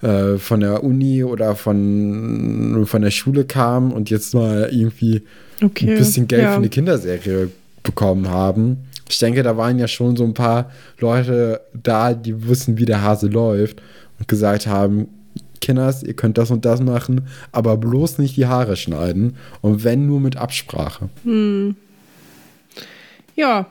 äh, 0.00 0.38
von 0.38 0.60
der 0.60 0.82
Uni 0.82 1.22
oder 1.22 1.54
von, 1.54 2.84
von 2.86 3.02
der 3.02 3.10
Schule 3.10 3.44
kamen 3.44 3.92
und 3.92 4.10
jetzt 4.10 4.34
mal 4.34 4.68
irgendwie 4.72 5.22
Okay, 5.62 5.90
ein 5.90 5.98
bisschen 5.98 6.26
Geld 6.26 6.42
ja. 6.42 6.52
für 6.52 6.56
eine 6.56 6.70
Kinderserie 6.70 7.50
bekommen 7.82 8.28
haben. 8.28 8.78
Ich 9.08 9.18
denke, 9.18 9.42
da 9.42 9.56
waren 9.56 9.78
ja 9.78 9.86
schon 9.86 10.16
so 10.16 10.24
ein 10.24 10.34
paar 10.34 10.72
Leute 10.98 11.60
da, 11.74 12.14
die 12.14 12.48
wissen, 12.48 12.78
wie 12.78 12.86
der 12.86 13.02
Hase 13.02 13.28
läuft 13.28 13.82
und 14.18 14.26
gesagt 14.26 14.66
haben, 14.66 15.06
Kinders, 15.62 16.02
ihr 16.02 16.14
könnt 16.14 16.36
das 16.36 16.50
und 16.50 16.66
das 16.66 16.82
machen, 16.82 17.26
aber 17.52 17.78
bloß 17.78 18.18
nicht 18.18 18.36
die 18.36 18.46
Haare 18.46 18.76
schneiden 18.76 19.36
und 19.62 19.84
wenn 19.84 20.06
nur 20.06 20.20
mit 20.20 20.36
Absprache. 20.36 21.08
ja. 23.34 23.66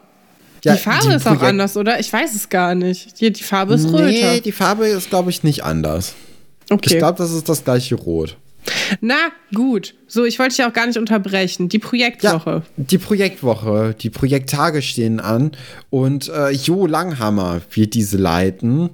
Ja, 0.64 0.74
die 0.76 0.80
Farbe 0.80 1.10
die 1.10 1.16
ist 1.16 1.28
auch 1.28 1.42
anders, 1.42 1.76
oder? 1.76 2.00
Ich 2.00 2.14
weiß 2.14 2.36
es 2.36 2.48
gar 2.50 2.76
nicht. 2.76 3.20
Die, 3.20 3.32
die 3.32 3.44
Farbe 3.44 3.74
ist 3.74 3.88
röter. 3.88 4.06
Nee, 4.06 4.42
die 4.42 4.52
Farbe 4.52 4.88
ist, 4.88 5.10
glaube 5.10 5.32
ich, 5.32 5.42
nicht 5.44 5.64
anders. 5.64 6.14
okay. 6.70 6.94
Ich 6.94 6.98
glaube, 7.00 7.18
das 7.18 7.32
ist 7.32 7.50
das 7.50 7.64
gleiche 7.64 7.96
Rot. 7.96 8.38
Na, 9.00 9.16
gut. 9.56 9.96
So, 10.08 10.24
ich 10.24 10.38
wollte 10.38 10.56
dich 10.56 10.66
auch 10.66 10.74
gar 10.74 10.86
nicht 10.86 11.00
unterbrechen. 11.00 11.68
Die 11.68 11.80
Projektwoche. 11.80 12.62
die 12.78 13.00
Projektwoche, 13.00 13.96
die 14.00 14.12
Projekttage 14.12 14.84
stehen 14.84 15.20
an 15.20 15.52
und 15.90 16.30
äh, 16.30 16.52
Jo 16.52 16.86
Langhammer 16.86 17.62
wird 17.74 17.96
diese 17.96 18.18
leiten. 18.18 18.92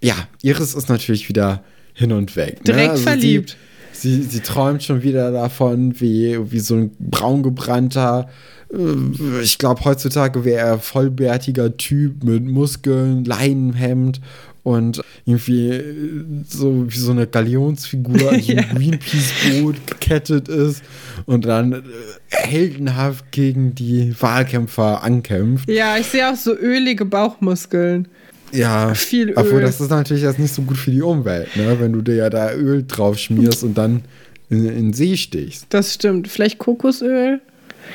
Ja, 0.00 0.14
Iris 0.42 0.74
ist 0.74 0.88
natürlich 0.88 1.28
wieder 1.28 1.64
hin 1.94 2.12
und 2.12 2.36
weg. 2.36 2.56
ne? 2.58 2.72
Direkt 2.72 2.98
verliebt. 2.98 3.56
Sie, 3.92 4.16
sie, 4.16 4.22
sie 4.22 4.40
träumt 4.40 4.82
schon 4.82 5.02
wieder 5.02 5.30
davon, 5.32 6.00
wie, 6.00 6.38
wie 6.50 6.58
so 6.60 6.74
ein 6.74 6.90
braungebrannter, 6.98 8.28
äh, 8.72 9.40
ich 9.42 9.58
glaube 9.58 9.84
heutzutage 9.84 10.44
wäre 10.44 10.66
er 10.66 10.78
vollbärtiger 10.78 11.76
Typ 11.76 12.24
mit 12.24 12.44
Muskeln, 12.44 13.24
Leinenhemd 13.24 14.20
und 14.64 15.02
irgendwie 15.26 15.68
äh, 15.68 16.24
so 16.48 16.86
wie 16.90 16.96
so 16.98 17.10
eine 17.12 17.26
Galionsfigur 17.26 18.14
an 18.32 18.40
so 18.40 18.52
Ja. 18.52 18.62
einem 18.62 18.76
Greenpeace-Boot 18.78 19.76
gekettet 19.86 20.48
ist 20.48 20.82
und 21.26 21.44
dann 21.44 21.72
äh, 21.72 21.82
heldenhaft 22.30 23.30
gegen 23.30 23.74
die 23.74 24.14
Wahlkämpfer 24.20 25.02
ankämpft. 25.04 25.68
Ja, 25.68 25.96
ich 25.98 26.06
sehe 26.06 26.28
auch 26.30 26.36
so 26.36 26.56
ölige 26.56 27.04
Bauchmuskeln. 27.04 28.08
Ja, 28.52 28.94
Viel 28.94 29.30
Öl. 29.30 29.34
obwohl 29.36 29.60
das 29.62 29.80
ist 29.80 29.90
natürlich 29.90 30.22
jetzt 30.22 30.38
nicht 30.38 30.52
so 30.54 30.62
gut 30.62 30.76
für 30.76 30.90
die 30.90 31.02
Umwelt, 31.02 31.56
ne? 31.56 31.76
wenn 31.80 31.92
du 31.92 32.02
dir 32.02 32.16
ja 32.16 32.30
da 32.30 32.52
Öl 32.52 32.84
drauf 32.86 33.18
schmierst 33.18 33.64
und 33.64 33.76
dann 33.76 34.02
in, 34.50 34.66
in 34.66 34.74
den 34.74 34.92
See 34.92 35.16
stichst. 35.16 35.66
Das 35.70 35.94
stimmt. 35.94 36.28
Vielleicht 36.28 36.58
Kokosöl? 36.58 37.40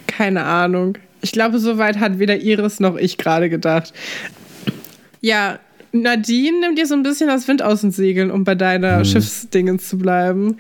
Keine 0.07 0.43
Ahnung. 0.43 0.97
Ich 1.21 1.31
glaube, 1.31 1.59
so 1.59 1.77
weit 1.77 1.99
hat 1.99 2.19
weder 2.19 2.37
Iris 2.37 2.79
noch 2.79 2.97
ich 2.97 3.17
gerade 3.17 3.49
gedacht. 3.49 3.93
Ja, 5.21 5.59
Nadine 5.91 6.59
nimmt 6.59 6.77
dir 6.77 6.85
so 6.85 6.93
ein 6.95 7.03
bisschen 7.03 7.27
das 7.27 7.47
Wind 7.47 7.61
aus 7.61 7.81
den 7.81 7.91
Segeln, 7.91 8.31
um 8.31 8.43
bei 8.43 8.55
deiner 8.55 9.03
Schiffsdingens 9.05 9.87
zu 9.89 9.97
bleiben. 9.97 10.57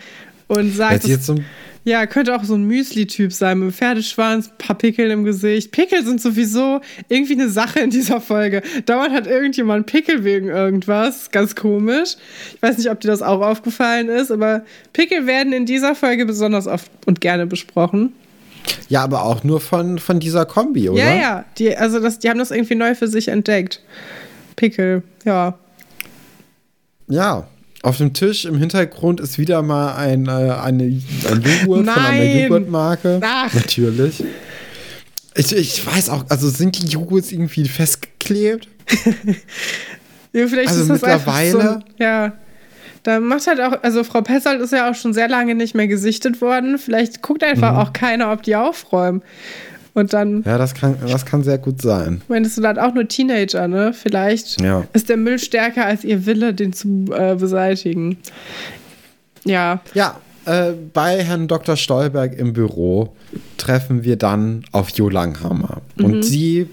Und 0.47 0.73
sagt, 0.75 0.93
Jetzt, 0.93 1.07
jetzt 1.07 1.25
so, 1.25 1.35
ja, 1.87 2.05
könnte 2.05 2.35
auch 2.35 2.43
so 2.43 2.53
ein 2.53 2.65
Müsli-Typ 2.65 3.31
sein, 3.31 3.59
mit 3.59 3.67
einem 3.67 3.73
Pferdeschwanz, 3.73 4.49
ein 4.49 4.57
paar 4.57 4.77
Pickel 4.77 5.09
im 5.09 5.23
Gesicht. 5.23 5.71
Pickel 5.71 6.03
sind 6.03 6.19
sowieso 6.19 6.81
irgendwie 7.07 7.31
eine 7.35 7.47
Sache 7.47 7.79
in 7.79 7.89
dieser 7.91 8.19
Folge. 8.19 8.61
Dauernd 8.85 9.13
hat 9.13 9.25
irgendjemand 9.25 9.85
Pickel 9.85 10.25
wegen 10.25 10.49
irgendwas. 10.49 11.31
Ganz 11.31 11.55
komisch. 11.55 12.17
Ich 12.53 12.61
weiß 12.61 12.77
nicht, 12.77 12.89
ob 12.89 12.99
dir 12.99 13.07
das 13.07 13.21
auch 13.21 13.39
aufgefallen 13.39 14.09
ist, 14.09 14.31
aber 14.31 14.65
Pickel 14.91 15.27
werden 15.27 15.53
in 15.53 15.65
dieser 15.65 15.95
Folge 15.95 16.25
besonders 16.25 16.67
oft 16.67 16.91
und 17.05 17.21
gerne 17.21 17.47
besprochen. 17.47 18.11
ja, 18.89 19.05
aber 19.05 19.23
auch 19.23 19.45
nur 19.45 19.61
von, 19.61 19.97
von 19.97 20.19
dieser 20.19 20.45
Kombi, 20.45 20.89
oder? 20.89 21.01
Ja, 21.01 21.15
ja. 21.15 21.45
Die, 21.57 21.73
also 21.73 22.01
das, 22.01 22.19
die 22.19 22.29
haben 22.29 22.39
das 22.39 22.51
irgendwie 22.51 22.75
neu 22.75 22.95
für 22.95 23.07
sich 23.07 23.29
entdeckt. 23.29 23.81
Pickel, 24.57 25.03
ja. 25.23 25.57
Ja, 27.07 27.47
Auf 27.87 27.97
dem 27.97 28.13
Tisch 28.13 28.43
im 28.45 28.57
Hintergrund 28.57 29.19
ist 29.21 29.37
wieder 29.37 29.61
mal 29.61 29.95
ein, 29.95 30.27
äh, 30.27 30.31
eine, 30.31 30.83
ein 30.83 31.01
Joghurt 31.41 31.85
von 31.85 31.89
einer 31.89 32.09
Nein. 32.11 32.39
Joghurtmarke. 32.41 33.21
Ach. 33.23 33.53
Natürlich. 33.53 34.23
Ich, 35.35 35.55
ich 35.55 35.85
weiß 35.87 36.09
auch, 36.09 36.25
also 36.29 36.49
sind 36.49 36.81
die 36.81 36.87
Joghurts 36.87 37.31
irgendwie 37.31 37.65
festgeklebt? 37.67 38.67
Ja, 40.33 40.45
vielleicht 40.47 40.69
Also 40.69 40.81
ist 40.81 40.89
das 40.89 41.03
einfach 41.03 41.39
so. 41.45 41.57
mittlerweile- 41.57 41.83
Ja. 41.97 42.33
Da 43.03 43.19
macht 43.21 43.47
halt 43.47 43.61
auch, 43.61 43.81
also 43.83 44.03
Frau 44.03 44.21
Pessold 44.21 44.59
ist 44.59 44.73
ja 44.73 44.91
auch 44.91 44.95
schon 44.95 45.13
sehr 45.13 45.29
lange 45.29 45.55
nicht 45.55 45.73
mehr 45.73 45.87
gesichtet 45.87 46.41
worden. 46.41 46.77
Vielleicht 46.77 47.21
guckt 47.21 47.43
einfach 47.43 47.71
Mhm. 47.71 47.77
auch 47.79 47.93
keiner, 47.93 48.31
ob 48.33 48.43
die 48.43 48.55
aufräumen. 48.57 49.21
Und 49.97 50.13
dann 50.13 50.43
Ja, 50.45 50.59
das 50.59 50.75
kann, 50.75 50.95
das 51.07 51.25
kann 51.25 51.41
sehr 51.43 51.57
gut 51.57 51.81
sein. 51.81 52.21
meinst 52.27 52.55
du 52.55 52.61
dann 52.61 52.77
auch 52.77 52.93
nur 52.93 53.07
Teenager, 53.07 53.67
ne? 53.67 53.93
Vielleicht 53.93 54.61
Ja. 54.61 54.83
ist 54.93 55.09
der 55.09 55.17
Müll 55.17 55.39
stärker 55.39 55.87
als 55.87 56.03
ihr 56.03 56.27
Wille, 56.27 56.53
den 56.53 56.71
zu 56.71 57.05
äh, 57.11 57.33
beseitigen. 57.33 58.17
Ja, 59.43 59.81
Ja, 59.95 60.19
äh, 60.45 60.73
bei 60.93 61.23
Herrn 61.23 61.47
Dr. 61.47 61.75
Stolberg 61.77 62.37
im 62.37 62.53
Büro 62.53 63.15
treffen 63.57 64.03
wir 64.03 64.17
dann 64.17 64.65
auf 64.71 64.89
Jo 64.91 65.09
Langhammer. 65.09 65.81
Und 65.97 66.23
sie 66.23 66.67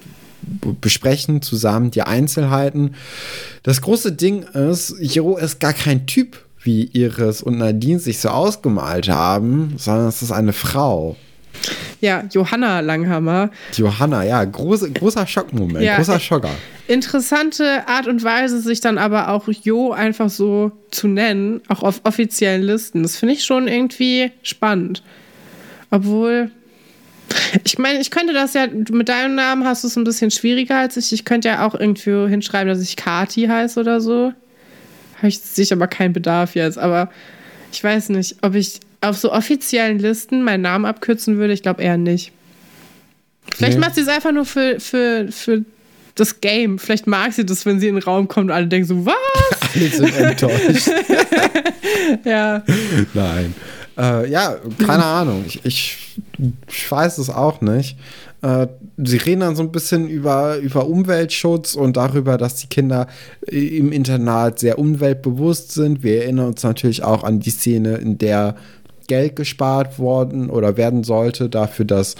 besprechen 0.83 1.41
zusammen 1.41 1.91
die 1.91 2.03
Einzelheiten. 2.03 2.95
Das 3.62 3.81
große 3.81 4.12
Ding 4.12 4.43
ist, 4.43 4.95
Jo 5.01 5.37
ist 5.39 5.61
gar 5.61 5.72
kein 5.72 6.07
Typ, 6.07 6.37
wie 6.62 6.85
Iris 6.93 7.43
und 7.43 7.57
Nadine 7.57 7.99
sich 8.01 8.18
so 8.18 8.29
ausgemalt 8.29 9.09
haben, 9.09 9.75
sondern 9.79 10.09
es 10.09 10.20
ist 10.20 10.31
eine 10.33 10.53
Frau. 10.53 11.16
Ja, 12.01 12.25
Johanna 12.31 12.81
Langhammer. 12.81 13.51
Johanna, 13.75 14.25
ja, 14.25 14.45
große, 14.45 14.93
großer 14.93 15.27
Schockmoment, 15.27 15.85
Ja, 15.85 15.97
großer 15.97 16.17
äh, 16.17 16.21
Schocker. 16.21 16.51
Interessante 16.87 17.89
Art 17.89 18.07
und 18.07 18.23
Weise, 18.23 18.61
sich 18.61 18.81
dann 18.81 18.99
aber 18.99 19.29
auch 19.31 19.49
Jo 19.49 19.93
einfach 19.93 20.29
so 20.29 20.73
zu 20.91 21.09
nennen, 21.09 21.62
auch 21.69 21.83
auf 21.83 22.01
offiziellen 22.05 22.62
Listen. 22.62 23.03
Das 23.03 23.17
finde 23.17 23.35
ich 23.35 23.45
schon 23.45 23.69
irgendwie 23.69 24.33
spannend. 24.43 25.03
Obwohl, 25.91 26.51
ich 27.65 27.79
meine, 27.79 28.01
ich 28.01 28.11
könnte 28.11 28.35
das 28.35 28.55
ja, 28.55 28.67
mit 28.67 29.09
deinem 29.09 29.35
Namen 29.35 29.65
hast 29.65 29.85
du 29.85 29.89
es 29.89 29.97
ein 29.97 30.05
bisschen 30.05 30.31
schwieriger 30.31 30.79
als 30.79 30.97
ich. 30.97 31.12
Ich 31.12 31.25
könnte 31.25 31.49
ja 31.49 31.67
auch 31.67 31.75
irgendwie 31.75 32.29
hinschreiben, 32.29 32.69
dass 32.69 32.83
ich 32.83 32.97
Kati 32.97 33.47
heiße 33.47 33.81
oder 33.81 34.01
so. 34.01 34.33
Habe 35.17 35.29
ich 35.29 35.41
sicher 35.41 35.77
aber 35.77 35.87
keinen 35.87 36.12
Bedarf 36.12 36.55
jetzt. 36.55 36.79
Aber 36.79 37.11
ich 37.73 37.83
weiß 37.83 38.11
nicht, 38.11 38.37
ob 38.43 38.55
ich 38.55 38.81
auf 39.05 39.17
so 39.19 39.33
offiziellen 39.33 39.99
Listen 39.99 40.43
meinen 40.43 40.63
Namen 40.63 40.85
abkürzen 40.85 41.37
würde. 41.39 41.53
Ich 41.53 41.63
glaube 41.63 41.83
eher 41.83 41.97
nicht. 41.97 42.33
Vielleicht 43.55 43.75
Nee. 43.79 43.81
macht 43.85 43.95
sie 43.95 44.01
es 44.01 44.09
einfach 44.09 44.33
nur 44.33 44.45
für, 44.45 44.81
für, 44.81 45.29
für 45.31 45.65
das 46.15 46.41
Game. 46.41 46.79
Vielleicht 46.79 47.07
mag 47.07 47.33
sie 47.33 47.45
das, 47.45 47.67
wenn 47.67 47.81
sie 47.81 47.89
in 47.89 47.97
den 47.97 48.05
Raum 48.05 48.29
kommt 48.29 48.47
und 48.47 48.53
alle 48.53 48.67
denken 48.67 48.87
so, 48.89 49.07
was? 49.07 49.15
Alle 49.75 49.89
sind 49.89 50.17
enttäuscht. 50.17 50.91
Ja. 52.25 52.63
Nein. 53.15 53.55
Äh, 53.97 54.31
ja, 54.31 54.57
keine 54.85 55.05
Ahnung. 55.05 55.45
Ich, 55.47 55.65
ich, 55.65 56.19
ich 56.69 56.91
weiß 56.91 57.19
es 57.19 57.31
auch 57.31 57.61
nicht. 57.61 57.97
Äh, 58.43 58.67
sie 58.99 59.17
reden 59.19 59.41
dann 59.41 59.57
so 59.57 59.63
ein 59.63 59.73
bisschen 59.73 60.09
über, 60.09 60.59
über 60.59 60.87
Umweltschutz 60.87 61.75
und 61.75 61.97
darüber, 61.97 62.37
dass 62.37 62.57
die 62.57 62.67
Kinder 62.67 63.07
äh, 63.47 63.79
im 63.79 63.93
Internat 63.93 64.59
sehr 64.59 64.79
umweltbewusst 64.79 65.73
sind. 65.73 66.03
Wir 66.03 66.23
erinnern 66.23 66.49
uns 66.49 66.63
natürlich 66.63 67.03
auch 67.05 67.25
an 67.25 67.41
die 67.41 67.51
Szene, 67.51 67.97
in 67.97 68.19
der 68.19 68.57
Geld 69.07 69.37
gespart 69.37 69.99
worden 69.99 70.51
oder 70.51 70.77
werden 70.77 71.05
sollte 71.05 71.49
dafür, 71.49 71.85
dass 71.85 72.15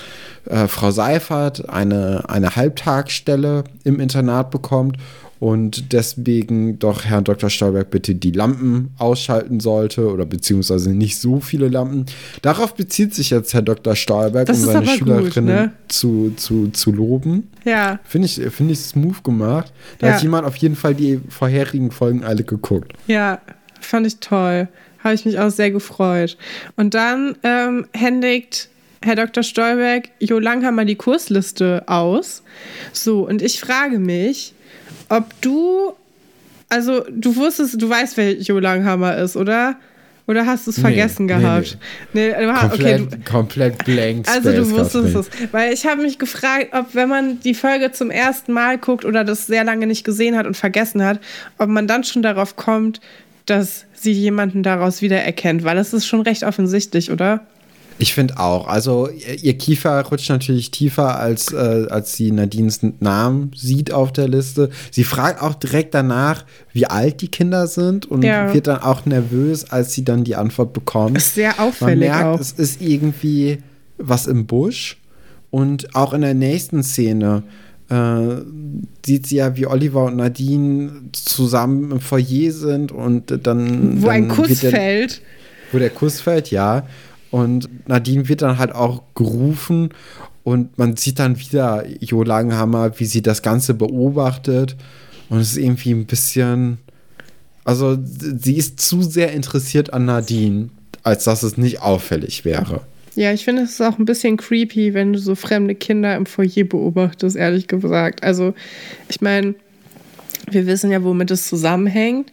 äh, 0.47 0.67
Frau 0.69 0.91
Seifert 0.91 1.69
eine, 1.69 2.25
eine 2.29 2.57
Halbtagsstelle 2.57 3.65
im 3.85 4.01
Internat 4.01 4.51
bekommt 4.51 4.97
und 5.41 5.93
deswegen 5.93 6.79
doch 6.79 7.05
Herrn 7.05 7.25
Dr. 7.25 7.51
Stolberg 7.51 7.91
bitte 7.91 8.15
die 8.15 8.31
Lampen 8.31 8.95
ausschalten 8.99 9.61
sollte 9.61 10.11
oder 10.11 10.25
beziehungsweise 10.25 10.91
nicht 10.95 11.19
so 11.19 11.41
viele 11.41 11.69
Lampen. 11.69 12.07
Darauf 12.41 12.75
bezieht 12.75 13.15
sich 13.15 13.31
jetzt 13.31 13.53
Herr 13.53 13.61
Dr. 13.63 13.95
Stolberg, 13.97 14.47
Das 14.47 14.61
um 14.61 14.65
seine 14.65 14.87
gut, 14.87 14.97
Schülerinnen 14.97 15.47
ne? 15.57 15.73
zu, 15.89 16.33
zu, 16.37 16.69
zu 16.69 16.93
loben. 16.93 17.51
Ja. 17.65 17.99
Finde 18.05 18.27
ich, 18.27 18.41
find 18.55 18.71
ich 18.71 18.79
smooth 18.81 19.23
gemacht. 19.25 19.73
Da 19.99 20.07
Ja. 20.09 20.13
hat 20.15 20.23
jemand 20.23 20.47
auf 20.47 20.57
jeden 20.57 20.77
Fall 20.77 20.95
die 20.95 21.21
vorherigen 21.29 21.91
Folgen 21.91 22.25
alle 22.25 22.45
geguckt. 22.45 22.93
Ja, 23.07 23.41
fand 23.81 24.07
ich 24.07 24.19
toll. 24.21 24.69
Habe 25.05 25.15
ich 25.15 25.25
mich 25.25 25.39
auch 25.39 25.51
sehr 25.51 25.71
gefreut. 25.71 26.37
Und 26.77 26.95
dann 26.95 27.37
ähm, 27.45 27.87
händigt 27.93 28.69
Herr 29.03 29.17
Dr. 29.17 29.43
Stolberg 29.43 30.09
Jo 30.19 30.39
Langhammer 30.39 30.85
die 30.87 30.97
Kursliste 30.97 31.83
aus. 31.87 32.43
So, 32.93 33.29
und 33.29 33.43
ich 33.43 33.61
frage 33.61 33.99
mich, 33.99 34.55
ob 35.11 35.27
du, 35.43 35.93
also 36.71 37.05
du 37.11 37.37
wusstest, 37.37 37.81
du 37.81 37.89
weißt, 37.89 38.17
wer 38.17 38.33
Jo 38.33 38.59
Langhammer 38.59 39.17
ist, 39.19 39.37
oder? 39.37 39.77
Oder 40.27 40.47
hast 40.47 40.67
du 40.67 40.71
es 40.71 40.79
Nee, 40.79 40.85
vergessen 40.85 41.27
nee, 41.27 41.35
gehabt? 41.35 41.77
Nee, 42.15 42.31
du 42.31 42.51
hast- 42.51 42.71
Komplett, 42.71 43.01
okay, 43.03 43.17
du, 43.23 43.31
komplett 43.31 43.85
blank 43.85 44.27
also 44.33 44.53
du 44.53 44.65
Space, 44.65 44.79
wusstest 44.95 45.15
es. 45.17 45.53
Weil 45.53 45.75
ich 45.75 45.85
habe 45.85 46.01
mich 46.01 46.19
gefragt, 46.19 46.69
ob 46.73 46.95
wenn 46.95 47.11
man 47.11 47.41
die 47.41 47.53
Folge 47.53 47.93
zum 47.93 48.11
ersten 48.11 48.55
Mal 48.55 48.79
guckt 48.79 49.05
oder 49.05 49.23
das 49.23 49.47
sehr 49.47 49.65
lange 49.65 49.87
nicht 49.87 50.03
gesehen 50.03 50.35
hat 50.35 50.47
und 50.47 50.57
vergessen 50.57 51.05
hat, 51.05 51.21
ob 51.59 51.69
man 51.69 51.87
dann 51.87 52.05
schon 52.05 52.23
darauf 52.23 52.57
kommt, 52.57 53.03
dass 53.47 53.85
sie 53.95 54.13
jemanden 54.13 54.63
daraus 54.63 55.03
wiedererkennt. 55.03 55.65
Weil 55.65 55.77
das 55.77 55.93
ist 55.93 56.07
schon 56.07 56.21
recht 56.23 56.43
offensichtlich, 56.45 57.11
oder? 57.11 57.41
Ich 57.97 58.13
finde 58.13 58.41
auch. 58.41 58.67
Also 58.67 59.09
ihr 59.09 59.57
Kiefer 59.57 60.01
rutscht 60.07 60.29
natürlich 60.29 60.73
tiefer, 60.73 61.17
als, 61.21 61.53
äh, 61.53 61.87
als 61.89 62.15
sie 62.15 62.33
Nadines 62.33 62.81
Namen 62.99 63.53
sieht 63.55 63.93
auf 63.93 64.13
der 64.13 64.27
Liste. 64.27 64.71
Sie 64.91 65.05
fragt 65.05 65.41
auch 65.41 65.55
direkt 65.55 65.95
danach, 65.95 66.45
wie 66.73 66.87
alt 66.87 67.21
die 67.21 67.29
Kinder 67.29 67.69
sind 67.69 68.07
und 68.07 68.23
Ja. 68.25 68.53
wird 68.53 68.67
dann 68.67 68.83
auch 68.83 69.07
nervös, 69.07 69.71
als 69.71 69.93
sie 69.93 70.05
dann 70.05 70.25
die 70.25 70.35
Antwort 70.35 70.73
bekommt. 70.73 71.17
Ist 71.17 71.37
sehr 71.37 71.55
Man 71.57 71.69
auffällig 71.69 72.09
merkt, 72.09 72.25
auch. 72.25 72.41
es 72.41 72.51
ist 72.53 72.83
irgendwie 72.83 73.59
was 73.97 74.27
im 74.27 74.47
Busch. 74.47 74.99
Und 75.53 75.95
auch 75.95 76.13
in 76.15 76.23
der 76.23 76.35
nächsten 76.35 76.83
Szene 76.83 77.45
äh, 77.91 78.37
sieht 79.05 79.27
sie 79.27 79.37
ja, 79.37 79.57
wie 79.57 79.67
Oliver 79.67 80.05
und 80.05 80.17
Nadine 80.17 80.93
zusammen 81.13 81.93
im 81.93 82.01
Foyer 82.01 82.53
sind 82.53 82.93
und 82.93 83.39
dann. 83.47 84.03
Wo 84.03 84.09
ein 84.09 84.29
dann 84.29 84.37
Kuss 84.37 84.49
wird 84.49 84.63
der- 84.63 84.71
fällt. 84.71 85.23
wo 85.73 85.79
der 85.79 85.91
Kuss 85.91 86.21
fällt, 86.21 86.51
ja. 86.51 86.87
Und 87.31 87.69
Nadine 87.89 88.29
wird 88.29 88.43
dann 88.43 88.59
halt 88.59 88.73
auch 88.75 89.03
gerufen 89.15 89.91
und 90.45 90.79
man 90.79 90.97
sieht 90.97 91.19
dann 91.19 91.39
wieder 91.39 91.85
Jo 92.01 92.23
Langhammer, 92.23 92.99
wie 93.01 93.07
sie 93.07 93.23
das 93.23 93.43
Ganze 93.43 93.75
beobachtet. 93.75 94.77
Und 95.31 95.39
es 95.41 95.53
ist 95.53 95.57
irgendwie 95.59 95.91
ein 95.93 96.07
bisschen. 96.07 96.79
Also, 97.65 97.97
sie 98.05 98.57
ist 98.57 98.79
zu 98.81 99.03
sehr 99.03 99.33
interessiert 99.33 99.93
an 99.93 100.05
Nadine, 100.05 100.69
als 101.03 101.25
dass 101.25 101.43
es 101.43 101.57
nicht 101.57 101.81
auffällig 101.81 102.45
wäre. 102.45 102.83
Ja, 103.15 103.33
ich 103.33 103.45
finde 103.45 103.63
es 103.63 103.81
auch 103.81 103.99
ein 103.99 104.05
bisschen 104.05 104.37
creepy, 104.37 104.95
wenn 104.95 105.13
du 105.13 105.19
so 105.19 105.35
fremde 105.35 105.75
Kinder 105.75 106.17
im 106.17 106.27
Foyer 106.27 106.65
beobachtest, 106.65 107.37
ehrlich 107.37 107.69
gesagt. 107.69 108.23
Also, 108.23 108.55
ich 109.09 109.21
meine, 109.21 109.55
wir 110.51 110.67
wissen 110.67 110.91
ja, 110.91 111.03
womit 111.03 111.31
es 111.31 111.49
zusammenhängt. 111.49 112.33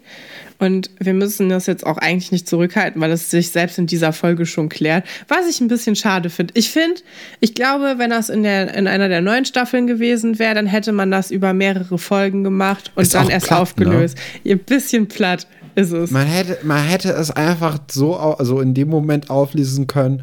Und 0.61 0.91
wir 0.99 1.15
müssen 1.15 1.49
das 1.49 1.65
jetzt 1.65 1.87
auch 1.87 1.97
eigentlich 1.97 2.31
nicht 2.31 2.47
zurückhalten, 2.47 3.01
weil 3.01 3.09
es 3.11 3.31
sich 3.31 3.49
selbst 3.49 3.79
in 3.79 3.87
dieser 3.87 4.13
Folge 4.13 4.45
schon 4.45 4.69
klärt. 4.69 5.05
Was 5.27 5.49
ich 5.49 5.59
ein 5.59 5.67
bisschen 5.67 5.95
schade 5.95 6.29
finde. 6.29 6.53
Ich 6.55 6.69
finde, 6.69 7.01
ich 7.39 7.55
glaube, 7.55 7.95
wenn 7.97 8.11
das 8.11 8.29
in, 8.29 8.43
der, 8.43 8.75
in 8.75 8.85
einer 8.85 9.09
der 9.09 9.21
neuen 9.21 9.45
Staffeln 9.45 9.87
gewesen 9.87 10.37
wäre, 10.37 10.53
dann 10.53 10.67
hätte 10.67 10.91
man 10.91 11.09
das 11.09 11.31
über 11.31 11.53
mehrere 11.53 11.97
Folgen 11.97 12.43
gemacht 12.43 12.91
und 12.93 13.01
Ist 13.01 13.15
dann 13.15 13.29
erst 13.31 13.47
platt, 13.47 13.57
ne? 13.57 13.61
aufgelöst. 13.63 14.17
Ein 14.45 14.59
bisschen 14.59 15.07
platt 15.07 15.47
ist 15.73 15.93
es. 15.93 16.11
Man 16.11 16.27
hätte, 16.27 16.59
man 16.63 16.83
hätte 16.83 17.09
es 17.09 17.31
einfach 17.31 17.79
so, 17.89 18.15
also 18.15 18.61
in 18.61 18.75
dem 18.75 18.89
Moment 18.89 19.31
auflesen 19.31 19.87
können, 19.87 20.21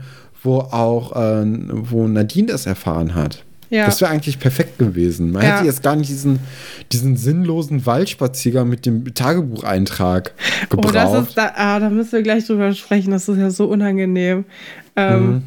wo 0.49 0.59
auch, 0.61 1.12
äh, 1.12 1.44
wo 1.44 2.09
Nadine 2.09 2.49
das 2.49 2.66
erfahren 2.66 3.14
hat. 3.14 3.44
Ja. 3.70 3.84
Das 3.84 4.01
wäre 4.01 4.11
eigentlich 4.11 4.38
perfekt 4.38 4.78
gewesen. 4.78 5.30
Man 5.30 5.42
Ja. 5.42 5.57
hätte 5.57 5.66
jetzt 5.66 5.82
gar 5.82 5.94
nicht 5.94 6.09
diesen, 6.09 6.38
diesen 6.90 7.16
sinnlosen 7.18 7.84
Waldspaziergang 7.84 8.66
mit 8.66 8.86
dem 8.86 9.12
Tagebucheintrag 9.14 10.32
Oh, 10.64 10.76
gebraucht. 10.76 10.94
das 10.94 11.28
ist, 11.28 11.36
da, 11.36 11.53
ah, 11.55 11.78
da 11.78 11.90
müssen 11.90 12.12
wir 12.12 12.22
gleich 12.22 12.46
drüber 12.46 12.72
sprechen. 12.72 13.11
Das 13.11 13.28
ist 13.28 13.36
ja 13.38 13.51
so 13.51 13.66
unangenehm. 13.66 14.44
Ähm, 14.96 15.26
Mhm. 15.26 15.42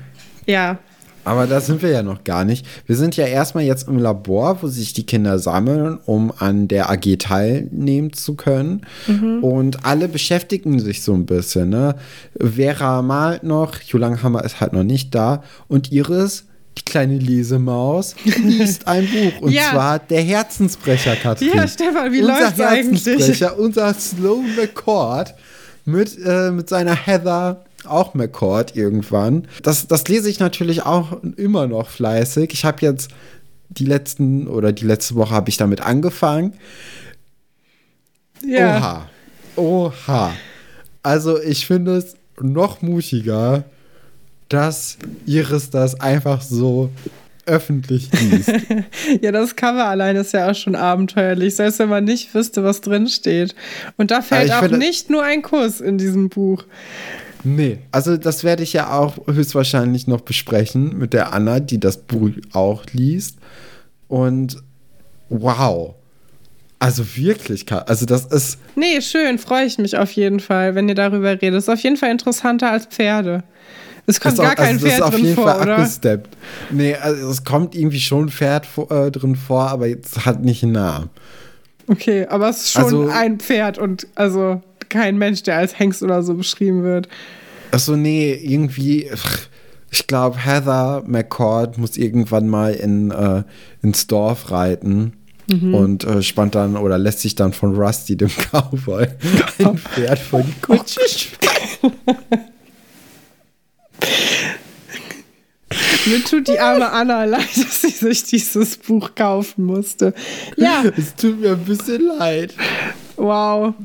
Ja, 0.45 0.77
Aber 1.23 1.45
da 1.47 1.61
sind 1.61 1.81
wir 1.83 1.89
ja 1.89 2.01
noch 2.03 2.23
gar 2.23 2.45
nicht. 2.45 2.65
Wir 2.87 2.95
sind 2.95 3.15
ja 3.15 3.25
erstmal 3.25 3.63
jetzt 3.63 3.87
im 3.87 3.97
Labor, 3.99 4.61
wo 4.61 4.67
sich 4.67 4.93
die 4.93 5.05
Kinder 5.05 5.37
sammeln, 5.39 5.99
um 6.05 6.33
an 6.37 6.67
der 6.67 6.89
AG 6.89 7.17
teilnehmen 7.19 8.13
zu 8.13 8.35
können. 8.35 8.81
Und 9.41 9.85
alle 9.85 10.07
beschäftigen 10.07 10.79
sich 10.79 11.03
so 11.03 11.13
ein 11.13 11.25
bisschen. 11.25 11.69
Ne? 11.69 11.95
Vera 12.39 13.01
malt 13.01 13.43
noch, 13.43 13.79
Julanghammer 13.81 14.43
ist 14.43 14.61
halt 14.61 14.73
noch 14.73 14.83
nicht 14.83 15.13
da. 15.13 15.43
Und 15.67 15.91
Iris, 15.91 16.45
die 16.77 16.83
kleine 16.85 17.17
Lesemaus, 17.19 18.15
liest 18.25 18.87
ein 18.87 19.05
Buch. 19.07 19.41
Und 19.41 19.51
Ja. 19.51 19.71
zwar 19.71 19.99
Der 19.99 20.21
Herzensbrecher, 20.21 21.15
Katrin. 21.17 21.51
Ja, 21.55 21.67
Stefan, 21.67 22.11
wie 22.11 22.21
unser 22.21 22.39
läuft's 22.41 22.59
eigentlich? 22.59 23.05
Herzensbrecher, 23.05 23.59
unser 23.59 23.93
Slow 23.93 24.41
McCord 24.57 25.35
mit, 25.85 26.17
äh, 26.25 26.51
mit 26.51 26.69
seiner 26.69 26.95
Heather, 26.95 27.63
auch 27.85 28.13
McCord 28.13 28.75
irgendwann. 28.75 29.47
Das, 29.63 29.87
das 29.87 30.07
lese 30.07 30.29
ich 30.29 30.39
natürlich 30.39 30.83
auch 30.83 31.21
immer 31.37 31.67
noch 31.67 31.89
fleißig. 31.89 32.53
Ich 32.53 32.65
habe 32.65 32.77
jetzt 32.81 33.09
die 33.69 33.85
letzten 33.85 34.47
oder 34.47 34.71
die 34.71 34.85
letzte 34.85 35.15
Woche 35.15 35.33
habe 35.33 35.49
ich 35.49 35.57
damit 35.57 35.81
angefangen. 35.81 36.53
ja. 38.45 38.77
Oha. 38.77 39.09
Oha. 39.55 40.33
Also 41.03 41.41
ich 41.41 41.65
finde 41.65 41.97
es 41.97 42.15
noch 42.39 42.81
mutiger, 42.81 43.63
dass 44.49 44.97
Iris 45.25 45.69
das 45.69 45.99
einfach 45.99 46.41
so 46.41 46.89
öffentlich 47.45 48.09
liest. 48.11 48.51
ja, 49.21 49.31
das 49.31 49.55
Cover 49.55 49.85
allein 49.85 50.15
ist 50.15 50.33
ja 50.33 50.49
auch 50.49 50.55
schon 50.55 50.75
abenteuerlich, 50.75 51.55
selbst 51.55 51.79
wenn 51.79 51.89
man 51.89 52.03
nicht 52.03 52.33
wüsste, 52.33 52.63
was 52.63 52.81
drin 52.81 53.07
steht. 53.07 53.55
Und 53.97 54.11
da 54.11 54.21
fällt 54.21 54.51
auch 54.51 54.59
finde, 54.59 54.77
nicht 54.77 55.09
nur 55.09 55.23
ein 55.23 55.41
Kuss 55.41 55.81
in 55.81 55.97
diesem 55.97 56.29
Buch. 56.29 56.65
Nee, 57.43 57.79
also 57.91 58.17
das 58.17 58.43
werde 58.43 58.63
ich 58.63 58.73
ja 58.73 58.91
auch 58.91 59.17
höchstwahrscheinlich 59.27 60.07
noch 60.07 60.21
besprechen 60.21 60.97
mit 60.97 61.13
der 61.13 61.33
Anna, 61.33 61.59
die 61.59 61.79
das 61.79 61.97
Buch 61.97 62.29
auch 62.53 62.85
liest. 62.93 63.37
Und 64.07 64.57
wow. 65.29 65.95
Also 66.79 67.03
wirklich, 67.15 67.71
also 67.71 68.05
das 68.07 68.25
ist. 68.25 68.57
Nee, 68.75 69.01
schön, 69.01 69.37
freue 69.37 69.65
ich 69.65 69.77
mich 69.77 69.97
auf 69.97 70.11
jeden 70.13 70.39
Fall, 70.39 70.73
wenn 70.73 70.89
ihr 70.89 70.95
darüber 70.95 71.29
redet. 71.29 71.53
Ist 71.53 71.69
auf 71.69 71.79
jeden 71.79 71.97
Fall 71.97 72.09
interessanter 72.09 72.71
als 72.71 72.87
Pferde. 72.87 73.43
Es 74.07 74.19
kommt 74.19 74.39
auch, 74.39 74.43
gar 74.43 74.55
kein 74.55 74.75
also 74.75 74.87
Pferd 74.87 75.13
drin 75.13 75.35
vor, 75.35 75.45
Fall 75.45 75.61
oder? 75.61 75.77
Abgesteppt. 75.77 76.35
Nee, 76.71 76.95
also 76.95 77.29
es 77.29 77.43
kommt 77.43 77.75
irgendwie 77.75 77.99
schon 77.99 78.25
ein 78.25 78.29
Pferd 78.29 78.67
äh, 78.89 79.11
drin 79.11 79.35
vor, 79.35 79.69
aber 79.69 79.87
jetzt 79.87 80.25
hat 80.25 80.43
nicht 80.43 80.63
einen 80.63 80.71
Namen. 80.71 81.09
Okay, 81.87 82.25
aber 82.27 82.49
es 82.49 82.61
ist 82.61 82.71
schon 82.71 82.83
also, 82.83 83.09
ein 83.09 83.39
Pferd 83.39 83.77
und 83.77 84.07
also 84.15 84.61
kein 84.89 85.17
Mensch, 85.17 85.43
der 85.43 85.57
als 85.57 85.77
Hengst 85.77 86.03
oder 86.03 86.23
so 86.23 86.33
beschrieben 86.33 86.83
wird. 86.83 87.07
Achso, 87.71 87.95
nee, 87.95 88.33
irgendwie. 88.33 89.09
Ich 89.91 90.07
glaube, 90.07 90.37
Heather 90.37 91.03
McCord 91.05 91.77
muss 91.77 91.97
irgendwann 91.97 92.47
mal 92.47 92.73
in, 92.73 93.11
äh, 93.11 93.43
ins 93.81 94.07
Dorf 94.07 94.51
reiten 94.51 95.13
mhm. 95.47 95.75
und 95.75 96.03
äh, 96.05 96.21
spannt 96.21 96.55
dann 96.55 96.77
oder 96.77 96.97
lässt 96.97 97.19
sich 97.19 97.35
dann 97.35 97.53
von 97.53 97.75
Rusty, 97.75 98.15
dem 98.15 98.29
Cowboy, 98.51 99.07
ein 99.59 99.77
Pferd 99.77 100.19
vor 100.19 100.41
die 100.41 100.53
Kutsche. 100.61 101.01
Mir 106.05 106.23
tut 106.23 106.47
die 106.47 106.59
arme 106.59 106.91
Anna 106.91 107.25
leid, 107.25 107.49
dass 107.55 107.81
sie 107.81 107.89
sich 107.89 108.23
dieses 108.23 108.77
Buch 108.77 109.13
kaufen 109.15 109.65
musste. 109.65 110.13
Ja. 110.57 110.83
Es 110.97 111.15
tut 111.15 111.39
mir 111.39 111.51
ein 111.51 111.65
bisschen 111.65 112.01
leid. 112.17 112.55
Wow. 113.17 113.75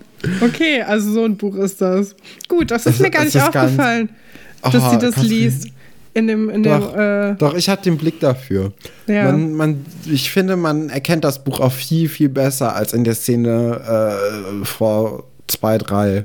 Okay, 0.41 0.83
also 0.83 1.13
so 1.13 1.25
ein 1.25 1.37
Buch 1.37 1.55
ist 1.57 1.81
das. 1.81 2.15
Gut, 2.49 2.71
das 2.71 2.87
ist 2.87 3.01
mir 3.01 3.11
gar 3.11 3.25
nicht 3.25 3.41
aufgefallen, 3.41 4.09
ganz, 4.63 4.75
dass 4.75 4.83
oh, 4.85 4.91
sie 4.91 4.99
das 4.99 5.23
liest. 5.23 5.69
In 6.15 6.29
dem, 6.29 6.49
in 6.49 6.63
doch, 6.63 6.93
dem, 6.93 7.33
äh 7.33 7.35
doch, 7.35 7.55
ich 7.55 7.69
hatte 7.69 7.85
den 7.85 7.99
Blick 7.99 8.21
dafür. 8.21 8.73
Ja. 9.07 9.25
Man, 9.25 9.53
man, 9.53 9.87
ich 10.07 10.31
finde, 10.31 10.57
man 10.57 10.89
erkennt 10.89 11.25
das 11.25 11.45
Buch 11.45 11.61
auch 11.61 11.73
viel, 11.73 12.09
viel 12.09 12.31
besser 12.31 12.75
als 12.75 12.95
in 12.95 13.05
der 13.05 13.15
Szene 13.15 14.19
äh, 14.63 14.65
vor 14.65 15.25
zwei, 15.47 15.77
drei 15.77 16.25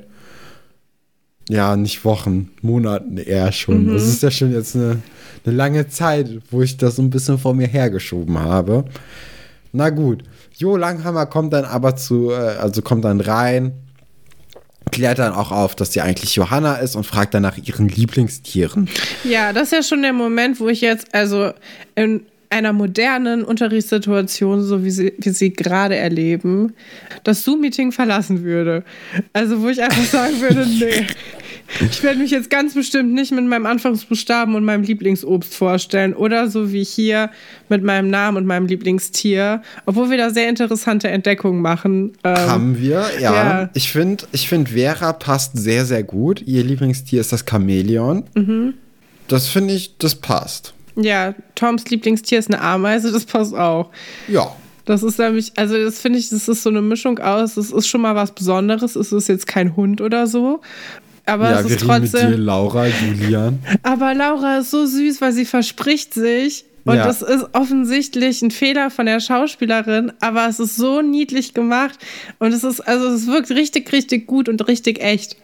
ja, 1.50 1.76
nicht 1.76 2.06
Wochen, 2.06 2.52
Monaten 2.62 3.18
eher 3.18 3.52
schon. 3.52 3.88
Mhm. 3.88 3.94
Das 3.94 4.08
ist 4.08 4.24
ja 4.24 4.32
schon 4.32 4.54
jetzt 4.54 4.76
eine, 4.76 5.02
eine 5.46 5.56
lange 5.56 5.90
Zeit, 5.90 6.30
wo 6.50 6.62
ich 6.62 6.78
das 6.78 6.96
so 6.96 7.02
ein 7.02 7.10
bisschen 7.10 7.38
vor 7.38 7.54
mir 7.54 7.68
hergeschoben 7.68 8.40
habe. 8.40 8.86
Na 9.74 9.90
gut, 9.90 10.24
Jo 10.62 10.78
Langhammer 10.78 11.26
kommt 11.26 11.54
dann 11.54 11.66
aber 11.66 11.96
zu, 11.96 12.30
äh, 12.30 12.36
also 12.36 12.84
kommt 12.84 13.04
dann 13.04 13.20
rein, 13.20 13.74
klärt 14.92 15.18
dann 15.18 15.34
auch 15.34 15.52
auf, 15.52 15.74
dass 15.76 15.92
sie 15.92 16.02
eigentlich 16.02 16.36
Johanna 16.36 16.76
ist 16.76 16.96
und 16.96 17.04
fragt 17.04 17.34
dann 17.34 17.42
nach 17.42 17.58
ihren 17.58 17.90
Lieblingstieren. 17.90 18.88
Ja, 19.24 19.54
das 19.54 19.64
ist 19.64 19.72
ja 19.72 19.82
schon 19.82 20.04
der 20.04 20.14
Moment, 20.14 20.60
wo 20.60 20.68
ich 20.68 20.82
jetzt, 20.82 21.16
also 21.16 21.52
in 21.96 22.28
einer 22.52 22.74
modernen 22.74 23.44
Unterrichtssituation, 23.44 24.62
so 24.62 24.84
wie 24.84 24.92
sie, 24.92 25.14
wie 25.18 25.30
sie 25.30 25.52
gerade 25.52 25.96
erleben, 25.96 26.76
das 27.24 27.44
Zoom-Meeting 27.44 27.92
verlassen 27.92 28.44
würde. 28.44 28.84
Also 29.34 29.62
wo 29.62 29.70
ich 29.70 29.82
einfach 29.82 30.04
sagen 30.04 30.40
würde, 30.42 30.68
nee, 30.80 31.08
ich 31.80 32.04
werde 32.04 32.20
mich 32.20 32.32
jetzt 32.32 32.50
ganz 32.50 32.74
bestimmt 32.74 33.14
nicht 33.14 33.32
mit 33.32 33.46
meinem 33.46 33.66
Anfangsbuchstaben 33.66 34.56
und 34.56 34.66
meinem 34.66 34.84
Lieblingsobst 34.84 35.56
vorstellen 35.56 36.14
oder 36.14 36.50
so 36.50 36.72
wie 36.72 36.84
hier 36.84 37.30
mit 37.70 37.84
meinem 37.84 38.10
Namen 38.10 38.38
und 38.38 38.46
meinem 38.46 38.68
Lieblingstier, 38.68 39.62
obwohl 39.86 40.10
wir 40.10 40.18
da 40.18 40.30
sehr 40.30 40.50
interessante 40.50 41.08
Entdeckungen 41.08 41.62
machen. 41.62 42.14
Ähm, 42.24 42.36
Haben 42.36 42.80
wir, 42.80 43.06
ja. 43.20 43.34
ja. 43.34 43.70
Ich 43.74 43.92
finde, 43.92 44.26
ich 44.32 44.50
find, 44.50 44.70
Vera 44.70 45.14
passt 45.14 45.58
sehr, 45.58 45.86
sehr 45.86 46.04
gut. 46.04 46.42
Ihr 46.46 46.64
Lieblingstier 46.64 47.22
ist 47.22 47.32
das 47.32 47.46
Chamäleon. 47.50 48.24
Mhm. 48.36 48.74
Das 49.28 49.48
finde 49.48 49.74
ich, 49.74 49.98
das 49.98 50.16
passt. 50.16 50.74
Ja, 50.96 51.34
Toms 51.56 51.90
Lieblingstier 51.90 52.40
ist 52.40 52.50
eine 52.50 52.62
Ameise, 52.62 53.12
das 53.12 53.26
passt 53.26 53.54
auch. 53.54 53.92
Ja. 54.28 54.54
Das 54.86 55.04
ist 55.04 55.20
nämlich, 55.20 55.54
also 55.56 55.82
das 55.82 56.00
finde 56.00 56.20
ich, 56.20 56.30
das 56.30 56.48
ist 56.48 56.64
so 56.64 56.70
eine 56.70 56.82
Mischung 56.82 57.20
aus, 57.20 57.56
das 57.56 57.72
ist 57.72 57.88
schon 57.88 58.02
mal 58.02 58.16
was 58.16 58.34
Besonderes, 58.34 58.96
es 58.96 59.12
ist 59.12 59.30
jetzt 59.30 59.48
kein 59.48 59.76
Hund 59.76 60.02
oder 60.02 60.28
so. 60.28 60.62
Aber 61.32 61.50
ja, 61.50 61.62
es 61.62 61.72
ist 61.72 61.80
trotzdem. 61.80 62.30
Mit 62.30 62.40
dir, 62.40 62.44
Laura, 62.44 62.88
Julian. 62.88 63.60
Aber 63.84 64.14
Laura 64.14 64.58
ist 64.58 64.72
so 64.72 64.86
süß, 64.86 65.22
weil 65.22 65.32
sie 65.32 65.46
verspricht 65.46 66.14
sich. 66.14 66.66
Und 66.84 66.96
ja. 66.96 67.06
das 67.06 67.22
ist 67.22 67.46
offensichtlich 67.54 68.42
ein 68.42 68.52
Fehler 68.52 68.90
von 68.90 69.06
der 69.06 69.20
Schauspielerin, 69.20 70.14
aber 70.20 70.48
es 70.48 70.60
ist 70.60 70.78
so 70.78 71.04
niedlich 71.04 71.54
gemacht. 71.54 72.00
Und 72.40 72.54
es 72.54 72.64
ist, 72.64 72.80
also 72.82 73.08
es 73.10 73.28
wirkt 73.28 73.52
richtig, 73.52 73.94
richtig 73.94 74.26
gut 74.26 74.50
und 74.50 74.68
richtig 74.68 75.00
echt. 75.00 75.38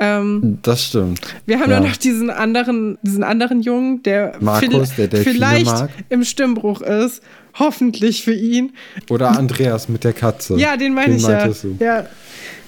Ähm, 0.00 0.58
das 0.62 0.86
stimmt. 0.86 1.20
Wir 1.46 1.60
haben 1.60 1.70
ja. 1.70 1.78
nur 1.78 1.88
noch 1.88 1.96
diesen 1.96 2.30
anderen, 2.30 2.98
diesen 3.02 3.22
anderen 3.22 3.60
Jungen, 3.60 4.02
der, 4.02 4.34
Markus, 4.40 4.96
der 4.96 5.08
vielleicht 5.08 5.66
mag. 5.66 5.90
im 6.08 6.24
Stimmbruch 6.24 6.80
ist. 6.80 7.22
Hoffentlich 7.58 8.24
für 8.24 8.34
ihn. 8.34 8.72
Oder 9.08 9.38
Andreas 9.38 9.88
mit 9.88 10.02
der 10.02 10.14
Katze. 10.14 10.56
Ja, 10.56 10.76
den 10.76 10.94
meine 10.94 11.14
ich 11.14 11.22
ja. 11.22 11.46
Du. 11.46 11.76
Ja. 11.78 12.06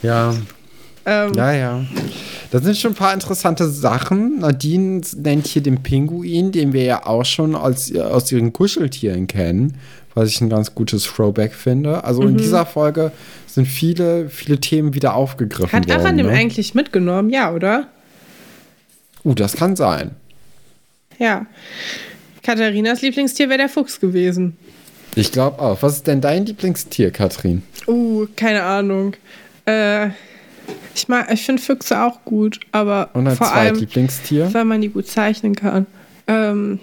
Ja, 0.03 0.35
ähm, 1.09 1.35
ja, 1.35 1.53
ja. 1.53 1.85
Das 2.51 2.63
sind 2.63 2.77
schon 2.77 2.93
ein 2.93 2.97
paar 2.97 3.15
interessante 3.15 3.69
Sachen. 3.69 4.41
Nadine 4.41 5.01
nennt 5.17 5.47
hier 5.47 5.63
den 5.63 5.83
Pinguin, 5.83 6.53
den 6.53 6.73
wir 6.73 6.85
ja 6.85 7.07
auch 7.07 7.25
schon 7.25 7.55
als, 7.55 7.95
aus 7.95 8.31
ihren 8.33 8.53
Kuscheltieren 8.53 9.27
kennen, 9.27 9.79
was 10.15 10.31
ich 10.31 10.41
ein 10.41 10.49
ganz 10.49 10.75
gutes 10.75 11.05
Throwback 11.05 11.55
finde. 11.55 12.05
Also 12.05 12.23
mhm. 12.23 12.31
in 12.31 12.37
dieser 12.39 12.67
Folge 12.67 13.13
sind 13.47 13.67
viele, 13.67 14.29
viele 14.29 14.59
Themen 14.59 14.95
wieder 14.95 15.15
aufgegriffen 15.15 15.73
Hat 15.73 15.89
worden. 15.89 16.07
Hat 16.07 16.15
Evan 16.15 16.17
ne? 16.17 16.29
eigentlich 16.31 16.75
mitgenommen, 16.75 17.31
ja, 17.31 17.53
oder? 17.53 17.89
Uh, 19.25 19.35
das 19.35 19.57
kann 19.57 19.77
sein. 19.77 20.13
Ja. 21.19 21.47
Katharinas 22.43 23.03
Lieblingstier 23.03 23.49
wäre 23.49 23.59
der 23.59 23.69
Fuchs 23.69 24.01
gewesen. 24.01 24.57
Ich 25.15 25.33
glaube 25.33 25.59
auch. 25.59 25.83
Was 25.83 25.97
ist 25.97 26.07
denn 26.07 26.21
dein 26.21 26.47
Lieblingstier, 26.47 27.11
Katrin? 27.11 27.63
Uh, 27.87 28.27
keine 28.37 28.63
Ahnung. 28.63 29.15
Äh, 29.67 30.11
ich, 30.95 31.07
ich 31.33 31.43
finde 31.43 31.63
Füchse 31.63 32.03
auch 32.03 32.25
gut, 32.25 32.61
aber 32.73 33.11
Und 33.15 33.31
vor 33.33 33.53
allem, 33.53 33.77
Lieblingstier? 33.77 34.53
weil 34.53 34.65
man 34.65 34.81
die 34.81 34.89
gut 34.89 35.07
zeichnen 35.07 35.55
kann. 35.55 35.87
Ähm, 36.27 36.81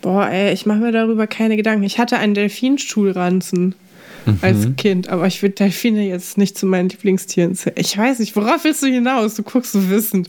boah, 0.00 0.28
ey, 0.28 0.52
ich 0.52 0.66
mache 0.66 0.78
mir 0.78 0.92
darüber 0.92 1.26
keine 1.26 1.56
Gedanken. 1.56 1.84
Ich 1.84 1.98
hatte 1.98 2.18
einen 2.18 2.34
Delfinstuhlranzen 2.34 3.74
mhm. 4.26 4.38
als 4.42 4.68
Kind, 4.76 5.08
aber 5.08 5.26
ich 5.26 5.42
würde 5.42 5.56
Delfine 5.56 6.06
jetzt 6.06 6.38
nicht 6.38 6.56
zu 6.56 6.66
meinen 6.66 6.88
Lieblingstieren 6.88 7.54
zählen. 7.54 7.76
Ich 7.78 7.96
weiß 7.96 8.18
nicht, 8.18 8.36
worauf 8.36 8.64
willst 8.64 8.82
du 8.82 8.86
hinaus? 8.86 9.34
Du 9.34 9.42
guckst 9.42 9.72
so 9.72 9.90
wissend. 9.90 10.28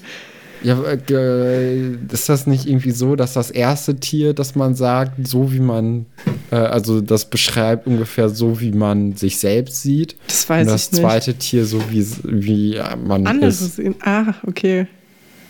Ja, 0.63 0.79
äh, 0.83 1.91
ist 2.11 2.29
das 2.29 2.45
nicht 2.45 2.67
irgendwie 2.67 2.91
so, 2.91 3.15
dass 3.15 3.33
das 3.33 3.49
erste 3.49 3.95
Tier, 3.95 4.33
das 4.33 4.55
man 4.55 4.75
sagt, 4.75 5.27
so 5.27 5.51
wie 5.51 5.59
man, 5.59 6.05
äh, 6.51 6.55
also 6.55 7.01
das 7.01 7.29
beschreibt 7.29 7.87
ungefähr 7.87 8.29
so, 8.29 8.59
wie 8.61 8.71
man 8.71 9.15
sich 9.15 9.39
selbst 9.39 9.81
sieht? 9.81 10.15
Das 10.27 10.47
weiß 10.47 10.67
und 10.67 10.73
das 10.73 10.85
ich 10.85 10.91
nicht. 10.91 11.03
Das 11.03 11.11
zweite 11.11 11.33
Tier 11.35 11.65
so, 11.65 11.81
wie, 11.89 12.05
wie 12.23 12.79
man 13.05 13.25
Anderes 13.25 13.61
ist. 13.61 13.79
In, 13.79 13.95
ah, 14.01 14.35
okay. 14.45 14.87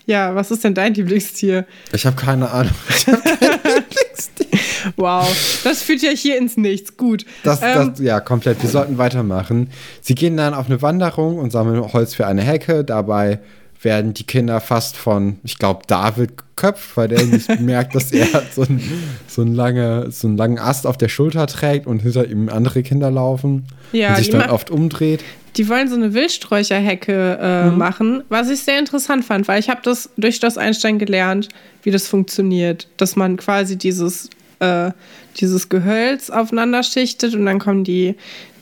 Ja, 0.06 0.34
was 0.34 0.52
ist 0.52 0.64
denn 0.64 0.74
dein 0.74 0.94
Lieblingstier? 0.94 1.66
Ich 1.94 2.06
habe 2.06 2.16
keine 2.16 2.50
Ahnung. 2.50 2.74
Ich 2.90 3.06
Lieblingstier. 3.08 4.48
Wow, 4.96 5.62
das 5.64 5.84
führt 5.84 6.02
ja 6.02 6.12
hier 6.12 6.38
ins 6.38 6.58
Nichts. 6.58 6.98
Gut. 6.98 7.26
Das, 7.44 7.62
ähm, 7.62 7.92
das, 7.92 8.00
ja, 8.00 8.20
komplett. 8.20 8.62
Wir 8.62 8.70
sollten 8.70 8.98
weitermachen. 8.98 9.70
Sie 10.02 10.16
gehen 10.16 10.38
dann 10.38 10.54
auf 10.54 10.68
eine 10.68 10.82
Wanderung 10.82 11.38
und 11.38 11.52
sammeln 11.52 11.94
Holz 11.94 12.16
für 12.16 12.28
eine 12.28 12.42
Hecke. 12.42 12.84
Dabei 12.84 13.40
werden 13.82 14.14
die 14.14 14.24
Kinder 14.24 14.62
fast 14.62 14.96
von, 14.96 15.40
ich 15.44 15.58
glaube, 15.58 15.82
David 15.88 16.38
geköpft, 16.62 16.98
weil 16.98 17.08
der 17.08 17.26
nicht 17.26 17.60
merkt, 17.60 17.96
dass 17.96 18.12
er 18.12 18.28
so, 18.52 18.62
ein, 18.62 18.82
so, 19.28 19.42
ein 19.42 19.54
lange, 19.54 20.12
so 20.12 20.28
einen 20.28 20.38
langen 20.38 20.60
Ast 20.60 20.86
auf 20.86 20.98
der 20.98 21.10
Schulter 21.10 21.48
trägt 21.48 21.88
und 21.88 22.00
hinter 22.00 22.28
ihm 22.28 22.50
andere 22.50 22.84
Kinder 22.84 23.12
laufen 23.12 23.66
ja, 23.92 24.10
und 24.10 24.18
sich 24.18 24.30
dann 24.30 24.50
oft 24.50 24.70
umdreht. 24.70 25.24
Die 25.58 25.68
wollen 25.68 25.90
so 25.90 25.96
eine 25.96 26.14
Wildsträucherhecke 26.14 27.40
äh, 27.42 27.70
mhm. 27.70 27.78
machen, 27.78 28.24
was 28.30 28.50
ich 28.50 28.62
sehr 28.62 28.80
interessant 28.80 29.26
fand, 29.26 29.48
weil 29.48 29.60
ich 29.60 29.70
habe 29.70 29.82
das 29.84 30.10
durch 30.18 30.40
das 30.40 30.58
Einstein 30.58 30.98
gelernt, 30.98 31.50
wie 31.84 31.92
das 31.92 32.08
funktioniert, 32.08 32.88
dass 32.98 33.16
man 33.16 33.36
quasi 33.36 33.78
dieses, 33.78 34.30
äh, 34.60 34.92
dieses 35.38 35.68
Gehölz 35.68 36.30
aufeinander 36.30 36.84
schichtet 36.84 37.36
und 37.36 37.46
dann 37.46 37.60
kommen 37.60 37.84
die, 37.84 38.16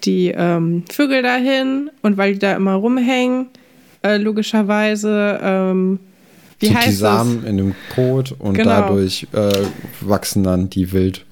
die 0.03 0.33
ähm, 0.35 0.83
Vögel 0.91 1.21
dahin 1.21 1.91
und 2.01 2.17
weil 2.17 2.33
die 2.33 2.39
da 2.39 2.55
immer 2.55 2.73
rumhängen, 2.73 3.47
äh, 4.03 4.17
logischerweise. 4.17 5.39
Ähm, 5.41 5.99
wie 6.59 6.67
Sind 6.67 6.77
heißt 6.77 6.87
die 6.87 6.91
Samen 6.93 7.41
das? 7.41 7.49
in 7.49 7.57
dem 7.57 7.75
Kot 7.95 8.33
und 8.37 8.53
genau. 8.55 8.69
dadurch 8.69 9.27
äh, 9.31 9.49
wachsen 10.01 10.43
dann 10.43 10.69
die 10.69 10.91
Wild 10.91 11.25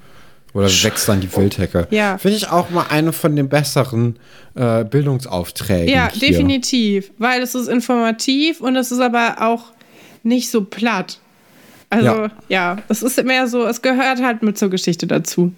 Oder 0.53 0.67
wächst 0.67 1.09
dann 1.09 1.19
die 1.19 1.35
Wildhecke. 1.35 1.87
Ja. 1.91 2.17
Finde 2.17 2.37
ich 2.37 2.49
auch 2.49 2.69
mal 2.69 2.85
eine 2.89 3.11
von 3.11 3.35
den 3.35 3.49
besseren 3.49 4.17
äh, 4.55 4.85
Bildungsaufträgen. 4.85 5.93
Ja, 5.93 6.09
hier. 6.11 6.29
definitiv. 6.29 7.11
Weil 7.17 7.41
es 7.41 7.55
ist 7.55 7.67
informativ 7.67 8.61
und 8.61 8.75
es 8.77 8.91
ist 8.91 9.01
aber 9.01 9.35
auch 9.41 9.65
nicht 10.23 10.49
so 10.49 10.63
platt. 10.63 11.19
Also, 11.89 12.05
ja. 12.07 12.31
Ja. 12.49 12.77
es 12.89 13.01
ist 13.01 13.23
mehr 13.23 13.47
so, 13.47 13.65
es 13.65 13.81
gehört 13.81 14.21
halt 14.21 14.43
mit 14.43 14.57
zur 14.57 14.69
Geschichte 14.69 15.07
dazu. 15.07 15.53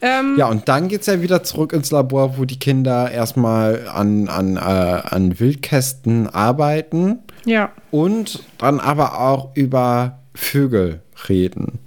Ähm, 0.00 0.34
Ja, 0.36 0.46
und 0.48 0.68
dann 0.68 0.88
geht 0.88 1.02
es 1.02 1.06
ja 1.06 1.22
wieder 1.22 1.44
zurück 1.44 1.72
ins 1.72 1.92
Labor, 1.92 2.36
wo 2.36 2.44
die 2.44 2.58
Kinder 2.58 3.10
erstmal 3.10 3.86
an, 3.88 4.28
an, 4.28 4.56
äh, 4.56 4.60
an 4.60 5.38
Wildkästen 5.38 6.28
arbeiten 6.28 7.20
ja. 7.44 7.70
und 7.92 8.42
dann 8.58 8.80
aber 8.80 9.20
auch 9.20 9.54
über 9.54 10.18
Vögel 10.34 11.00
reden. 11.28 11.78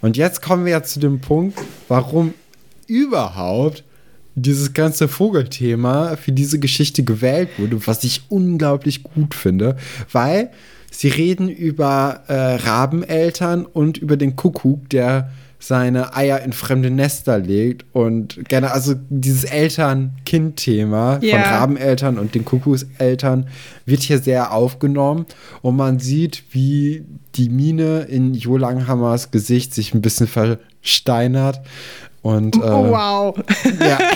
Und 0.00 0.16
jetzt 0.16 0.42
kommen 0.42 0.64
wir 0.64 0.72
ja 0.72 0.82
zu 0.82 1.00
dem 1.00 1.20
Punkt, 1.20 1.58
warum 1.88 2.34
überhaupt 2.86 3.84
dieses 4.34 4.72
ganze 4.72 5.08
Vogelthema 5.08 6.16
für 6.16 6.32
diese 6.32 6.58
Geschichte 6.58 7.04
gewählt 7.04 7.50
wurde, 7.58 7.86
was 7.86 8.02
ich 8.04 8.22
unglaublich 8.28 9.02
gut 9.02 9.34
finde, 9.34 9.76
weil 10.10 10.50
sie 10.94 11.08
reden 11.08 11.48
über 11.48 12.20
äh, 12.28 12.34
Rabeneltern 12.34 13.64
und 13.66 13.98
über 13.98 14.16
den 14.16 14.36
Kuckuck, 14.36 14.88
der 14.90 15.30
seine 15.58 16.14
Eier 16.16 16.40
in 16.40 16.52
fremde 16.52 16.90
Nester 16.90 17.38
legt 17.38 17.84
und 17.92 18.48
gerne, 18.48 18.72
also 18.72 18.94
dieses 19.10 19.44
Eltern-Kind-Thema 19.44 21.20
von 21.20 21.28
Ja. 21.28 21.40
Rabeneltern 21.40 22.18
und 22.18 22.34
den 22.34 22.44
Kuckuckseltern 22.44 23.46
wird 23.86 24.02
hier 24.02 24.18
sehr 24.18 24.52
aufgenommen 24.52 25.26
und 25.62 25.76
man 25.76 26.00
sieht, 26.00 26.42
wie 26.50 27.04
die 27.36 27.48
Mine 27.48 28.00
in 28.10 28.34
Jo 28.34 28.56
Langhammers 28.56 29.30
Gesicht 29.30 29.72
sich 29.72 29.94
ein 29.94 30.02
bisschen 30.02 30.26
versteinert 30.26 31.60
und 32.22 32.56
äh, 32.56 32.60
Oh, 32.60 32.90
wow. 32.90 33.34
ja, 33.80 33.98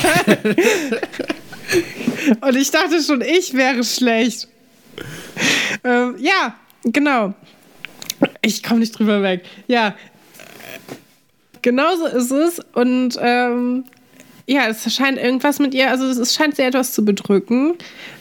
Und 2.40 2.56
ich 2.56 2.70
dachte 2.70 3.00
schon, 3.06 3.20
ich 3.22 3.54
wäre 3.54 3.84
schlecht. 3.84 4.48
ähm, 5.84 6.14
ja, 6.18 6.54
genau. 6.86 7.34
Ich 8.42 8.62
komme 8.62 8.80
nicht 8.80 8.98
drüber 8.98 9.22
weg. 9.22 9.44
Ja. 9.66 9.94
Genauso 11.62 12.06
ist 12.06 12.30
es. 12.30 12.60
Und 12.74 13.18
ähm, 13.20 13.84
ja, 14.46 14.68
es 14.68 14.94
scheint 14.94 15.18
irgendwas 15.18 15.58
mit 15.58 15.74
ihr, 15.74 15.90
also 15.90 16.06
es 16.06 16.34
scheint 16.34 16.56
sie 16.56 16.62
etwas 16.62 16.92
zu 16.92 17.04
bedrücken, 17.04 17.74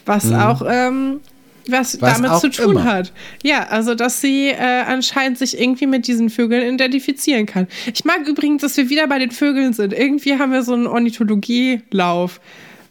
was 0.05 0.31
auch 0.31 0.63
ähm, 0.67 1.21
was 1.67 1.95
Mhm. 1.95 2.01
Was 2.01 2.21
damit 2.21 2.39
zu 2.39 2.49
tun 2.49 2.71
immer. 2.71 2.83
hat. 2.83 3.11
Ja, 3.43 3.67
also 3.69 3.95
dass 3.95 4.21
sie 4.21 4.49
äh, 4.49 4.83
anscheinend 4.87 5.37
sich 5.37 5.59
irgendwie 5.59 5.87
mit 5.87 6.07
diesen 6.07 6.29
Vögeln 6.29 6.75
identifizieren 6.75 7.45
kann. 7.45 7.67
Ich 7.91 8.05
mag 8.05 8.27
übrigens, 8.27 8.61
dass 8.61 8.77
wir 8.77 8.89
wieder 8.89 9.07
bei 9.07 9.19
den 9.19 9.31
Vögeln 9.31 9.73
sind. 9.73 9.93
Irgendwie 9.93 10.37
haben 10.37 10.51
wir 10.51 10.63
so 10.63 10.73
einen 10.73 10.87
Ornithologielauf. 10.87 12.39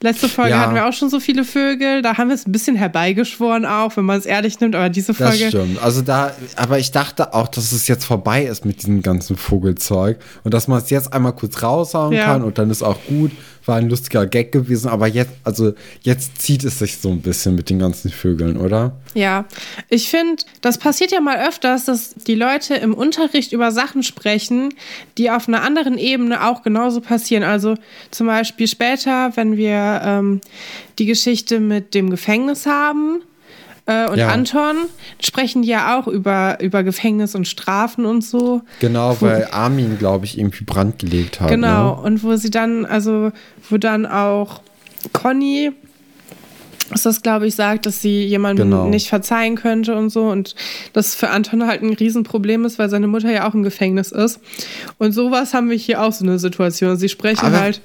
Letzte 0.03 0.29
Folge 0.29 0.51
Ja. 0.51 0.61
hatten 0.61 0.75
wir 0.75 0.87
auch 0.87 0.93
schon 0.93 1.09
so 1.11 1.21
viele 1.21 1.45
Vögel. 1.45 2.03
Da 2.03 2.17
haben 2.19 2.29
wir 2.29 2.35
es 2.35 2.47
ein 2.47 2.53
bisschen 2.53 2.77
herbeigeschworen 2.77 3.65
auch, 3.65 3.97
wenn 3.97 4.05
man 4.05 4.19
es 4.19 4.27
ehrlich 4.27 4.61
nimmt. 4.61 4.75
Aber 4.75 4.89
diese 4.91 5.13
das 5.15 5.17
Folge. 5.17 5.49
stimmt. 5.49 5.83
Also 5.83 6.03
da, 6.03 6.33
aber 6.57 6.79
ich 6.79 6.91
dachte 6.91 7.33
auch, 7.35 7.49
dass 7.49 7.73
es 7.73 7.89
jetzt 7.89 8.05
vorbei 8.05 8.45
ist 8.45 8.65
mit 8.65 8.83
diesem 8.83 9.03
ganzen 9.03 9.37
Vogelzeug 9.37 10.19
und 10.43 10.53
dass 10.53 10.69
man 10.69 10.79
es 10.79 10.91
jetzt 10.91 11.13
einmal 11.13 11.33
kurz 11.33 11.63
raushauen 11.63 12.13
Ja. 12.13 12.25
kann 12.27 12.43
und 12.43 12.59
dann 12.59 12.71
ist 12.71 12.83
auch 12.83 12.99
gut. 13.09 13.31
War 13.67 13.77
ein 13.77 13.89
lustiger 13.89 14.27
Gag 14.27 14.53
gewesen, 14.53 14.89
aber 14.89 15.07
jetzt, 15.07 15.33
also 15.43 15.73
jetzt 16.03 16.43
zieht 16.43 16.65
es 16.65 16.79
sich 16.79 16.99
so 16.99 17.11
ein 17.11 17.23
bisschen 17.23 17.55
mit 17.55 17.71
den 17.71 17.79
ganzen 17.79 18.11
Vögeln, 18.11 18.57
oder? 18.57 18.93
Ja, 19.15 19.47
ich 19.89 20.09
finde, 20.09 20.43
das 20.61 20.79
passiert 20.79 21.13
ja 21.13 21.21
mal 21.21 21.47
öfters, 21.47 21.87
dass 21.87 22.15
die 22.15 22.35
Leute 22.35 22.75
im 22.75 22.95
Unterricht 22.95 23.53
über 23.53 23.73
Sachen 23.73 24.03
sprechen, 24.03 24.75
die 25.17 25.31
auf 25.31 25.49
einer 25.49 25.63
anderen 25.63 25.99
Ebene 25.99 26.47
auch 26.47 26.63
genauso 26.63 27.01
passieren. 27.01 27.43
Also 27.43 27.77
zum 28.11 28.27
Beispiel 28.27 28.69
später, 28.69 29.37
wenn 29.37 29.57
wir 29.57 30.01
ähm, 30.05 30.41
die 30.99 31.07
Geschichte 31.07 31.61
mit 31.61 31.95
dem 31.95 32.11
Gefängnis 32.11 32.67
haben. 32.67 33.23
Äh, 33.87 34.09
und 34.09 34.17
Ja. 34.19 34.29
Anton 34.29 34.77
sprechen 35.23 35.63
ja 35.63 35.99
auch 35.99 36.07
über, 36.09 36.59
über 36.61 36.83
Gefängnis 36.83 37.35
und 37.35 37.47
Strafen 37.47 38.07
und 38.07 38.23
so. 38.25 38.63
Genau, 38.81 39.17
weil 39.21 39.49
Armin, 39.53 39.99
glaube 39.99 40.25
ich, 40.25 40.39
irgendwie 40.39 40.65
Brand 40.65 40.99
gelegt 40.99 41.41
hat. 41.41 41.49
Genau, 41.51 41.97
Ne? 41.97 42.03
und 42.03 42.23
wo 42.23 42.35
sie 42.37 42.51
dann, 42.51 42.87
also 42.87 43.31
wo 43.69 43.77
dann 43.77 44.07
auch 44.07 44.63
Conny 45.13 45.73
ist 46.95 47.07
das, 47.07 47.23
glaube 47.23 47.47
ich, 47.47 47.55
sagt, 47.55 47.87
dass 47.87 48.01
sie 48.03 48.25
jemandem 48.25 48.71
Genau. 48.71 48.87
nicht 48.87 49.09
verzeihen 49.09 49.57
könnte 49.57 49.95
und 49.97 50.11
so 50.11 50.29
und 50.29 50.55
das 50.93 51.15
für 51.15 51.31
Anton 51.31 51.67
halt 51.67 51.83
ein 51.83 51.93
Riesenproblem 51.95 52.65
ist, 52.67 52.79
weil 52.79 52.89
seine 52.91 53.07
Mutter 53.07 53.31
ja 53.33 53.49
auch 53.49 53.55
im 53.55 53.63
Gefängnis 53.63 54.13
ist. 54.13 54.39
Und 54.99 55.13
sowas 55.13 55.55
haben 55.55 55.71
wir 55.71 55.77
hier 55.77 56.03
auch 56.03 56.13
so 56.13 56.25
eine 56.25 56.39
Situation. 56.39 56.97
Sie 56.97 57.09
sprechen 57.09 57.47
Aber 57.47 57.59
halt. 57.61 57.81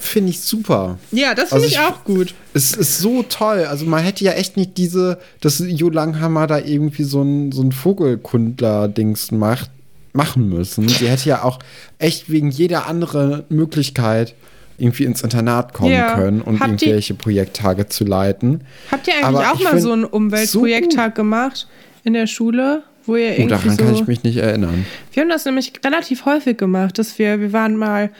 Finde 0.00 0.30
ich 0.30 0.40
super. 0.40 0.98
Ja, 1.12 1.34
das 1.34 1.50
finde 1.50 1.54
Also 1.54 1.66
ich, 1.66 1.72
ich- 1.74 1.78
auch 1.80 2.04
gut. 2.04 2.34
Es 2.54 2.72
ist 2.72 2.98
so 2.98 3.22
toll. 3.22 3.66
Also 3.68 3.84
man 3.84 4.02
hätte 4.02 4.24
ja 4.24 4.32
echt 4.32 4.56
nicht 4.56 4.76
diese, 4.78 5.18
dass 5.40 5.62
Jo 5.64 5.90
Langhammer 5.90 6.46
da 6.46 6.58
irgendwie 6.58 7.04
so 7.04 7.22
ein, 7.22 7.52
so 7.52 7.62
ein 7.62 7.70
Vogelkundler-Dings 7.70 9.30
macht, 9.32 9.70
machen 10.12 10.48
müssen. 10.48 10.88
Sie 10.88 11.08
hätte 11.08 11.28
ja 11.28 11.44
auch 11.44 11.58
echt 11.98 12.30
wegen 12.30 12.50
jeder 12.50 12.86
anderen 12.86 13.44
Möglichkeit 13.48 14.34
irgendwie 14.78 15.04
ins 15.04 15.22
Internat 15.22 15.74
kommen 15.74 15.92
Ja. 15.92 16.14
können 16.14 16.40
und 16.40 16.58
Habt 16.60 16.80
ihr- 16.82 16.88
irgendwelche 16.88 17.14
Projekttage 17.14 17.88
zu 17.88 18.04
leiten. 18.04 18.62
Habt 18.90 19.06
ihr 19.06 19.14
eigentlich 19.14 19.26
Aber 19.26 19.52
auch 19.52 19.62
mal 19.62 19.70
find 19.70 19.82
so 19.82 19.92
einen 19.92 20.04
Umweltprojekttag 20.04 21.14
gemacht 21.14 21.68
in 22.02 22.14
der 22.14 22.26
Schule, 22.26 22.82
wo 23.04 23.14
ihr 23.16 23.26
Oh, 23.28 23.32
irgendwie 23.32 23.48
daran 23.48 23.70
so 23.76 23.84
kann 23.84 23.94
ich 23.94 24.06
mich 24.06 24.22
nicht 24.22 24.38
erinnern. 24.38 24.86
Wir 25.12 25.20
haben 25.22 25.28
das 25.28 25.44
nämlich 25.44 25.72
relativ 25.84 26.24
häufig 26.24 26.56
gemacht, 26.56 26.98
dass 26.98 27.18
wir, 27.18 27.40
wir 27.40 27.52
waren 27.52 27.76
mal 27.76 28.10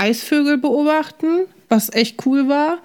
Eisvögel 0.00 0.58
beobachten, 0.58 1.26
was 1.68 1.92
echt 1.92 2.24
cool 2.26 2.48
war. 2.48 2.78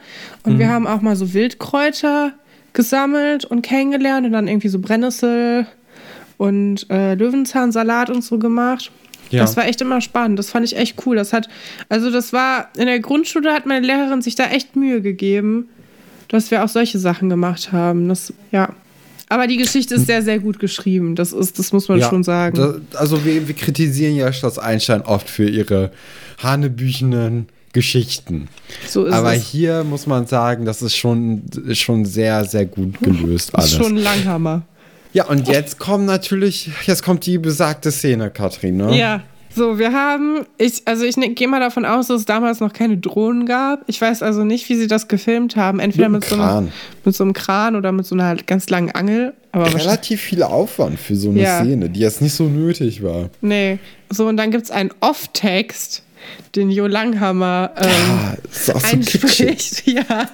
Und 0.44 0.54
Mhm. 0.56 0.60
wir 0.60 0.70
haben 0.70 0.86
auch 0.88 1.02
mal 1.02 1.16
so 1.16 1.34
Wildkräuter 1.34 2.34
gesammelt 2.74 3.46
und 3.46 3.62
kennengelernt 3.62 4.26
und 4.28 4.34
dann 4.34 4.48
irgendwie 4.48 4.68
so 4.68 4.80
Brennnessel 4.80 5.66
und 6.38 6.86
äh, 6.90 7.16
Löwenzahnsalat 7.16 8.10
und 8.10 8.24
so 8.24 8.38
gemacht. 8.38 8.92
Ja. 9.32 9.42
Das 9.42 9.58
war 9.58 9.66
echt 9.66 9.82
immer 9.82 10.02
spannend. 10.02 10.38
Das 10.38 10.50
fand 10.50 10.66
ich 10.66 10.78
echt 10.78 11.06
cool. 11.06 11.16
Das 11.16 11.34
hat, 11.34 11.48
also 11.90 12.12
das 12.12 12.32
war, 12.34 12.70
in 12.78 12.86
der 12.86 13.00
Grundschule 13.00 13.54
hat 13.54 13.66
meine 13.66 13.86
Lehrerin 13.86 14.22
sich 14.22 14.36
da 14.36 14.46
echt 14.48 14.76
Mühe 14.76 15.02
gegeben, 15.02 15.70
dass 16.28 16.52
wir 16.52 16.64
auch 16.64 16.70
solche 16.70 17.00
Sachen 17.00 17.30
gemacht 17.30 17.72
haben. 17.72 18.08
Das, 18.10 18.34
ja. 18.52 18.70
Aber 19.28 19.48
die 19.48 19.58
Geschichte 19.58 19.96
ist 19.96 20.06
sehr, 20.06 20.22
sehr 20.22 20.38
gut 20.38 20.60
geschrieben. 20.60 21.16
Das 21.16 21.34
ist, 21.34 21.58
das 21.58 21.74
muss 21.74 21.88
man 21.90 22.00
schon 22.02 22.24
sagen. 22.24 22.56
da- 22.92 23.00
also 23.00 23.26
wir, 23.26 23.48
wir 23.48 23.56
kritisieren 23.56 24.16
ja 24.16 24.32
Schloss 24.32 24.60
Einstein 24.60 25.02
oft 25.02 25.28
für 25.30 25.50
ihre 25.50 25.92
hanebüchenen 26.42 27.48
Geschichten. 27.74 28.48
so 28.88 29.06
ist 29.06 29.14
Aber 29.14 29.34
es. 29.36 29.44
hier 29.48 29.84
muss 29.84 30.08
man 30.08 30.26
sagen, 30.28 30.66
das 30.66 30.82
ist 30.82 30.96
schon, 30.96 31.44
schon 31.74 32.06
sehr, 32.06 32.46
sehr 32.46 32.66
gut 32.66 33.00
gelöst 33.02 33.50
Das 33.54 33.56
alles. 33.56 33.72
ist 33.74 33.78
schon 33.78 33.98
ein 33.98 34.04
Langhammer. 34.04 34.62
Ja, 35.14 35.26
und 35.26 35.48
jetzt 35.48 35.78
kommt 35.80 36.06
natürlich, 36.06 36.70
jetzt 36.86 37.04
kommt 37.04 37.26
die 37.26 37.38
besagte 37.38 37.92
Szene, 37.92 38.30
Katrin, 38.30 38.78
ne? 38.78 38.98
Ja. 38.98 39.24
So, 39.54 39.80
wir 39.80 39.94
haben, 39.94 40.46
ich, 40.58 40.82
also 40.84 41.06
ich 41.06 41.16
ne, 41.16 41.30
gehe 41.30 41.48
mal 41.48 41.62
davon 41.62 41.86
aus, 41.86 42.08
dass 42.08 42.20
es 42.20 42.26
damals 42.26 42.60
noch 42.60 42.74
keine 42.74 42.98
Drohnen 42.98 43.46
gab. 43.46 43.84
Ich 43.88 44.02
weiß 44.02 44.22
also 44.22 44.44
nicht, 44.44 44.68
wie 44.68 44.76
sie 44.76 44.88
das 44.88 45.08
gefilmt 45.08 45.56
haben. 45.56 45.80
Entweder 45.80 46.10
Mit 46.10 46.22
mit, 46.22 46.30
so, 46.30 46.36
einem, 46.36 46.44
Kran. 46.44 46.72
mit 47.06 47.16
so 47.16 47.24
einem 47.24 47.32
Kran 47.32 47.76
oder 47.78 47.94
mit 47.94 48.06
so 48.06 48.16
einer 48.16 48.36
ganz 48.36 48.70
langen 48.70 48.92
Angel. 48.92 49.34
Aber 49.54 49.74
Relativ 49.74 50.20
viel 50.20 50.44
Aufwand 50.44 51.00
für 51.00 51.16
so 51.16 51.30
eine 51.30 51.42
Ja. 51.42 51.62
Szene, 51.62 51.90
die 51.90 52.02
jetzt 52.02 52.22
nicht 52.22 52.34
so 52.34 52.44
nötig 52.50 53.02
war. 53.02 53.30
nee. 53.42 53.80
So, 54.10 54.28
und 54.28 54.36
dann 54.36 54.52
gibt 54.52 54.66
es 54.66 54.72
einen 54.72 54.92
Off-Text, 55.00 56.04
den 56.56 56.70
Jo 56.72 56.88
Langhammer 56.88 57.72
ähm, 57.78 57.90
Ah, 57.90 58.36
ist 58.52 58.74
auch 58.74 58.80
so 58.80 58.88
kitschig. 58.98 59.22
einspricht. 59.24 59.84
Ja. 59.88 60.30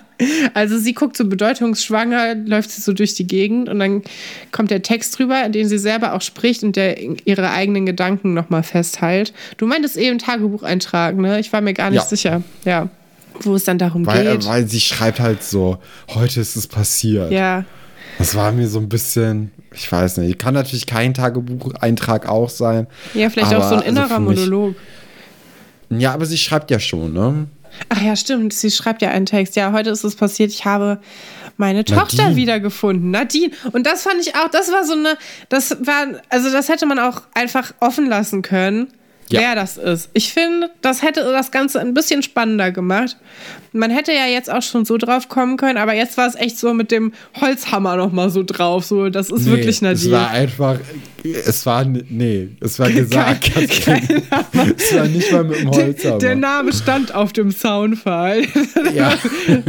Also 0.53 0.77
sie 0.77 0.93
guckt 0.93 1.17
so 1.17 1.25
bedeutungsschwanger, 1.25 2.35
läuft 2.35 2.69
sie 2.69 2.81
so 2.81 2.93
durch 2.93 3.15
die 3.15 3.25
Gegend 3.25 3.69
und 3.69 3.79
dann 3.79 4.03
kommt 4.51 4.69
der 4.69 4.83
Text 4.83 5.17
drüber, 5.17 5.43
in 5.43 5.51
dem 5.51 5.67
sie 5.67 5.79
selber 5.79 6.13
auch 6.13 6.21
spricht 6.21 6.61
und 6.63 6.75
der 6.75 6.99
ihre 7.25 7.49
eigenen 7.49 7.87
Gedanken 7.87 8.35
nochmal 8.35 8.61
festhält. 8.61 9.33
Du 9.57 9.65
meintest 9.65 9.97
eben 9.97 10.19
Tagebucheintrag, 10.19 11.17
ne? 11.17 11.39
Ich 11.39 11.51
war 11.53 11.61
mir 11.61 11.73
gar 11.73 11.89
nicht 11.89 12.03
Ja. 12.03 12.07
sicher. 12.07 12.43
Ja. 12.65 12.89
Wo 13.39 13.55
es 13.55 13.63
dann 13.63 13.79
darum 13.79 14.05
Weil, 14.05 14.33
geht. 14.37 14.45
weil 14.45 14.67
sie 14.67 14.79
schreibt 14.79 15.19
halt 15.19 15.41
so, 15.43 15.79
heute 16.09 16.39
ist 16.41 16.55
es 16.55 16.67
passiert. 16.67 17.31
ja. 17.31 17.65
Das 18.19 18.35
war 18.35 18.51
mir 18.51 18.67
so 18.67 18.77
ein 18.77 18.89
bisschen, 18.89 19.49
ich 19.73 19.91
weiß 19.91 20.17
nicht, 20.17 20.37
kann 20.37 20.53
natürlich 20.53 20.85
kein 20.85 21.15
Tagebucheintrag 21.15 22.27
auch 22.29 22.49
sein. 22.49 22.85
Ja, 23.15 23.29
vielleicht 23.31 23.55
auch 23.55 23.63
so 23.67 23.75
ein 23.75 23.79
also 23.79 23.89
innerer 23.89 24.19
mich- 24.19 24.37
Monolog. 24.37 24.75
Ja, 25.99 26.13
aber 26.13 26.25
sie 26.25 26.37
schreibt 26.37 26.71
ja 26.71 26.79
schon, 26.79 27.13
ne? 27.13 27.47
Ach 27.89 28.01
ja, 28.01 28.15
stimmt. 28.15 28.53
Sie 28.53 28.71
schreibt 28.71 29.01
ja 29.01 29.09
einen 29.09 29.25
Text. 29.25 29.55
Ja, 29.55 29.71
heute 29.71 29.89
ist 29.89 30.03
es 30.03 30.15
passiert. 30.15 30.51
Ich 30.51 30.65
habe 30.65 30.99
meine 31.57 31.85
Tochter 31.85 32.23
Nadine. 32.23 32.35
wiedergefunden. 32.35 33.11
Nadine. 33.11 33.51
Und 33.71 33.85
das 33.85 34.03
fand 34.03 34.19
ich 34.19 34.35
auch, 34.35 34.49
das 34.49 34.71
war 34.71 34.85
so 34.85 34.93
eine, 34.93 35.17
das 35.49 35.77
war, 35.81 36.07
also 36.29 36.51
das 36.51 36.69
hätte 36.69 36.85
man 36.85 36.99
auch 36.99 37.21
einfach 37.33 37.73
offen 37.79 38.07
lassen 38.07 38.41
können. 38.41 38.87
Ja. 39.31 39.39
wer 39.41 39.55
das 39.55 39.77
ist. 39.77 40.09
Ich 40.13 40.33
finde, 40.33 40.69
das 40.81 41.01
hätte 41.01 41.21
das 41.31 41.51
Ganze 41.51 41.79
ein 41.79 41.93
bisschen 41.93 42.21
spannender 42.23 42.71
gemacht. 42.71 43.17
Man 43.73 43.89
hätte 43.89 44.11
ja 44.11 44.25
jetzt 44.25 44.51
auch 44.51 44.61
schon 44.61 44.83
so 44.85 44.97
drauf 44.97 45.29
kommen 45.29 45.55
können, 45.57 45.77
aber 45.77 45.93
jetzt 45.93 46.17
war 46.17 46.27
es 46.27 46.35
echt 46.35 46.57
so 46.59 46.73
mit 46.73 46.91
dem 46.91 47.13
Holzhammer 47.39 47.95
nochmal 47.95 48.29
so 48.29 48.43
drauf. 48.43 48.83
So, 48.85 49.09
das 49.09 49.29
ist 49.29 49.45
Nee, 49.45 49.51
wirklich 49.51 49.75
Es 49.77 49.81
Nadine. 49.81 50.11
war 50.11 50.29
einfach, 50.31 50.77
es 51.23 51.65
war, 51.65 51.85
nee, 51.85 52.49
es 52.59 52.79
war 52.79 52.89
gesagt. 52.91 53.53
Kein- 53.53 53.67
Katrin. 53.69 54.21
es 54.77 54.93
war 54.95 55.05
nicht 55.07 55.31
mal 55.31 55.43
mit 55.45 55.59
dem 55.61 55.71
Holzhammer. 55.71 56.17
Der 56.17 56.35
Name 56.35 56.73
stand 56.73 57.15
auf 57.15 57.31
dem 57.33 57.51
Soundfile. 57.51 58.47
Ja. 58.93 59.13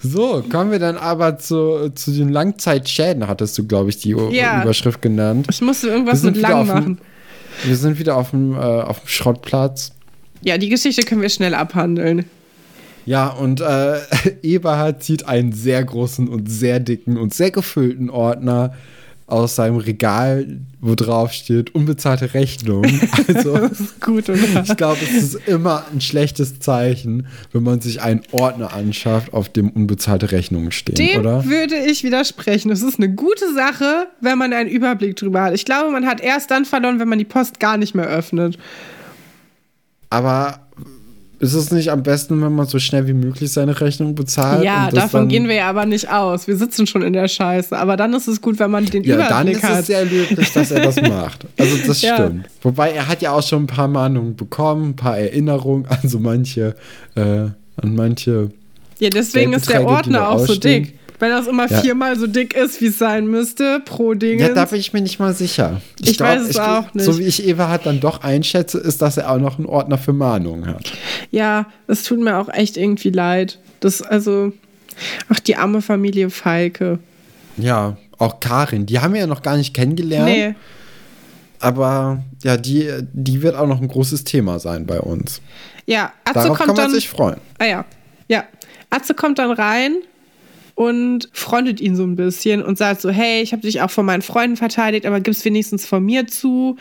so, 0.00 0.42
kommen 0.50 0.70
wir 0.70 0.78
dann 0.78 0.96
aber 0.96 1.38
zu, 1.38 1.90
zu 1.94 2.10
den 2.12 2.30
Langzeitschäden, 2.30 3.26
hattest 3.28 3.56
du, 3.58 3.66
glaube 3.66 3.90
ich, 3.90 3.98
die 3.98 4.16
Ja. 4.30 4.62
Überschrift 4.62 5.02
genannt. 5.02 5.46
Ich 5.50 5.60
musste 5.60 5.88
irgendwas 5.88 6.22
mit 6.22 6.36
lang 6.36 6.66
machen. 6.66 6.98
Wir 7.64 7.76
sind 7.76 7.98
wieder 7.98 8.16
auf 8.16 8.30
dem, 8.30 8.54
äh, 8.54 8.56
auf 8.56 9.00
dem 9.00 9.08
Schrottplatz. 9.08 9.92
Ja, 10.42 10.58
die 10.58 10.68
Geschichte 10.68 11.02
können 11.02 11.22
wir 11.22 11.30
schnell 11.30 11.54
abhandeln. 11.54 12.26
Ja, 13.06 13.28
und 13.28 13.60
äh, 13.60 13.98
Eberhard 14.42 15.02
zieht 15.02 15.26
einen 15.28 15.52
sehr 15.52 15.84
großen 15.84 16.28
und 16.28 16.50
sehr 16.50 16.80
dicken 16.80 17.16
und 17.16 17.34
sehr 17.34 17.50
gefüllten 17.50 18.10
Ordner 18.10 18.74
aus 19.26 19.56
seinem 19.56 19.76
Regal, 19.76 20.60
wo 20.80 20.94
drauf 20.94 21.32
steht, 21.32 21.74
unbezahlte 21.74 22.34
Rechnung. 22.34 22.84
Also, 23.28 23.56
Das 23.56 23.80
ist 23.80 24.00
gut, 24.02 24.28
oder? 24.28 24.62
ich 24.64 24.76
glaube, 24.76 24.98
es 25.02 25.10
ist 25.34 25.48
immer 25.48 25.84
ein 25.92 26.00
schlechtes 26.02 26.58
Zeichen, 26.60 27.26
wenn 27.52 27.62
man 27.62 27.80
sich 27.80 28.02
einen 28.02 28.20
Ordner 28.32 28.74
anschafft, 28.74 29.32
auf 29.32 29.48
dem 29.48 29.70
unbezahlte 29.70 30.30
Rechnungen 30.30 30.72
stehen, 30.72 30.96
Dem 30.96 31.20
oder? 31.20 31.44
würde 31.46 31.76
ich 31.76 32.04
widersprechen. 32.04 32.70
Es 32.70 32.82
ist 32.82 32.98
eine 32.98 33.08
gute 33.14 33.54
Sache, 33.54 34.08
wenn 34.20 34.36
man 34.36 34.52
einen 34.52 34.68
Überblick 34.68 35.16
drüber 35.16 35.42
hat. 35.42 35.54
Ich 35.54 35.64
glaube, 35.64 35.90
man 35.90 36.06
hat 36.06 36.20
erst 36.20 36.50
dann 36.50 36.66
verloren, 36.66 36.98
wenn 37.00 37.08
man 37.08 37.18
die 37.18 37.24
Post 37.24 37.60
gar 37.60 37.78
nicht 37.78 37.94
mehr 37.94 38.06
öffnet. 38.06 38.58
Aber 40.10 40.63
ist 41.40 41.54
es 41.54 41.70
nicht 41.72 41.90
am 41.90 42.02
besten, 42.02 42.40
wenn 42.42 42.54
man 42.54 42.66
so 42.66 42.78
schnell 42.78 43.06
wie 43.06 43.12
möglich 43.12 43.52
seine 43.52 43.80
Rechnung 43.80 44.14
bezahlt? 44.14 44.64
ja, 44.64 44.90
davon 44.90 45.22
dann- 45.22 45.28
gehen 45.28 45.48
wir 45.48 45.56
ja 45.56 45.68
aber 45.68 45.84
nicht 45.86 46.08
aus. 46.10 46.46
Wir 46.46 46.56
sitzen 46.56 46.86
schon 46.86 47.02
in 47.02 47.12
der 47.12 47.28
Scheiße. 47.28 47.76
Aber 47.76 47.96
dann 47.96 48.12
ist 48.14 48.28
es 48.28 48.40
gut, 48.40 48.58
wenn 48.58 48.70
man 48.70 48.86
den 48.86 49.02
Ja, 49.04 49.16
dann 49.16 49.26
Überblick 49.48 49.56
ist 49.56 49.62
hat. 49.64 49.80
es 49.80 49.86
sehr 49.88 50.04
löblich, 50.04 50.52
dass 50.52 50.70
er 50.70 50.80
das 50.82 51.00
macht. 51.02 51.44
Also 51.58 51.76
das 51.86 52.02
Ja. 52.02 52.14
stimmt. 52.16 52.46
Wobei 52.62 52.92
er 52.92 53.08
hat 53.08 53.20
ja 53.22 53.32
auch 53.32 53.42
schon 53.42 53.64
ein 53.64 53.66
paar 53.66 53.88
Mahnungen 53.88 54.36
bekommen, 54.36 54.90
ein 54.90 54.96
paar 54.96 55.18
Erinnerungen 55.18 55.86
an 55.86 55.98
so 56.08 56.18
manche, 56.18 56.74
äh, 57.16 57.20
an 57.20 57.94
manche. 57.94 58.50
ja, 59.00 59.10
deswegen 59.10 59.52
ist 59.52 59.68
der 59.68 59.86
Ordner 59.86 60.28
auch 60.30 60.38
so 60.46 60.54
dick. 60.54 60.93
Wenn 61.20 61.30
das 61.30 61.46
immer 61.46 61.68
Ja. 61.70 61.80
viermal 61.80 62.18
so 62.18 62.26
dick 62.26 62.54
ist, 62.54 62.80
wie 62.80 62.86
es 62.86 62.98
sein 62.98 63.26
müsste, 63.26 63.80
pro 63.84 64.14
Ding. 64.14 64.40
Ja, 64.40 64.48
da 64.52 64.64
bin 64.64 64.80
ich 64.80 64.92
mir 64.92 65.00
nicht 65.00 65.18
mal 65.20 65.32
sicher. 65.32 65.80
Ich 66.02 66.18
weiß 66.18 66.42
es 66.42 66.58
auch 66.58 66.92
nicht. 66.92 67.04
So 67.04 67.18
wie 67.18 67.22
ich 67.22 67.46
Everhard 67.46 67.86
dann 67.86 68.00
doch 68.00 68.22
einschätze, 68.22 68.78
ist, 68.78 69.00
dass 69.00 69.16
er 69.16 69.30
auch 69.30 69.38
noch 69.38 69.56
einen 69.58 69.66
Ordner 69.66 69.96
für 69.98 70.12
Mahnungen 70.12 70.66
hat. 70.66 70.92
Ja, 71.30 71.66
es 71.86 72.02
tut 72.02 72.18
mir 72.20 72.36
auch 72.38 72.48
echt 72.48 72.76
irgendwie 72.76 73.10
leid. 73.10 73.58
Das, 73.80 74.02
also, 74.02 74.52
ach, 75.28 75.38
die 75.40 75.56
arme 75.56 75.82
Familie 75.82 76.30
Falke. 76.30 76.98
Ja, 77.56 77.96
auch 78.18 78.40
Karin, 78.40 78.86
die 78.86 78.98
haben 78.98 79.14
wir 79.14 79.20
ja 79.20 79.26
noch 79.28 79.42
gar 79.42 79.56
nicht 79.56 79.72
kennengelernt. 79.74 80.26
Nee, 80.26 80.54
Aber 81.60 82.22
ja, 82.42 82.56
die, 82.56 82.90
die 83.12 83.42
wird 83.42 83.54
auch 83.56 83.66
noch 83.66 83.80
ein 83.80 83.88
großes 83.88 84.24
Thema 84.24 84.58
sein 84.58 84.86
bei 84.86 85.00
uns. 85.00 85.40
ja, 85.86 86.12
Atze 86.24 86.34
Darauf 86.34 86.48
kommt 86.58 86.58
kann 86.58 86.66
man 86.76 86.76
dann. 86.86 86.90
sich 86.94 87.08
freuen. 87.08 87.36
Ah 87.58 87.64
ja, 87.64 87.84
ja. 88.28 88.44
Atze 88.90 89.14
kommt 89.14 89.38
dann 89.38 89.50
rein 89.52 89.96
und 90.74 91.28
freundet 91.32 91.80
ihn 91.80 91.96
so 91.96 92.04
ein 92.04 92.16
bisschen 92.16 92.62
und 92.62 92.78
sagt 92.78 93.00
so, 93.00 93.10
hey, 93.10 93.42
ich 93.42 93.52
habe 93.52 93.62
dich 93.62 93.80
auch 93.80 93.90
von 93.90 94.06
meinen 94.06 94.22
Freunden 94.22 94.56
verteidigt, 94.56 95.06
aber 95.06 95.20
gib's 95.20 95.44
wenigstens 95.44 95.86
von 95.86 96.04
mir 96.04 96.26
zu. 96.26 96.76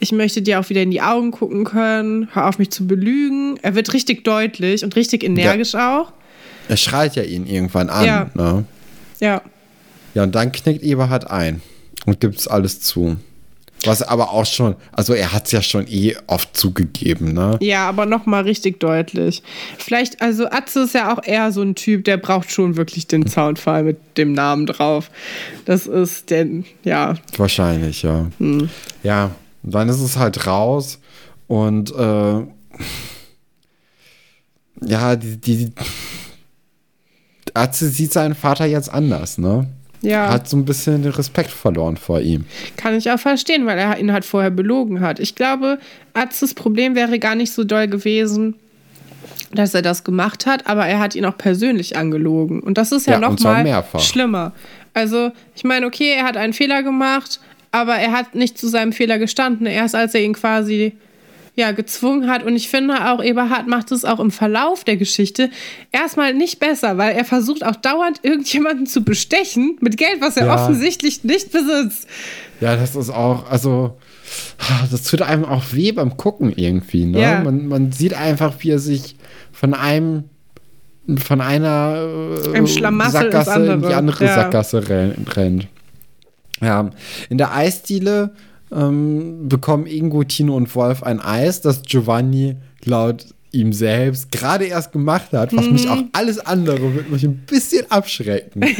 Ich 0.00 0.12
möchte 0.12 0.42
dir 0.42 0.60
auch 0.60 0.68
wieder 0.68 0.82
in 0.82 0.90
die 0.90 1.02
Augen 1.02 1.30
gucken 1.30 1.64
können. 1.64 2.28
Hör 2.32 2.48
auf 2.48 2.58
mich 2.58 2.70
zu 2.70 2.86
belügen. 2.86 3.58
Er 3.62 3.74
wird 3.74 3.92
richtig 3.92 4.24
deutlich 4.24 4.84
und 4.84 4.94
richtig 4.96 5.24
energisch 5.24 5.74
auch. 5.74 6.12
Er 6.68 6.76
schreit 6.76 7.16
ja 7.16 7.22
ihn 7.22 7.46
irgendwann 7.46 7.90
an. 7.90 8.06
Ja. 8.06 8.30
Ne? 8.34 8.64
Ja. 9.20 9.42
Ja, 10.14 10.22
und 10.22 10.34
dann 10.34 10.52
knickt 10.52 10.82
Eberhard 10.82 11.30
ein 11.30 11.60
und 12.06 12.20
gibt 12.20 12.36
es 12.36 12.48
alles 12.48 12.80
zu. 12.80 13.16
Was 13.84 14.02
aber 14.02 14.32
auch 14.32 14.44
schon, 14.44 14.74
also 14.92 15.14
er 15.14 15.32
hat 15.32 15.46
es 15.46 15.52
ja 15.52 15.62
schon 15.62 15.86
eh 15.86 16.16
oft 16.26 16.56
zugegeben, 16.56 17.32
ne? 17.32 17.58
Ja, 17.60 17.88
aber 17.88 18.06
nochmal 18.06 18.42
richtig 18.42 18.80
deutlich. 18.80 19.42
Vielleicht, 19.78 20.20
also 20.20 20.46
Atze 20.50 20.80
ist 20.80 20.94
ja 20.94 21.12
auch 21.12 21.22
eher 21.24 21.52
so 21.52 21.62
ein 21.62 21.76
Typ, 21.76 22.04
der 22.04 22.16
braucht 22.16 22.50
schon 22.50 22.76
wirklich 22.76 23.06
den 23.06 23.28
Soundfile 23.28 23.84
mit 23.84 23.98
dem 24.16 24.32
Namen 24.32 24.66
drauf. 24.66 25.10
Das 25.64 25.86
ist 25.86 26.30
der, 26.30 26.46
ja, 26.82 27.14
Wahrscheinlich, 27.36 28.02
ja. 28.02 28.26
Hm. 28.38 28.68
Ja, 29.02 29.30
dann 29.62 29.88
ist 29.88 30.00
es 30.00 30.16
halt 30.16 30.46
raus 30.46 30.98
und 31.46 31.94
äh, 31.94 32.42
ja, 34.82 35.16
die, 35.16 35.36
die 35.36 35.72
Atze 37.54 37.88
sieht 37.88 38.12
seinen 38.12 38.34
Vater 38.34 38.66
jetzt 38.66 38.92
anders, 38.92 39.38
ne? 39.38 39.68
Ja. 40.00 40.28
Hat 40.30 40.48
so 40.48 40.56
ein 40.56 40.64
bisschen 40.64 41.02
den 41.02 41.12
Respekt 41.12 41.50
verloren 41.50 41.96
vor 41.96 42.20
ihm. 42.20 42.44
Kann 42.76 42.94
ich 42.94 43.10
auch 43.10 43.18
verstehen, 43.18 43.66
weil 43.66 43.78
er 43.78 43.98
ihn 43.98 44.12
halt 44.12 44.24
vorher 44.24 44.50
belogen 44.50 45.00
hat. 45.00 45.18
Ich 45.20 45.34
glaube, 45.34 45.78
Atzes 46.14 46.54
Problem 46.54 46.94
wäre 46.94 47.18
gar 47.18 47.34
nicht 47.34 47.52
so 47.52 47.64
doll 47.64 47.88
gewesen, 47.88 48.54
dass 49.52 49.74
er 49.74 49.82
das 49.82 50.04
gemacht 50.04 50.46
hat, 50.46 50.66
aber 50.66 50.86
er 50.86 50.98
hat 50.98 51.14
ihn 51.14 51.24
auch 51.24 51.36
persönlich 51.38 51.96
angelogen. 51.96 52.60
Und 52.60 52.78
das 52.78 52.92
ist 52.92 53.06
ja, 53.06 53.14
Ja, 53.14 53.20
noch 53.20 53.30
und 53.30 53.40
zwar 53.40 53.54
mal 53.54 53.64
mehrfach. 53.64 54.00
schlimmer. 54.00 54.52
Also, 54.94 55.30
ich 55.54 55.64
meine, 55.64 55.86
okay, 55.86 56.12
er 56.16 56.24
hat 56.24 56.36
einen 56.36 56.52
Fehler 56.52 56.82
gemacht, 56.82 57.40
aber 57.72 57.96
er 57.96 58.12
hat 58.12 58.34
nicht 58.34 58.58
zu 58.58 58.68
seinem 58.68 58.92
Fehler 58.92 59.18
gestanden. 59.18 59.66
Erst 59.66 59.94
als 59.94 60.14
er 60.14 60.22
ihn 60.22 60.32
quasi 60.34 60.92
ja, 61.58 61.72
gezwungen 61.72 62.30
hat. 62.30 62.44
Und 62.44 62.56
ich 62.56 62.68
finde 62.68 63.10
auch, 63.10 63.22
Eberhard 63.22 63.66
macht 63.66 63.92
es 63.92 64.04
auch 64.04 64.20
im 64.20 64.30
Verlauf 64.30 64.84
der 64.84 64.96
Geschichte 64.96 65.50
erstmal 65.92 66.32
nicht 66.32 66.60
besser, 66.60 66.96
weil 66.96 67.14
er 67.16 67.24
versucht 67.24 67.64
auch 67.66 67.76
dauernd 67.76 68.20
irgendjemanden 68.22 68.86
zu 68.86 69.02
bestechen 69.02 69.76
mit 69.80 69.96
Geld, 69.96 70.20
was 70.20 70.36
er 70.36 70.46
Ja. 70.46 70.54
offensichtlich 70.54 71.24
nicht 71.24 71.52
besitzt. 71.52 72.06
Ja, 72.60 72.76
das 72.76 72.96
ist 72.96 73.10
auch, 73.10 73.50
also, 73.50 73.98
das 74.90 75.02
tut 75.02 75.22
einem 75.22 75.44
auch 75.44 75.64
weh 75.72 75.92
beim 75.92 76.16
Gucken 76.16 76.52
irgendwie, 76.56 77.04
ne? 77.04 77.20
Ja. 77.20 77.40
Man, 77.44 77.66
man 77.68 77.92
sieht 77.92 78.14
einfach, 78.14 78.54
wie 78.60 78.70
er 78.70 78.78
sich 78.78 79.16
von 79.52 79.74
einem, 79.74 80.24
von 81.24 81.40
einer 81.40 82.38
äh, 82.54 82.66
Sackgasse 82.66 83.64
in 83.72 83.82
die 83.82 83.94
andere. 83.94 84.24
Ja. 84.24 84.34
Sackgasse 84.34 84.88
ren- 84.88 85.26
rennt. 85.34 85.66
Ja, 86.60 86.90
in 87.30 87.38
der 87.38 87.54
Eisdiele 87.54 88.34
ähm, 88.74 89.48
bekommen 89.48 89.86
Ingo, 89.86 90.24
Tino 90.24 90.56
und 90.56 90.74
Wolf 90.74 91.02
ein 91.02 91.20
Eis, 91.20 91.60
das 91.60 91.82
Giovanni 91.82 92.56
laut 92.84 93.26
ihm 93.50 93.72
selbst 93.72 94.30
gerade 94.30 94.66
erst 94.66 94.92
gemacht 94.92 95.32
hat, 95.32 95.56
was 95.56 95.64
Mhm. 95.66 95.72
mich 95.72 95.88
auch 95.88 96.02
alles 96.12 96.38
andere 96.38 96.94
wird 96.94 97.10
mich 97.10 97.24
ein 97.24 97.44
bisschen 97.46 97.90
abschrecken. 97.90 98.62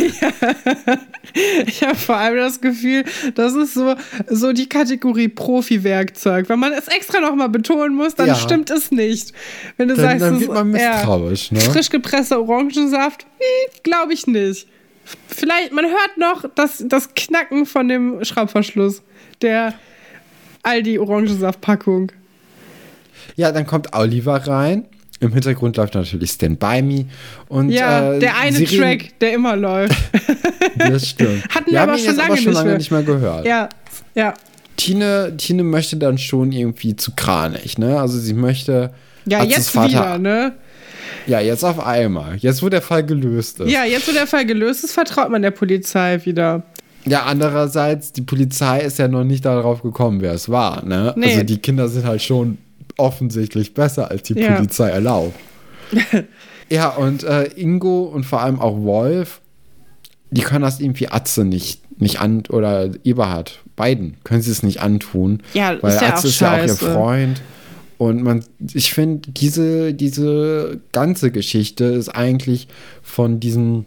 Ich 1.67 1.83
habe 1.83 1.95
vor 1.95 2.17
allem 2.17 2.37
das 2.39 2.61
Gefühl, 2.61 3.05
das 3.35 3.55
ist 3.55 3.75
so, 3.75 3.95
so 4.29 4.53
die 4.53 4.69
Kategorie 4.69 5.29
Profi-Werkzeug. 5.29 6.49
Wenn 6.49 6.59
man 6.59 6.73
es 6.73 6.89
extra 6.89 7.21
nochmal 7.21 7.51
betonen 7.51 7.95
muss, 7.95 8.15
dann 8.15 8.29
Ja. 8.29 8.35
stimmt 8.35 8.71
es 8.71 8.91
nicht. 8.91 9.33
Wenn 9.77 9.89
du 9.89 9.95
Dann, 9.95 10.05
sagst, 10.05 10.23
dann 10.23 10.41
wird 10.41 10.53
man 10.53 10.75
ist- 10.75 10.81
ja, 10.83 10.93
misstrauisch, 10.95 11.53
ne? 11.53 11.61
frisch 11.61 11.91
gepresster 11.91 12.41
Orangensaft, 12.41 13.25
hm, 13.25 13.81
glaube 13.83 14.15
ich 14.15 14.27
nicht. 14.27 14.67
Vielleicht, 15.29 15.73
man 15.73 15.85
hört 15.87 16.17
noch 16.19 16.45
das, 16.55 16.83
das 16.87 17.11
Knacken 17.15 17.67
von 17.67 17.89
dem 17.89 18.25
Schraubverschluss 18.25 19.03
der 19.43 19.75
Aldi-Orangensaftpackung. 20.63 22.13
Ja, 23.37 23.53
dann 23.53 23.67
kommt 23.67 23.95
Oliver 23.95 24.47
rein. 24.47 24.87
Im 25.21 25.33
Hintergrund 25.33 25.77
läuft 25.77 25.95
natürlich 25.95 26.31
Stand 26.31 26.61
By 26.61 26.81
Me. 26.83 27.07
Und, 27.49 27.71
Ja, 27.71 28.13
äh, 28.15 28.19
der 28.21 28.37
eine 28.37 28.57
sie 28.57 28.65
reden- 28.65 28.81
Track, 29.01 29.19
der 29.21 29.33
immer 29.33 29.57
läuft. 29.57 29.97
Das 30.79 31.09
stimmt. 31.09 31.43
Hatten 31.53 31.67
wir 31.67 31.73
wir 31.73 31.83
aber 31.83 31.99
schon 31.99 32.15
lange 32.17 32.29
aber 32.33 32.37
schon 32.37 32.53
nicht 32.53 32.65
mehr. 32.65 32.77
nicht 32.79 32.91
mehr 32.93 33.03
gehört. 33.03 33.47
ja, 33.47 33.69
ja. 34.15 34.35
Tine, 34.77 35.35
Tine 35.37 35.65
möchte 35.65 35.97
dann 35.97 36.19
schon 36.19 36.53
irgendwie 36.53 36.95
zu 36.95 37.13
kranig, 37.17 37.79
ne? 37.79 37.99
Also 38.01 38.17
sie 38.19 38.33
möchte. 38.35 38.93
Ja, 39.27 39.43
jetzt 39.43 39.71
Vater, 39.71 39.89
wieder, 39.89 40.19
ne? 40.19 40.55
Ja, 41.27 41.41
jetzt 41.41 41.65
auf 41.65 41.85
einmal. 41.85 42.37
Jetzt, 42.37 42.63
wo 42.63 42.69
der 42.69 42.83
Fall 42.83 43.05
gelöst 43.05 43.61
ist. 43.61 43.71
Ja, 43.71 43.85
jetzt, 43.85 44.09
wo 44.09 44.13
der 44.13 44.27
Fall 44.27 44.47
gelöst 44.47 44.85
ist, 44.85 44.93
vertraut 44.93 45.31
man 45.31 45.43
der 45.43 45.51
Polizei 45.51 46.21
wieder. 46.25 46.63
Ja, 47.05 47.25
andererseits, 47.25 48.13
die 48.13 48.23
Polizei 48.23 48.81
ist 48.81 48.99
ja 48.99 49.09
noch 49.09 49.25
nicht 49.25 49.45
darauf 49.45 49.83
gekommen, 49.83 50.21
wer 50.21 50.33
es 50.33 50.49
war, 50.49 50.85
ne? 50.85 51.15
Nee. 51.17 51.31
Also 51.33 51.43
die 51.45 51.59
Kinder 51.59 51.89
sind 51.89 52.07
halt 52.07 52.23
schon 52.23 52.59
offensichtlich 52.97 53.75
besser, 53.75 54.11
als 54.11 54.23
die 54.25 54.35
Ja. 54.35 54.57
Polizei 54.57 54.91
erlaubt. 54.91 55.39
ja, 56.69 56.89
und 56.91 57.25
äh, 57.25 57.45
Ingo 57.57 58.03
und 58.03 58.25
vor 58.25 58.43
allem 58.43 58.61
auch 58.61 58.83
Wolf, 58.83 59.41
die 60.31 60.43
können 60.43 60.63
das 60.63 60.81
irgendwie 60.81 61.09
Atze 61.09 61.45
nicht, 61.45 61.83
nicht 62.01 62.21
an, 62.21 62.43
oder 62.51 62.91
Eberhard, 63.05 63.61
beiden 63.77 64.17
können 64.25 64.43
sie 64.43 64.51
es 64.51 64.63
nicht 64.63 64.81
antun. 64.81 65.43
Ja, 65.55 65.77
weil 65.81 65.95
ist 65.95 66.03
ja 66.03 66.09
Atze 66.09 66.27
auch 66.27 66.31
ist 66.31 66.41
ja 66.41 66.53
auch 66.55 66.67
ihr. 66.67 66.75
Freund. 66.75 67.43
Und 67.99 68.23
man, 68.23 68.45
ich 68.75 68.93
finde, 68.95 69.31
diese, 69.33 69.93
diese 69.93 70.81
ganze 70.93 71.31
Geschichte 71.33 71.85
ist 71.85 72.09
eigentlich 72.09 72.69
von 73.03 73.41
diesem 73.41 73.87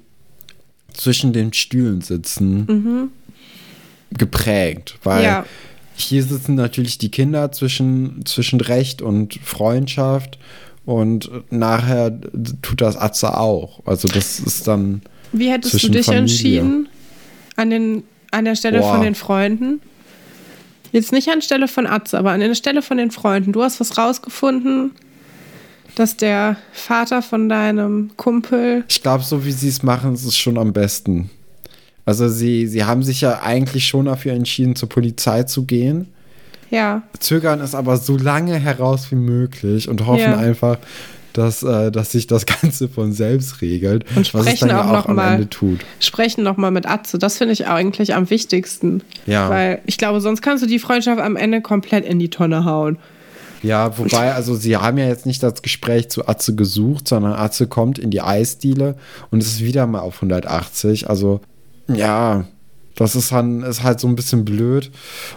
zwischen 0.93 1.32
den 1.32 1.53
Stühlen 1.53 2.01
sitzen 2.01 3.09
geprägt. 4.12 4.97
Weil 5.03 5.20
Mhm. 5.20 5.26
Ja. 5.26 5.45
hier 5.95 6.24
sitzen 6.24 6.55
natürlich 6.55 6.97
die 6.97 7.09
Kinder 7.09 7.51
zwischen, 7.51 8.26
zwischen 8.26 8.59
Recht 8.59 9.01
und 9.01 9.36
Freundschaft 9.43 10.38
und 10.86 11.30
nachher 11.49 12.20
tut 12.62 12.82
das 12.82 12.97
Atze 12.97 13.38
auch. 13.38 13.82
Also 13.86 14.07
das 14.07 14.39
ist 14.39 14.68
dann. 14.68 15.01
Wie 15.32 15.49
hättest 15.49 15.82
du 15.82 15.89
dich 15.89 16.05
Familie. 16.07 16.22
entschieden 16.24 16.89
an, 17.55 17.70
den, 17.70 18.03
an 18.32 18.43
der 18.45 18.55
Stelle 18.55 18.80
Boah. 18.80 18.95
von 18.95 19.01
den 19.03 19.16
Freunden? 19.16 19.80
Jetzt 20.92 21.12
nicht 21.12 21.30
anstelle 21.30 21.68
von 21.68 21.88
Atze, 21.88 22.18
aber 22.18 22.32
an 22.32 22.39
der 22.39 22.54
Stelle 22.56 22.82
von 22.82 22.98
den 22.98 23.12
Freunden. 23.12 23.54
Du 23.54 23.64
hast 23.64 23.80
was 23.80 23.98
rausgefunden, 23.98 24.92
dass 25.96 26.18
der 26.18 26.58
Vater 26.74 27.22
von 27.22 27.48
deinem 27.48 28.12
Kumpel. 28.18 28.84
Ich 28.88 29.02
glaube, 29.02 29.24
so 29.24 29.46
wie 29.46 29.52
sie 29.52 29.70
es 29.70 29.84
machen, 29.84 30.14
ist 30.14 30.26
es 30.26 30.38
schon 30.38 30.58
am 30.58 30.74
besten. 30.74 31.30
Also 32.06 32.28
sie, 32.28 32.68
sie 32.68 32.84
haben 32.84 33.04
sich 33.04 33.22
ja 33.22 33.42
eigentlich 33.42 33.88
schon 33.88 34.06
dafür 34.06 34.34
entschieden, 34.34 34.76
zur 34.76 34.89
Polizei 34.89 35.44
zu 35.44 35.66
gehen. 35.66 36.08
Ja. 36.70 37.04
Zögern 37.20 37.62
es 37.62 37.76
aber 37.76 37.98
so 37.98 38.18
lange 38.18 38.56
heraus 38.56 39.12
wie 39.12 39.16
möglich 39.16 39.88
und 39.88 40.06
hoffen 40.06 40.22
ja. 40.22 40.38
einfach, 40.38 40.78
dass, 41.34 41.64
äh, 41.64 41.92
dass 41.92 42.12
sich 42.12 42.28
das 42.28 42.46
Ganze 42.62 42.88
von 42.88 43.14
selbst 43.14 43.62
regelt. 43.62 44.06
Und 44.16 44.28
sprechen 44.28 44.70
auch, 44.72 44.74
ja 44.74 44.90
auch 45.02 45.08
noch 45.08 45.16
mal, 45.16 45.46
tut. 45.46 45.80
Sprechen 46.00 46.44
nochmal 46.44 46.72
mit 46.72 46.88
Atze. 46.88 47.18
Das 47.18 47.38
finde 47.38 47.54
ich 47.54 47.68
eigentlich 47.68 48.16
am 48.16 48.30
wichtigsten. 48.30 49.04
Ja. 49.26 49.50
Weil 49.50 49.82
ich 49.86 49.98
glaube, 49.98 50.22
sonst 50.22 50.42
kannst 50.42 50.64
du 50.64 50.68
die 50.68 50.80
Freundschaft 50.80 51.22
am 51.22 51.36
Ende 51.36 51.62
komplett 51.62 52.06
in 52.06 52.20
die 52.20 52.30
Tonne 52.30 52.66
hauen. 52.66 52.98
Ja, 53.64 53.98
wobei, 53.98 54.34
also 54.34 54.56
sie 54.56 54.76
haben 54.76 54.98
ja 54.98 55.06
jetzt 55.06 55.28
nicht 55.28 55.44
das 55.44 55.62
Gespräch 55.62 56.10
zu 56.10 56.28
Atze 56.28 56.56
gesucht, 56.56 57.08
sondern 57.08 57.34
Atze 57.34 57.68
kommt 57.68 58.00
in 58.00 58.10
die 58.10 58.22
Eisdiele 58.22 58.96
und 59.30 59.42
es 59.42 59.48
ist 59.48 59.62
wieder 59.62 59.86
mal 59.86 60.00
auf 60.00 60.16
180. 60.16 61.10
Also, 61.10 61.42
ja, 61.88 62.46
das 62.96 63.16
ist, 63.16 63.32
dann, 63.32 63.62
ist 63.62 63.84
halt 63.84 64.00
so 64.00 64.08
ein 64.08 64.16
bisschen 64.16 64.46
blöd. 64.46 64.92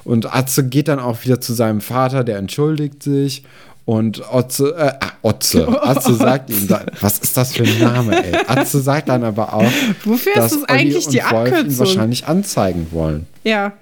Und 0.04 0.34
Atze 0.34 0.66
geht 0.66 0.88
dann 0.88 1.00
auch 1.00 1.24
wieder 1.24 1.40
zu 1.40 1.52
seinem 1.52 1.80
Vater, 1.80 2.24
der 2.24 2.38
entschuldigt 2.38 3.02
sich 3.02 3.44
und 3.84 4.22
Otze, 4.32 4.74
äh, 4.76 4.92
ah, 5.00 5.12
Otze, 5.22 5.82
Atze 5.82 6.14
sagt 6.14 6.50
ihm, 6.50 6.68
was 7.00 7.18
ist 7.18 7.36
das 7.36 7.54
für 7.54 7.64
ein 7.64 7.78
Name, 7.78 8.24
ey? 8.24 8.34
Atze 8.46 8.80
sagt 8.80 9.08
dann 9.08 9.24
aber 9.24 9.52
auch, 9.52 9.70
Wofür 10.04 10.32
dass 10.34 10.52
ist 10.52 10.62
das 10.62 10.68
eigentlich 10.68 11.06
Olli 11.06 11.12
die 11.12 11.22
Abkürzung? 11.22 11.66
ihn 11.66 11.78
wahrscheinlich 11.78 12.26
anzeigen 12.26 12.86
wollen. 12.90 13.26
Ja. 13.44 13.72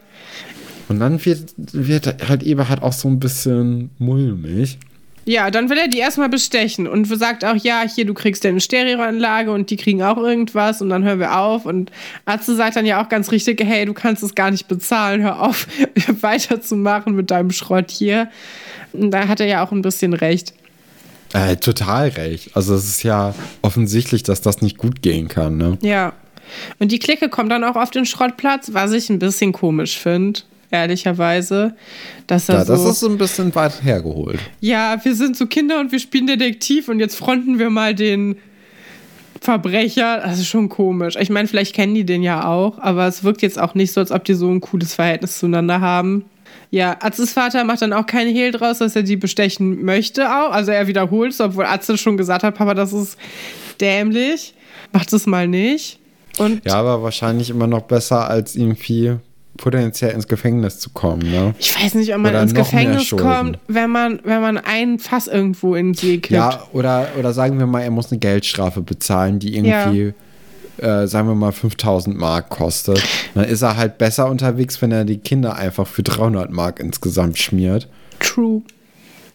Und 0.88 0.98
dann 0.98 1.24
wird, 1.24 1.54
wird 1.56 2.28
halt 2.28 2.42
Eberhard 2.42 2.82
auch 2.82 2.92
so 2.92 3.08
ein 3.08 3.20
bisschen 3.20 3.90
mulmig. 3.98 4.78
Ja, 5.24 5.52
dann 5.52 5.70
will 5.70 5.78
er 5.78 5.86
die 5.86 5.98
erstmal 5.98 6.28
bestechen 6.28 6.88
und 6.88 7.04
sagt 7.06 7.44
auch, 7.44 7.54
ja, 7.54 7.82
hier, 7.82 8.04
du 8.04 8.12
kriegst 8.12 8.44
deine 8.44 8.60
Stereoanlage 8.60 9.52
und 9.52 9.70
die 9.70 9.76
kriegen 9.76 10.02
auch 10.02 10.16
irgendwas 10.16 10.82
und 10.82 10.90
dann 10.90 11.04
hören 11.04 11.20
wir 11.20 11.38
auf. 11.38 11.64
Und 11.64 11.92
Atze 12.24 12.56
sagt 12.56 12.74
dann 12.74 12.86
ja 12.86 13.02
auch 13.02 13.08
ganz 13.08 13.30
richtig, 13.30 13.62
hey, 13.64 13.84
du 13.84 13.94
kannst 13.94 14.24
es 14.24 14.34
gar 14.34 14.50
nicht 14.50 14.66
bezahlen, 14.66 15.22
hör 15.22 15.40
auf, 15.40 15.68
weiterzumachen 16.20 17.14
mit 17.14 17.30
deinem 17.30 17.52
Schrott 17.52 17.92
hier. 17.92 18.30
Und 18.92 19.10
da 19.10 19.28
hat 19.28 19.40
er 19.40 19.46
ja 19.46 19.64
auch 19.64 19.72
ein 19.72 19.82
bisschen 19.82 20.12
recht. 20.12 20.54
Äh, 21.32 21.56
total 21.56 22.08
recht. 22.08 22.50
Also 22.54 22.74
es 22.74 22.84
ist 22.84 23.02
ja 23.02 23.34
offensichtlich, 23.62 24.22
dass 24.22 24.40
das 24.40 24.60
nicht 24.60 24.76
gut 24.76 25.02
gehen 25.02 25.28
kann, 25.28 25.56
ne? 25.56 25.78
Ja. 25.80 26.12
Und 26.78 26.92
die 26.92 26.98
Clique 26.98 27.28
kommt 27.28 27.50
dann 27.50 27.64
auch 27.64 27.76
auf 27.76 27.90
den 27.90 28.04
Schrottplatz, 28.04 28.74
was 28.74 28.92
ich 28.92 29.08
ein 29.08 29.18
bisschen 29.18 29.52
komisch 29.52 29.98
finde 29.98 30.40
ehrlicherweise. 30.72 31.74
Dass 32.26 32.48
er 32.48 32.56
ja, 32.56 32.64
so, 32.64 32.72
das 32.72 32.84
ist 32.84 33.00
so 33.00 33.08
ein 33.08 33.18
bisschen 33.18 33.54
weit 33.54 33.84
hergeholt. 33.84 34.40
Ja, 34.60 34.98
wir 35.02 35.14
sind 35.14 35.36
so 35.36 35.46
Kinder 35.46 35.78
und 35.78 35.92
wir 35.92 36.00
spielen 36.00 36.26
Detektiv 36.26 36.88
und 36.88 36.98
jetzt 36.98 37.14
fronten 37.14 37.58
wir 37.58 37.70
mal 37.70 37.94
den 37.94 38.36
Verbrecher. 39.40 40.20
Das 40.24 40.38
ist 40.38 40.48
schon 40.48 40.68
komisch. 40.68 41.16
Ich 41.20 41.30
meine, 41.30 41.46
vielleicht 41.46 41.74
kennen 41.74 41.94
die 41.94 42.04
den 42.04 42.22
ja 42.22 42.46
auch, 42.46 42.78
aber 42.78 43.06
es 43.06 43.22
wirkt 43.22 43.42
jetzt 43.42 43.58
auch 43.58 43.74
nicht 43.74 43.92
so, 43.92 44.00
als 44.00 44.10
ob 44.10 44.24
die 44.24 44.34
so 44.34 44.50
ein 44.50 44.60
cooles 44.60 44.94
Verhältnis 44.94 45.38
zueinander 45.38 45.80
haben. 45.80 46.24
Ja, 46.72 46.96
Atzes 47.00 47.34
Vater 47.34 47.64
macht 47.64 47.82
dann 47.82 47.92
auch 47.92 48.06
keine 48.06 48.30
Hehl 48.30 48.50
draus, 48.50 48.78
dass 48.78 48.96
er 48.96 49.02
die 49.02 49.16
bestechen 49.16 49.84
möchte 49.84 50.30
auch. 50.30 50.52
Also 50.52 50.70
er 50.70 50.86
wiederholt 50.86 51.32
es, 51.32 51.40
obwohl 51.42 51.66
Atze 51.66 51.98
schon 51.98 52.16
gesagt 52.16 52.42
hat, 52.42 52.54
Papa, 52.54 52.72
das 52.72 52.94
ist 52.94 53.18
dämlich. 53.78 54.54
Macht 54.90 55.12
es 55.12 55.26
mal 55.26 55.46
nicht. 55.46 55.98
Und 56.38 56.64
ja, 56.64 56.76
aber 56.76 57.02
wahrscheinlich 57.02 57.50
immer 57.50 57.66
noch 57.66 57.82
besser, 57.82 58.26
als 58.26 58.56
irgendwie 58.56 59.16
potenziell 59.58 60.12
ins 60.12 60.26
Gefängnis 60.26 60.78
zu 60.78 60.88
kommen, 60.88 61.30
ne? 61.30 61.54
Ich 61.58 61.78
weiß 61.78 61.92
nicht, 61.94 62.10
ob 62.14 62.22
man 62.22 62.30
oder 62.30 62.42
ins 62.42 62.54
Gefängnis 62.54 63.10
kommt, 63.10 63.58
wenn 63.68 63.90
man, 63.90 64.20
wenn 64.24 64.40
man 64.40 64.56
ein 64.56 64.98
Fass 64.98 65.26
irgendwo 65.26 65.74
in 65.74 65.88
den 65.88 65.94
See 65.94 66.16
kippt. 66.16 66.30
Ja, 66.30 66.62
oder, 66.72 67.06
oder 67.18 67.34
sagen 67.34 67.58
wir 67.58 67.66
mal, 67.66 67.82
er 67.82 67.90
muss 67.90 68.10
eine 68.10 68.18
Geldstrafe 68.18 68.80
bezahlen, 68.80 69.38
die 69.38 69.56
irgendwie 69.56 70.06
ja 70.06 70.12
äh, 70.82 71.06
sagen 71.06 71.28
wir 71.28 71.34
mal 71.34 71.52
5000 71.52 72.16
Mark 72.18 72.50
kostet, 72.50 73.02
dann 73.34 73.44
ist 73.44 73.62
er 73.62 73.76
halt 73.76 73.98
besser 73.98 74.28
unterwegs, 74.28 74.82
wenn 74.82 74.92
er 74.92 75.04
die 75.04 75.18
Kinder 75.18 75.56
einfach 75.56 75.86
für 75.86 76.02
300 76.02 76.50
Mark 76.50 76.80
insgesamt 76.80 77.38
schmiert. 77.38 77.88
True. 78.18 78.62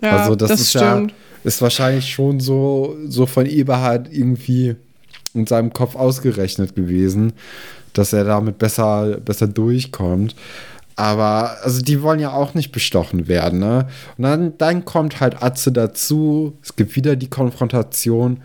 Ja, 0.01 0.17
also 0.17 0.35
das, 0.35 0.49
das 0.49 0.61
ist 0.61 0.69
stimmt. 0.71 1.11
ja 1.11 1.17
ist 1.43 1.61
wahrscheinlich 1.61 2.11
schon 2.11 2.39
so 2.39 2.97
so 3.07 3.25
von 3.25 3.45
Eberhard 3.45 4.09
irgendwie 4.11 4.75
in 5.33 5.47
seinem 5.47 5.71
Kopf 5.71 5.95
ausgerechnet 5.95 6.75
gewesen, 6.75 7.33
dass 7.93 8.11
er 8.11 8.25
damit 8.25 8.57
besser 8.57 9.17
besser 9.23 9.47
durchkommt. 9.47 10.35
Aber 10.97 11.57
also 11.63 11.81
die 11.81 12.01
wollen 12.01 12.19
ja 12.19 12.33
auch 12.33 12.55
nicht 12.55 12.71
bestochen 12.71 13.27
werden, 13.27 13.59
ne? 13.59 13.87
Und 14.17 14.23
dann, 14.23 14.57
dann 14.57 14.83
kommt 14.83 15.19
halt 15.19 15.43
Atze 15.43 15.71
dazu. 15.71 16.57
Es 16.63 16.75
gibt 16.75 16.95
wieder 16.95 17.15
die 17.15 17.29
Konfrontation. 17.29 18.41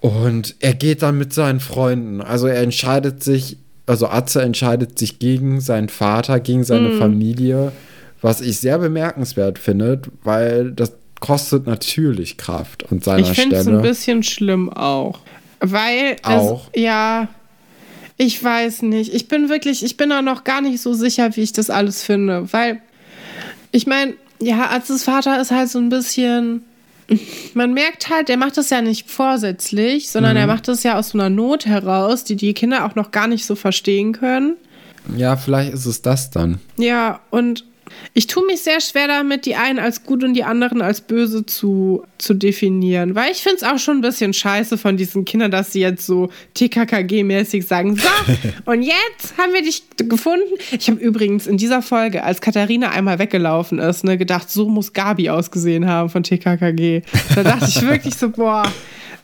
Und 0.00 0.56
er 0.60 0.74
geht 0.74 1.02
dann 1.02 1.18
mit 1.18 1.32
seinen 1.32 1.60
Freunden. 1.60 2.20
Also 2.20 2.46
er 2.46 2.62
entscheidet 2.62 3.22
sich, 3.22 3.58
also 3.86 4.08
Atze 4.08 4.42
entscheidet 4.42 4.98
sich 4.98 5.18
gegen 5.18 5.60
seinen 5.60 5.88
Vater, 5.88 6.40
gegen 6.40 6.64
seine 6.64 6.90
mm. 6.90 6.98
Familie, 6.98 7.72
was 8.22 8.40
ich 8.40 8.58
sehr 8.60 8.78
bemerkenswert 8.78 9.58
finde, 9.58 10.00
weil 10.24 10.72
das 10.72 10.92
kostet 11.20 11.66
natürlich 11.66 12.38
Kraft 12.38 12.90
an 12.90 13.00
seiner 13.00 13.20
ich 13.20 13.32
Stelle. 13.32 13.48
Ich 13.48 13.54
finde 13.56 13.60
es 13.60 13.68
ein 13.68 13.82
bisschen 13.82 14.22
schlimm 14.22 14.70
auch. 14.70 15.20
Weil 15.60 16.16
auch. 16.22 16.68
Es, 16.72 16.80
ja, 16.80 17.28
ich 18.16 18.42
weiß 18.42 18.82
nicht. 18.82 19.14
Ich 19.14 19.28
bin 19.28 19.50
wirklich, 19.50 19.84
ich 19.84 19.98
bin 19.98 20.08
da 20.08 20.22
noch 20.22 20.44
gar 20.44 20.62
nicht 20.62 20.80
so 20.80 20.94
sicher, 20.94 21.36
wie 21.36 21.42
ich 21.42 21.52
das 21.52 21.68
alles 21.68 22.02
finde. 22.02 22.50
Weil, 22.52 22.80
ich 23.70 23.86
meine, 23.86 24.14
ja, 24.40 24.70
Atzes 24.70 25.04
Vater 25.04 25.40
ist 25.40 25.50
halt 25.50 25.68
so 25.68 25.78
ein 25.78 25.90
bisschen 25.90 26.62
man 27.54 27.74
merkt 27.74 28.10
halt, 28.10 28.30
er 28.30 28.36
macht 28.36 28.56
das 28.56 28.70
ja 28.70 28.82
nicht 28.82 29.10
vorsätzlich, 29.10 30.10
sondern 30.10 30.32
mhm. 30.32 30.40
er 30.40 30.46
macht 30.46 30.68
das 30.68 30.82
ja 30.82 30.98
aus 30.98 31.10
so 31.10 31.18
einer 31.18 31.30
Not 31.30 31.66
heraus, 31.66 32.24
die 32.24 32.36
die 32.36 32.54
Kinder 32.54 32.84
auch 32.84 32.94
noch 32.94 33.10
gar 33.10 33.26
nicht 33.26 33.46
so 33.46 33.54
verstehen 33.54 34.12
können. 34.12 34.56
Ja, 35.16 35.36
vielleicht 35.36 35.72
ist 35.72 35.86
es 35.86 36.02
das 36.02 36.30
dann. 36.30 36.60
Ja, 36.76 37.20
und 37.30 37.64
ich 38.12 38.26
tue 38.26 38.44
mich 38.46 38.62
sehr 38.62 38.80
schwer 38.80 39.06
damit, 39.06 39.46
die 39.46 39.54
einen 39.54 39.78
als 39.78 40.02
gut 40.04 40.24
und 40.24 40.34
die 40.34 40.44
anderen 40.44 40.82
als 40.82 41.00
böse 41.00 41.46
zu, 41.46 42.04
zu 42.18 42.34
definieren. 42.34 43.14
Weil 43.14 43.30
ich 43.30 43.38
finde 43.38 43.58
es 43.58 43.62
auch 43.62 43.78
schon 43.78 43.98
ein 43.98 44.00
bisschen 44.00 44.32
scheiße 44.32 44.78
von 44.78 44.96
diesen 44.96 45.24
Kindern, 45.24 45.50
dass 45.50 45.72
sie 45.72 45.80
jetzt 45.80 46.06
so 46.06 46.30
TKKG-mäßig 46.56 47.66
sagen: 47.66 47.96
So, 47.96 48.08
und 48.70 48.82
jetzt 48.82 49.36
haben 49.38 49.52
wir 49.52 49.62
dich 49.62 49.84
gefunden. 49.96 50.54
Ich 50.72 50.88
habe 50.88 51.00
übrigens 51.00 51.46
in 51.46 51.56
dieser 51.56 51.82
Folge, 51.82 52.24
als 52.24 52.40
Katharina 52.40 52.90
einmal 52.90 53.18
weggelaufen 53.18 53.78
ist, 53.78 54.04
ne, 54.04 54.18
gedacht, 54.18 54.50
so 54.50 54.68
muss 54.68 54.92
Gabi 54.92 55.30
ausgesehen 55.30 55.86
haben 55.86 56.10
von 56.10 56.22
TKKG. 56.22 57.02
Da 57.34 57.42
dachte 57.42 57.66
ich 57.68 57.82
wirklich 57.82 58.14
so: 58.14 58.30
Boah. 58.30 58.64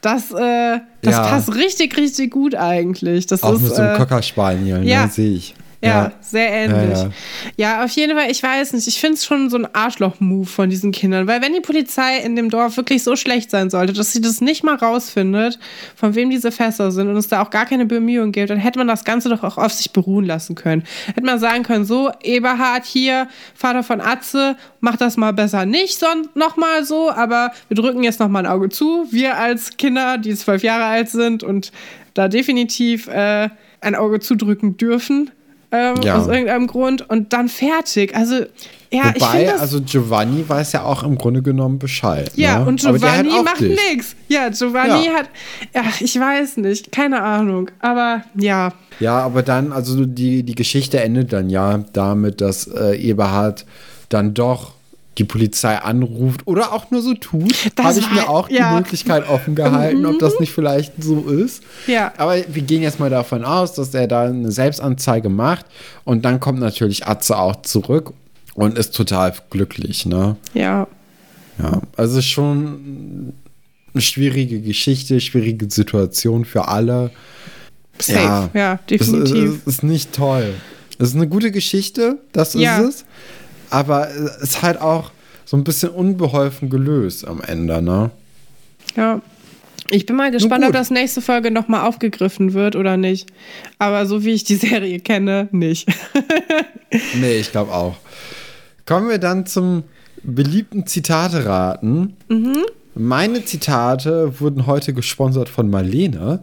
Das, 0.02 0.30
äh, 0.30 0.78
das 1.02 1.14
ja. 1.14 1.22
passt 1.22 1.54
richtig, 1.54 1.96
richtig 1.96 2.30
gut 2.30 2.54
eigentlich. 2.54 3.26
Das 3.26 3.42
auch 3.42 3.54
ist, 3.54 3.62
mit 3.62 3.74
so 3.74 3.82
einem 3.82 3.94
äh, 3.94 3.98
Cockerspaniel, 3.98 4.78
ne, 4.80 4.88
ja, 4.88 5.08
sehe 5.08 5.32
ich. 5.32 5.54
Ja, 5.86 6.12
sehr 6.20 6.50
ähnlich. 6.50 6.98
Ja, 6.98 7.04
ja. 7.04 7.10
ja, 7.56 7.84
auf 7.84 7.90
jeden 7.90 8.16
Fall, 8.16 8.30
ich 8.30 8.42
weiß 8.42 8.72
nicht, 8.72 8.86
ich 8.86 9.00
finde 9.00 9.14
es 9.14 9.24
schon 9.24 9.50
so 9.50 9.56
ein 9.58 9.66
Arschloch-Move 9.72 10.46
von 10.46 10.70
diesen 10.70 10.92
Kindern, 10.92 11.26
weil 11.26 11.42
wenn 11.42 11.52
die 11.52 11.60
Polizei 11.60 12.18
in 12.18 12.36
dem 12.36 12.50
Dorf 12.50 12.76
wirklich 12.76 13.02
so 13.02 13.16
schlecht 13.16 13.50
sein 13.50 13.70
sollte, 13.70 13.92
dass 13.92 14.12
sie 14.12 14.20
das 14.20 14.40
nicht 14.40 14.64
mal 14.64 14.76
rausfindet, 14.76 15.58
von 15.94 16.14
wem 16.14 16.30
diese 16.30 16.52
Fässer 16.52 16.90
sind 16.90 17.08
und 17.08 17.16
es 17.16 17.28
da 17.28 17.42
auch 17.42 17.50
gar 17.50 17.66
keine 17.66 17.86
Bemühungen 17.86 18.32
gibt, 18.32 18.50
dann 18.50 18.58
hätte 18.58 18.78
man 18.78 18.88
das 18.88 19.04
Ganze 19.04 19.28
doch 19.28 19.44
auch 19.44 19.58
auf 19.58 19.72
sich 19.72 19.92
beruhen 19.92 20.24
lassen 20.24 20.54
können. 20.54 20.84
Hätte 21.06 21.24
man 21.24 21.38
sagen 21.38 21.62
können, 21.62 21.84
so, 21.84 22.10
Eberhard 22.22 22.84
hier, 22.84 23.28
Vater 23.54 23.82
von 23.82 24.00
Atze, 24.00 24.56
mach 24.80 24.96
das 24.96 25.16
mal 25.16 25.32
besser 25.32 25.66
nicht 25.66 25.96
nochmal 26.34 26.84
so, 26.84 27.10
aber 27.10 27.52
wir 27.68 27.76
drücken 27.76 28.02
jetzt 28.02 28.20
nochmal 28.20 28.44
ein 28.44 28.50
Auge 28.50 28.68
zu. 28.68 29.06
Wir 29.10 29.36
als 29.36 29.76
Kinder, 29.76 30.18
die 30.18 30.34
zwölf 30.34 30.62
Jahre 30.62 30.84
alt 30.84 31.08
sind 31.08 31.42
und 31.42 31.72
da 32.14 32.28
definitiv 32.28 33.08
äh, 33.08 33.48
ein 33.80 33.94
Auge 33.94 34.20
zudrücken 34.20 34.76
dürfen, 34.76 35.30
ähm, 35.72 35.96
ja. 36.02 36.16
aus 36.16 36.28
irgendeinem 36.28 36.66
Grund 36.66 37.08
und 37.08 37.32
dann 37.32 37.48
fertig. 37.48 38.14
Also 38.14 38.44
ja, 38.90 39.12
Wobei, 39.14 39.52
also 39.52 39.80
Giovanni 39.80 40.48
weiß 40.48 40.72
ja 40.72 40.84
auch 40.84 41.02
im 41.02 41.18
Grunde 41.18 41.42
genommen 41.42 41.78
Bescheid. 41.78 42.30
Ja, 42.36 42.60
ne? 42.60 42.66
und 42.66 42.80
Giovanni 42.80 43.30
macht 43.42 43.60
nichts. 43.60 44.14
Ja, 44.28 44.48
Giovanni 44.48 45.06
ja. 45.06 45.12
hat, 45.12 45.28
ja, 45.74 45.82
ich 46.00 46.18
weiß 46.18 46.58
nicht, 46.58 46.92
keine 46.92 47.22
Ahnung, 47.22 47.70
aber 47.80 48.22
ja. 48.34 48.72
Ja, 49.00 49.18
aber 49.20 49.42
dann, 49.42 49.72
also 49.72 50.06
die, 50.06 50.44
die 50.44 50.54
Geschichte 50.54 51.00
endet 51.00 51.32
dann 51.32 51.50
ja 51.50 51.84
damit, 51.92 52.40
dass 52.40 52.66
äh, 52.68 52.96
Eberhard 52.96 53.66
dann 54.08 54.34
doch 54.34 54.75
die 55.18 55.24
Polizei 55.24 55.76
anruft 55.76 56.46
oder 56.46 56.72
auch 56.72 56.90
nur 56.90 57.02
so 57.02 57.14
tut, 57.14 57.54
habe 57.78 57.98
ich 57.98 58.10
mir 58.10 58.28
auch 58.28 58.50
ja. 58.50 58.70
die 58.70 58.76
Möglichkeit 58.76 59.28
offen 59.28 59.54
gehalten, 59.54 60.00
mhm. 60.00 60.06
ob 60.06 60.18
das 60.18 60.38
nicht 60.40 60.52
vielleicht 60.52 60.92
so 61.02 61.20
ist. 61.22 61.62
Ja. 61.86 62.12
Aber 62.18 62.36
wir 62.36 62.62
gehen 62.62 62.82
jetzt 62.82 63.00
mal 63.00 63.10
davon 63.10 63.44
aus, 63.44 63.74
dass 63.74 63.94
er 63.94 64.06
da 64.06 64.24
eine 64.24 64.52
Selbstanzeige 64.52 65.28
macht 65.28 65.66
und 66.04 66.24
dann 66.24 66.40
kommt 66.40 66.60
natürlich 66.60 67.06
Atze 67.06 67.38
auch 67.38 67.62
zurück 67.62 68.12
und 68.54 68.78
ist 68.78 68.94
total 68.94 69.32
glücklich, 69.50 70.06
ne? 70.06 70.36
Ja. 70.54 70.86
Ja, 71.58 71.80
also 71.96 72.20
schon 72.20 73.32
eine 73.94 74.02
schwierige 74.02 74.60
Geschichte, 74.60 75.20
schwierige 75.20 75.70
Situation 75.70 76.44
für 76.44 76.68
alle. 76.68 77.10
Safe, 77.98 78.50
ja, 78.52 78.78
Es 78.90 79.00
ist, 79.00 79.12
definitiv. 79.12 79.60
es 79.64 79.74
ist 79.74 79.82
nicht 79.82 80.12
toll. 80.12 80.52
Es 80.98 81.08
ist 81.08 81.14
eine 81.14 81.28
gute 81.28 81.50
Geschichte, 81.50 82.18
das 82.32 82.52
Ja. 82.54 82.78
ist 82.78 82.88
es. 82.88 83.04
Aber 83.70 84.08
es 84.10 84.36
ist 84.38 84.62
halt 84.62 84.80
auch 84.80 85.10
so 85.44 85.56
ein 85.56 85.64
bisschen 85.64 85.90
unbeholfen 85.90 86.70
gelöst 86.70 87.26
am 87.26 87.40
Ende, 87.40 87.80
ne? 87.82 88.10
Ja. 88.96 89.20
Ich 89.88 90.04
bin 90.04 90.16
mal 90.16 90.32
gespannt, 90.32 90.64
ob 90.64 90.72
das 90.72 90.90
nächste 90.90 91.20
Folge 91.20 91.52
nochmal 91.52 91.86
aufgegriffen 91.86 92.54
wird 92.54 92.74
oder 92.74 92.96
nicht. 92.96 93.30
Aber 93.78 94.06
so 94.06 94.24
wie 94.24 94.32
ich 94.32 94.42
die 94.44 94.56
Serie 94.56 95.00
kenne, 95.00 95.48
nicht. 95.52 95.88
Nee, 97.20 97.38
ich 97.40 97.50
glaube 97.50 97.72
auch. 97.72 97.96
Kommen 98.86 99.08
wir 99.08 99.18
dann 99.18 99.44
zum 99.44 99.82
beliebten 100.22 100.86
Zitate-Raten. 100.86 102.16
Meine 102.98 103.44
Zitate 103.44 104.40
wurden 104.40 104.66
heute 104.66 104.94
gesponsert 104.94 105.50
von 105.50 105.68
Marlene. 105.68 106.40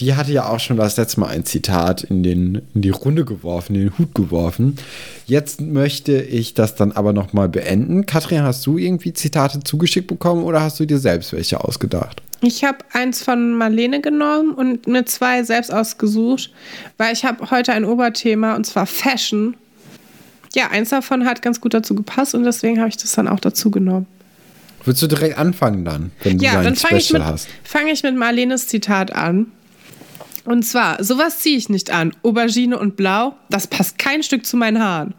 Die 0.00 0.14
hatte 0.14 0.32
ja 0.32 0.48
auch 0.48 0.58
schon 0.58 0.78
das 0.78 0.96
letzte 0.96 1.20
Mal 1.20 1.26
ein 1.26 1.44
Zitat 1.44 2.04
in, 2.04 2.22
den, 2.22 2.62
in 2.74 2.80
die 2.80 2.88
Runde 2.90 3.26
geworfen, 3.26 3.74
in 3.74 3.80
den 3.82 3.98
Hut 3.98 4.14
geworfen. 4.14 4.76
Jetzt 5.26 5.60
möchte 5.60 6.22
ich 6.22 6.54
das 6.54 6.74
dann 6.74 6.92
aber 6.92 7.12
nochmal 7.12 7.50
beenden. 7.50 8.06
Katrin, 8.06 8.42
hast 8.42 8.64
du 8.64 8.78
irgendwie 8.78 9.12
Zitate 9.12 9.60
zugeschickt 9.62 10.06
bekommen 10.06 10.44
oder 10.44 10.62
hast 10.62 10.80
du 10.80 10.86
dir 10.86 10.98
selbst 10.98 11.34
welche 11.34 11.62
ausgedacht? 11.62 12.22
Ich 12.40 12.64
habe 12.64 12.78
eins 12.94 13.22
von 13.22 13.52
Marlene 13.52 14.00
genommen 14.00 14.52
und 14.52 14.86
mir 14.86 15.04
zwei 15.04 15.42
selbst 15.42 15.70
ausgesucht, 15.70 16.50
weil 16.96 17.12
ich 17.12 17.26
habe 17.26 17.50
heute 17.50 17.74
ein 17.74 17.84
Oberthema 17.84 18.56
und 18.56 18.64
zwar 18.64 18.86
Fashion. 18.86 19.54
Ja, 20.54 20.70
eins 20.70 20.88
davon 20.88 21.26
hat 21.26 21.42
ganz 21.42 21.60
gut 21.60 21.74
dazu 21.74 21.94
gepasst 21.94 22.34
und 22.34 22.44
deswegen 22.44 22.78
habe 22.78 22.88
ich 22.88 22.96
das 22.96 23.12
dann 23.12 23.28
auch 23.28 23.40
dazu 23.40 23.70
genommen. 23.70 24.06
Willst 24.84 25.00
du 25.02 25.06
direkt 25.06 25.38
anfangen 25.38 25.84
dann, 25.84 26.10
wenn 26.22 26.38
du 26.38 26.44
Ja, 26.44 26.54
dein 26.54 26.64
dann 26.64 26.76
fange 26.76 26.98
ich, 26.98 27.06
Special 27.06 27.20
mit- 27.22 27.28
hast? 27.32 27.48
fang 27.62 27.86
ich 27.88 28.02
mit 28.02 28.16
Marlenes 28.16 28.66
Zitat 28.68 29.12
an. 29.12 29.46
Und 30.44 30.62
zwar, 30.64 31.02
sowas 31.02 31.38
ziehe 31.38 31.56
ich 31.56 31.70
nicht 31.70 31.90
an. 31.90 32.14
Aubergine 32.22 32.78
und 32.78 32.96
Blau, 32.96 33.34
das 33.48 33.66
passt 33.66 33.98
kein 33.98 34.22
Stück 34.22 34.44
zu 34.44 34.56
meinen 34.58 34.82
Haaren. 34.82 35.14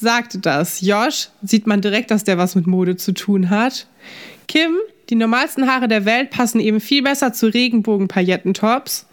Sagte 0.00 0.38
das. 0.38 0.80
Josh, 0.80 1.28
sieht 1.44 1.68
man 1.68 1.80
direkt, 1.80 2.10
dass 2.10 2.24
der 2.24 2.38
was 2.38 2.56
mit 2.56 2.66
Mode 2.66 2.96
zu 2.96 3.12
tun 3.12 3.50
hat. 3.50 3.86
Kim, 4.48 4.76
die 5.10 5.14
normalsten 5.14 5.68
Haare 5.70 5.86
der 5.86 6.04
Welt 6.04 6.30
passen 6.30 6.58
eben 6.58 6.80
viel 6.80 7.02
besser 7.04 7.32
zu 7.32 7.46
Regenbogen-Paillettentops. 7.46 9.06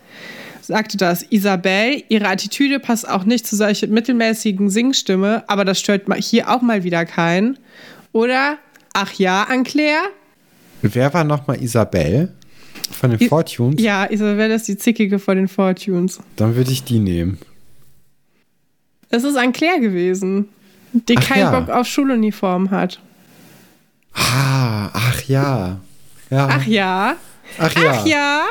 Sagte 0.61 0.97
das. 0.97 1.23
Isabel, 1.29 2.03
ihre 2.09 2.27
Attitüde 2.27 2.79
passt 2.79 3.07
auch 3.07 3.23
nicht 3.23 3.45
zu 3.45 3.55
solcher 3.55 3.85
mittelmäßigen 3.87 4.69
Singstimme, 4.71 5.43
aber 5.47 5.65
das 5.65 5.79
stört 5.79 6.03
hier 6.17 6.49
auch 6.49 6.61
mal 6.63 6.83
wieder 6.83 7.05
keinen. 7.05 7.59
Oder, 8.11 8.57
ach 8.93 9.13
ja, 9.13 9.43
Anclair, 9.43 10.01
Wer 10.81 11.13
war 11.13 11.23
nochmal 11.25 11.61
Isabel 11.61 12.31
von 12.91 13.09
den 13.11 13.19
I- 13.19 13.27
Fortunes? 13.27 13.81
Ja, 13.81 14.05
Isabelle 14.05 14.53
ist 14.55 14.67
die 14.67 14.77
Zickige 14.77 15.19
vor 15.19 15.35
den 15.35 15.47
Fortunes. 15.49 16.19
Dann 16.37 16.55
würde 16.55 16.71
ich 16.71 16.83
die 16.85 16.99
nehmen. 16.99 17.37
Es 19.09 19.23
ist 19.25 19.35
an 19.37 19.51
Claire 19.51 19.79
gewesen, 19.81 20.47
die 20.93 21.17
Ach 21.17 21.27
keinen 21.27 21.39
ja. 21.39 21.59
Bock 21.59 21.69
auf 21.69 21.85
Schuluniform 21.87 22.71
hat. 22.71 22.99
Ah, 24.13 24.89
ach 24.93 25.21
ja. 25.27 25.79
ja. 26.29 26.47
Ach 26.49 26.65
ja. 26.65 27.15
Ach 27.57 27.75
ja. 27.75 27.91
Ach 27.91 28.05
ja. 28.05 28.43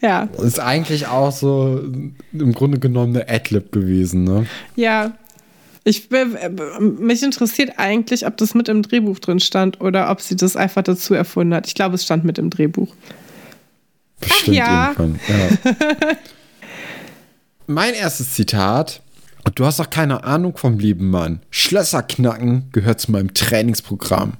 ja, 0.00 0.22
Ist 0.42 0.60
eigentlich 0.60 1.06
auch 1.06 1.32
so 1.32 1.82
im 2.32 2.52
Grunde 2.52 2.78
genommen 2.78 3.16
eine 3.16 3.28
Adlib 3.28 3.72
gewesen, 3.72 4.24
ne? 4.24 4.46
ja. 4.76 5.12
Ich, 5.88 6.10
äh, 6.12 6.48
mich 6.80 7.22
interessiert 7.22 7.72
eigentlich, 7.78 8.26
ob 8.26 8.36
das 8.36 8.54
mit 8.54 8.68
im 8.68 8.82
Drehbuch 8.82 9.18
drin 9.18 9.40
stand 9.40 9.80
oder 9.80 10.10
ob 10.10 10.20
sie 10.20 10.36
das 10.36 10.54
einfach 10.54 10.82
dazu 10.82 11.14
erfunden 11.14 11.54
hat. 11.54 11.66
Ich 11.66 11.74
glaube, 11.74 11.94
es 11.94 12.04
stand 12.04 12.24
mit 12.24 12.38
im 12.38 12.50
Drehbuch. 12.50 12.94
Bestimmt 14.20 14.56
ja. 14.56 14.94
irgendwann. 14.98 15.20
Ja. 15.28 15.92
mein 17.66 17.94
erstes 17.94 18.34
Zitat. 18.34 19.00
Du 19.54 19.64
hast 19.64 19.80
doch 19.80 19.88
keine 19.88 20.24
Ahnung 20.24 20.56
vom 20.58 20.78
lieben 20.78 21.08
Mann. 21.08 21.40
Schlösser 21.50 22.02
knacken 22.02 22.68
gehört 22.72 23.00
zu 23.00 23.10
meinem 23.12 23.32
Trainingsprogramm. 23.32 24.34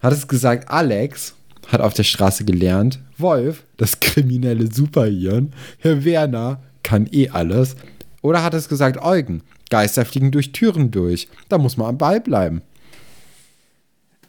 Hat 0.00 0.12
es 0.14 0.28
gesagt, 0.28 0.70
Alex 0.70 1.34
hat 1.68 1.82
auf 1.82 1.92
der 1.92 2.04
Straße 2.04 2.44
gelernt. 2.44 3.00
Wolf, 3.18 3.64
das 3.76 4.00
kriminelle 4.00 4.72
Superhirn. 4.72 5.52
Herr 5.78 6.04
Werner 6.04 6.62
kann 6.82 7.06
eh 7.12 7.28
alles. 7.28 7.76
Oder 8.22 8.42
hat 8.42 8.54
es 8.54 8.68
gesagt, 8.68 9.02
Eugen, 9.02 9.42
Geister 9.72 10.04
fliegen 10.04 10.30
durch 10.30 10.52
Türen 10.52 10.90
durch. 10.90 11.28
Da 11.48 11.56
muss 11.56 11.78
man 11.78 11.88
am 11.88 11.96
Ball 11.98 12.20
bleiben. 12.20 12.60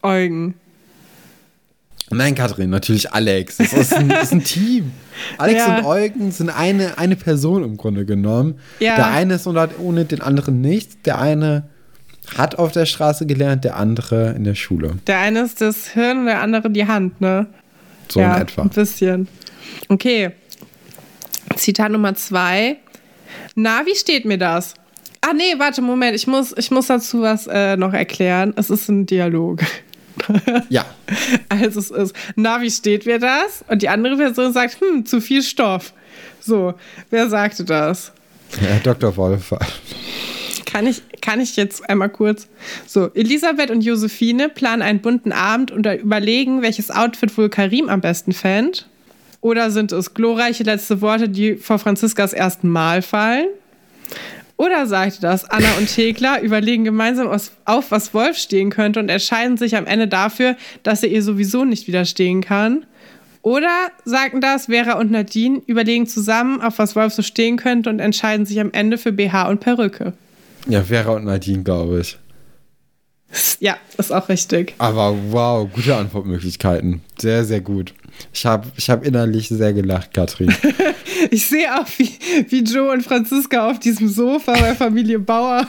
Eugen. 0.02 0.56
Nein, 2.10 2.34
Katrin, 2.36 2.70
natürlich 2.70 3.12
Alex. 3.12 3.58
Das 3.58 3.74
ist 3.74 3.94
ein, 3.94 4.08
das 4.08 4.24
ist 4.26 4.32
ein 4.34 4.44
Team. 4.44 4.91
Alex 5.38 5.60
Ja. 5.60 5.78
und 5.80 5.86
Eugen 5.86 6.32
sind 6.32 6.50
eine, 6.50 6.98
eine 6.98 7.16
Person 7.18 7.64
im 7.64 7.76
Grunde 7.76 8.06
genommen. 8.06 8.60
Ja. 8.80 8.96
Der 8.96 9.08
eine 9.08 9.34
ist 9.36 9.46
ohne, 9.48 9.70
ohne 9.80 10.06
den 10.06 10.22
anderen 10.22 10.62
nichts. 10.62 10.98
Der 11.04 11.20
eine 11.20 11.70
hat 12.38 12.58
auf 12.58 12.72
der 12.72 12.86
Straße 12.86 13.26
gelernt, 13.26 13.66
der 13.66 13.76
andere 13.76 14.32
in 14.32 14.46
der 14.46 14.56
Schule. 14.56 14.98
Der 15.08 15.20
eine 15.20 15.41
ist 15.41 15.60
das 15.60 15.89
Hirn 15.89 16.20
und 16.20 16.26
der 16.28 16.41
andere 16.41 16.70
die 16.70 16.88
Hand, 16.88 17.20
ne? 17.20 17.48
So 18.10 18.22
ja, 18.22 18.36
in 18.38 18.41
etwa. 18.44 18.62
Ein 18.64 18.70
bisschen. 18.70 19.28
Okay. 19.89 20.32
Zitat 21.58 21.91
Nummer 21.91 22.16
zwei. 22.16 22.78
Na, 23.56 23.82
wie 23.86 23.96
steht 23.96 24.24
mir 24.26 24.38
das? 24.38 24.74
Ah, 25.26 25.32
nee, 25.34 25.58
warte, 25.58 25.82
Moment. 25.82 26.16
Ich 26.16 26.28
muss, 26.28 26.54
ich 26.58 26.70
muss 26.70 26.88
dazu 26.88 27.22
was 27.22 27.48
äh, 27.48 27.78
noch 27.78 27.94
erklären. 27.94 28.54
Es 28.58 28.70
ist 28.70 28.90
ein 28.90 29.06
Dialog. 29.06 29.62
Ja. 30.70 30.86
Also 31.50 31.80
es 31.80 31.92
ist, 31.92 32.16
na, 32.36 32.62
wie 32.62 32.72
steht 32.72 33.06
mir 33.06 33.20
das? 33.20 33.64
Und 33.68 33.82
die 33.82 33.90
andere 33.90 34.18
Person 34.18 34.54
sagt, 34.54 34.80
hm, 34.82 35.06
zu 35.06 35.22
viel 35.22 35.44
Stoff. 35.44 35.94
So, 36.40 36.74
wer 37.10 37.30
sagte 37.30 37.64
das? 37.64 38.12
Herr 38.60 38.80
Dr. 38.80 39.16
Wolf. 39.18 39.54
Kann 40.66 40.88
ich, 40.88 41.04
kann 41.22 41.40
ich 41.40 41.56
jetzt 41.56 41.88
einmal 41.90 42.10
kurz? 42.10 42.48
So, 42.88 43.12
Elisabeth 43.14 43.70
und 43.70 43.82
Josephine 43.82 44.50
planen 44.50 44.82
einen 44.82 45.02
bunten 45.02 45.32
Abend 45.32 45.72
und 45.72 45.86
überlegen, 45.86 46.62
welches 46.62 46.90
Outfit 46.90 47.38
wohl 47.38 47.50
Karim 47.50 47.90
am 47.90 48.02
besten 48.02 48.34
fänd. 48.34 48.88
Oder 49.42 49.72
sind 49.72 49.92
es 49.92 50.14
glorreiche 50.14 50.64
letzte 50.64 51.02
Worte, 51.02 51.30
die 51.30 51.56
vor 51.56 51.78
Franziskas 51.78 52.34
ersten 52.34 52.70
Mal 52.70 53.02
fallen? 53.02 53.48
Oder 54.58 54.86
sagte 54.88 55.20
das, 55.22 55.45
Anna 55.49 55.68
und 55.78 55.93
Thekla 55.93 56.39
überlegen 56.39 56.84
gemeinsam 56.84 57.28
auf, 57.66 57.91
was 57.91 58.14
Wolf 58.14 58.38
stehen 58.38 58.70
könnte 58.70 58.99
und 58.99 59.10
entscheiden 59.10 59.58
sich 59.58 59.76
am 59.76 59.86
Ende 59.86 60.08
dafür, 60.08 60.56
dass 60.84 61.04
er 61.04 61.10
ihr 61.10 61.24
sowieso 61.24 61.66
nicht 61.66 61.88
widerstehen 61.88 62.41
kann? 62.41 62.86
Oder 63.41 63.89
sagten 64.06 64.39
das, 64.39 64.68
Vera 64.68 64.97
und 64.99 65.12
Nadine 65.12 65.62
überlegen 65.66 66.08
zusammen, 66.08 66.62
auf 66.62 66.80
was 66.80 66.95
Wolf 66.95 67.14
so 67.14 67.22
stehen 67.22 67.58
könnte 67.58 67.89
und 67.89 67.99
entscheiden 67.99 68.45
sich 68.45 68.60
am 68.60 68.72
Ende 68.72 68.97
für 68.97 69.12
BH 69.12 69.49
und 69.49 69.60
Perücke? 69.60 70.14
Ja, 70.68 70.82
Vera 70.84 71.12
und 71.12 71.26
Nadine, 71.26 71.64
glaube 71.64 71.99
ich. 71.99 72.18
Ja, 73.60 73.76
ist 73.97 74.14
auch 74.14 74.30
richtig. 74.30 74.76
Aber 74.78 75.16
wow, 75.32 75.68
gute 75.74 75.95
Antwortmöglichkeiten. 75.95 77.01
Sehr, 77.20 77.43
sehr 77.43 77.60
gut. 77.60 77.93
Ich 78.34 78.45
habe 78.45 78.68
ich 78.76 78.89
hab 78.89 79.05
innerlich 79.05 79.47
sehr 79.49 79.74
gelacht, 79.74 80.14
Katrin. 80.14 80.53
Ich 81.32 81.45
sehe 81.47 81.74
auch, 81.80 81.88
wie, 81.97 82.09
wie 82.49 82.64
Joe 82.64 82.91
und 82.91 83.01
Franziska 83.03 83.70
auf 83.72 83.80
diesem 83.80 84.09
Sofa 84.09 84.51
bei 84.53 84.76
Familie 84.76 85.20
Bauer 85.20 85.66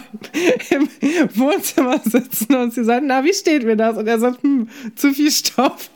im 0.71 0.89
Wohnzimmer 1.35 2.01
sitzen 2.05 2.55
und 2.57 2.75
sie 2.75 2.83
sagen, 2.83 3.07
na, 3.07 3.23
wie 3.23 3.33
steht 3.33 3.65
mir 3.65 3.77
das? 3.77 3.97
Und 3.97 4.09
er 4.09 4.19
sagt, 4.19 4.43
hm, 4.43 4.69
zu 4.97 5.13
viel 5.13 5.31
Stoff. 5.31 5.91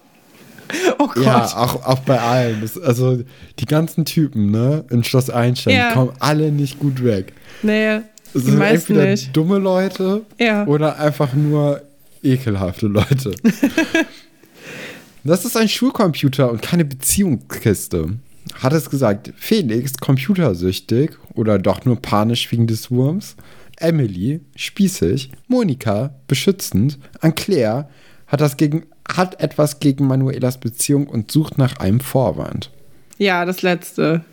Oh 0.99 1.09
Gott. 1.09 1.25
Ja, 1.25 1.45
auch, 1.57 1.85
auch 1.85 1.99
bei 2.01 2.21
allen. 2.21 2.61
Das, 2.61 2.79
also 2.81 3.21
die 3.59 3.65
ganzen 3.67 4.05
Typen, 4.05 4.51
ne, 4.53 4.85
in 4.91 5.03
Schloss 5.03 5.29
Einstein, 5.29 5.75
Ja. 5.75 5.93
kommen 5.93 6.13
alle 6.21 6.53
nicht 6.53 6.79
gut 6.79 7.03
weg. 7.03 7.33
nee, 7.63 7.97
Es 7.97 8.03
die 8.35 8.41
sind 8.53 8.61
entweder 8.61 9.07
nicht. 9.07 9.37
dumme 9.37 9.59
Leute 9.59 10.23
Ja. 10.39 10.67
oder 10.67 11.01
einfach 11.01 11.33
nur 11.33 11.83
ekelhafte 12.23 12.87
Leute. 12.87 13.35
das 15.29 15.45
ist 15.45 15.57
ein 15.57 15.69
Schulcomputer 15.69 16.51
und 16.51 16.63
keine 16.63 16.85
Beziehungskiste. 16.85 18.19
Hat 18.55 18.73
es 18.73 18.91
gesagt, 18.91 19.33
Felix 19.37 19.95
computersüchtig 19.99 21.13
oder 21.35 21.59
doch 21.59 21.85
nur 21.85 22.01
panisch 22.01 22.51
wegen 22.51 22.67
des 22.67 22.91
Wurms? 22.91 23.37
Emily 23.79 24.41
spießig, 24.57 25.31
Monika 25.47 26.15
beschützend, 26.27 26.99
Claire 27.37 27.89
hat, 28.27 28.41
das 28.41 28.57
gegen, 28.57 28.87
hat 29.09 29.41
etwas 29.41 29.81
gegen 29.81 30.07
Manuelas 30.07 30.59
Beziehung 30.59 31.07
und 31.07 31.31
sucht 31.31 31.59
nach 31.59 31.77
einem 31.79 32.01
Vorwand. 32.01 32.71
Ja, 33.19 33.45
das 33.45 33.63
letzte. 33.63 34.25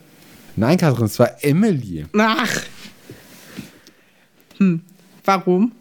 Nein, 0.56 0.78
Katrin, 0.78 1.06
es 1.06 1.20
war 1.20 1.44
Emily. 1.44 2.06
Ach. 2.18 2.62
Hm, 4.58 4.82
warum? 5.24 5.74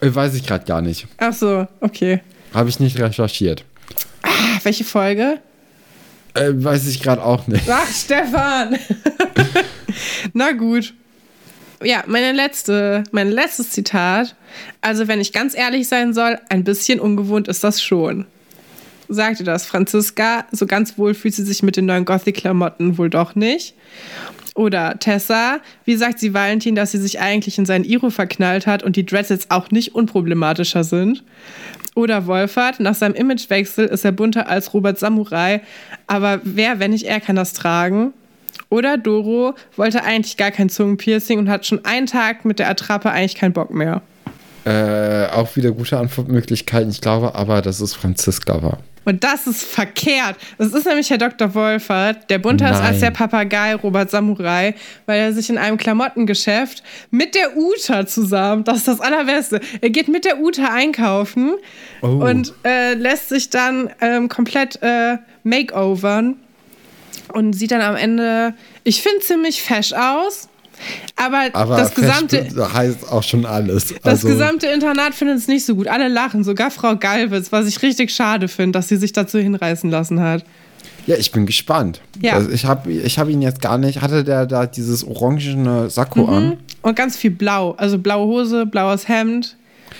Äh, 0.00 0.14
Weiß 0.14 0.34
ich 0.34 0.46
gerade 0.46 0.64
gar 0.64 0.80
nicht. 0.80 1.06
Ach 1.18 1.32
so, 1.32 1.66
okay. 1.80 2.20
Habe 2.54 2.68
ich 2.68 2.80
nicht 2.80 2.98
recherchiert. 2.98 3.64
Ah, 4.42 4.58
welche 4.62 4.84
Folge? 4.84 5.38
Äh, 6.34 6.50
weiß 6.54 6.88
ich 6.88 7.02
gerade 7.02 7.22
auch 7.22 7.46
nicht. 7.46 7.64
Ach, 7.68 7.90
Stefan! 7.90 8.76
Na 10.32 10.52
gut. 10.52 10.94
ja, 11.84 12.02
meine 12.06 12.32
letzte, 12.32 13.04
mein 13.12 13.30
letztes 13.30 13.70
Zitat. 13.70 14.34
Also, 14.80 15.08
wenn 15.08 15.20
ich 15.20 15.32
ganz 15.32 15.54
ehrlich 15.56 15.88
sein 15.88 16.14
soll, 16.14 16.38
ein 16.48 16.64
bisschen 16.64 17.00
ungewohnt 17.00 17.48
ist 17.48 17.62
das 17.64 17.82
schon. 17.82 18.26
Sagte 19.08 19.44
das 19.44 19.66
Franziska, 19.66 20.46
so 20.52 20.66
ganz 20.66 20.96
wohl 20.96 21.12
fühlt 21.12 21.34
sie 21.34 21.44
sich 21.44 21.62
mit 21.62 21.76
den 21.76 21.84
neuen 21.86 22.06
Gothic-Klamotten 22.06 22.96
wohl 22.96 23.10
doch 23.10 23.34
nicht. 23.34 23.74
Oder 24.54 24.98
Tessa, 24.98 25.60
wie 25.84 25.96
sagt 25.96 26.18
sie 26.18 26.34
Valentin, 26.34 26.74
dass 26.74 26.92
sie 26.92 26.98
sich 26.98 27.20
eigentlich 27.20 27.56
in 27.58 27.64
seinen 27.64 27.84
Iro 27.84 28.10
verknallt 28.10 28.66
hat 28.66 28.82
und 28.82 28.96
die 28.96 29.06
Dreads 29.06 29.30
jetzt 29.30 29.50
auch 29.50 29.70
nicht 29.70 29.94
unproblematischer 29.94 30.84
sind? 30.84 31.22
Oder 31.94 32.26
Wolfert, 32.26 32.80
nach 32.80 32.94
seinem 32.94 33.14
Imagewechsel 33.14 33.86
ist 33.86 34.04
er 34.04 34.12
bunter 34.12 34.48
als 34.48 34.72
Robert 34.72 34.98
Samurai, 34.98 35.60
aber 36.06 36.40
wer, 36.42 36.78
wenn 36.80 36.90
nicht 36.90 37.04
er, 37.04 37.20
kann 37.20 37.36
das 37.36 37.52
tragen? 37.52 38.12
Oder 38.68 38.96
Doro 38.96 39.54
wollte 39.76 40.02
eigentlich 40.02 40.38
gar 40.38 40.50
kein 40.50 40.70
Zungenpiercing 40.70 41.38
und 41.38 41.50
hat 41.50 41.66
schon 41.66 41.84
einen 41.84 42.06
Tag 42.06 42.44
mit 42.46 42.58
der 42.58 42.70
Attrappe 42.70 43.10
eigentlich 43.10 43.34
keinen 43.34 43.52
Bock 43.52 43.70
mehr. 43.70 44.00
Äh, 44.64 45.26
auch 45.26 45.56
wieder 45.56 45.72
gute 45.72 45.98
Antwortmöglichkeiten. 45.98 46.90
Ich 46.90 47.00
glaube 47.00 47.34
aber, 47.34 47.62
dass 47.62 47.80
es 47.80 47.94
Franziska 47.94 48.62
war. 48.62 48.78
Und 49.04 49.24
das 49.24 49.46
ist 49.46 49.64
verkehrt. 49.64 50.36
Das 50.58 50.72
ist 50.72 50.86
nämlich 50.86 51.10
Herr 51.10 51.18
Dr. 51.18 51.54
Wolfert, 51.54 52.30
der 52.30 52.38
bunter 52.38 52.70
ist 52.70 52.80
als 52.80 53.00
der 53.00 53.10
Papagei 53.10 53.74
Robert 53.74 54.10
Samurai, 54.10 54.74
weil 55.06 55.20
er 55.20 55.32
sich 55.32 55.50
in 55.50 55.58
einem 55.58 55.76
Klamottengeschäft 55.76 56.82
mit 57.10 57.34
der 57.34 57.56
Uta 57.56 58.06
zusammen, 58.06 58.64
das 58.64 58.78
ist 58.78 58.88
das 58.88 59.00
Allerbeste, 59.00 59.60
er 59.80 59.90
geht 59.90 60.08
mit 60.08 60.24
der 60.24 60.40
Uta 60.40 60.72
einkaufen 60.72 61.54
oh. 62.02 62.06
und 62.06 62.54
äh, 62.64 62.94
lässt 62.94 63.28
sich 63.28 63.50
dann 63.50 63.90
ähm, 64.00 64.28
komplett 64.28 64.80
äh, 64.82 65.18
makeovern 65.42 66.36
und 67.32 67.54
sieht 67.54 67.72
dann 67.72 67.82
am 67.82 67.96
Ende, 67.96 68.54
ich 68.84 69.02
finde, 69.02 69.20
ziemlich 69.20 69.62
fesch 69.62 69.92
aus. 69.92 70.48
Aber, 71.16 71.48
aber 71.52 71.76
das 71.76 71.94
gesamte 71.94 72.46
heißt 72.72 73.10
auch 73.10 73.22
schon 73.22 73.46
alles. 73.46 73.94
Das 74.02 74.04
also, 74.04 74.28
gesamte 74.28 74.66
Internat 74.66 75.14
findet 75.14 75.38
es 75.38 75.48
nicht 75.48 75.64
so 75.64 75.74
gut. 75.74 75.88
Alle 75.88 76.08
lachen, 76.08 76.44
sogar 76.44 76.70
Frau 76.70 76.96
Galwitz, 76.96 77.52
was 77.52 77.66
ich 77.66 77.82
richtig 77.82 78.10
schade 78.10 78.48
finde, 78.48 78.78
dass 78.78 78.88
sie 78.88 78.96
sich 78.96 79.12
dazu 79.12 79.38
hinreißen 79.38 79.90
lassen 79.90 80.20
hat. 80.20 80.44
Ja, 81.06 81.16
ich 81.16 81.32
bin 81.32 81.46
gespannt. 81.46 82.00
Ja. 82.20 82.34
Also 82.34 82.50
ich 82.50 82.64
habe 82.64 82.92
ich 82.92 83.18
hab 83.18 83.28
ihn 83.28 83.42
jetzt 83.42 83.60
gar 83.60 83.78
nicht. 83.78 84.00
Hatte 84.02 84.24
der 84.24 84.46
da 84.46 84.66
dieses 84.66 85.04
orangene 85.04 85.90
Sakko 85.90 86.24
mhm. 86.24 86.32
an? 86.32 86.56
Und 86.82 86.96
ganz 86.96 87.16
viel 87.16 87.32
blau. 87.32 87.72
Also 87.72 87.98
blaue 87.98 88.26
Hose, 88.26 88.66
blaues 88.66 89.08
Hemd, 89.08 89.56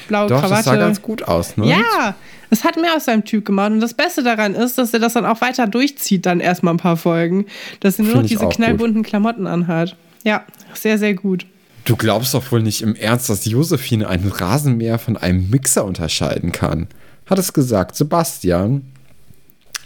blaue 0.08 0.28
Doch, 0.28 0.40
Krawatte. 0.40 0.56
Das 0.56 0.64
sah 0.64 0.76
ganz 0.76 1.02
gut 1.02 1.24
aus, 1.24 1.56
ne? 1.56 1.68
Ja, 1.68 2.14
es 2.50 2.64
hat 2.64 2.76
mehr 2.76 2.94
aus 2.96 3.06
seinem 3.06 3.24
Typ 3.24 3.44
gemacht. 3.44 3.72
Und 3.72 3.80
das 3.80 3.94
Beste 3.94 4.22
daran 4.22 4.54
ist, 4.54 4.78
dass 4.78 4.92
er 4.92 5.00
das 5.00 5.14
dann 5.14 5.26
auch 5.26 5.40
weiter 5.40 5.66
durchzieht, 5.66 6.26
dann 6.26 6.40
erstmal 6.40 6.74
ein 6.74 6.78
paar 6.78 6.96
Folgen. 6.96 7.46
Dass 7.80 7.98
er 7.98 8.04
nur 8.04 8.16
noch 8.16 8.26
diese 8.26 8.48
knallbunten 8.48 9.02
gut. 9.02 9.10
Klamotten 9.10 9.46
anhat. 9.46 9.96
Ja, 10.24 10.44
sehr, 10.76 10.98
sehr 10.98 11.14
gut. 11.14 11.46
Du 11.84 11.96
glaubst 11.96 12.34
doch 12.34 12.52
wohl 12.52 12.62
nicht 12.62 12.82
im 12.82 12.94
Ernst, 12.94 13.28
dass 13.28 13.44
Josephine 13.44 14.08
einen 14.08 14.28
Rasenmäher 14.28 14.98
von 14.98 15.16
einem 15.16 15.50
Mixer 15.50 15.84
unterscheiden 15.84 16.52
kann. 16.52 16.86
Hat 17.26 17.38
es 17.38 17.52
gesagt, 17.52 17.96
Sebastian. 17.96 18.92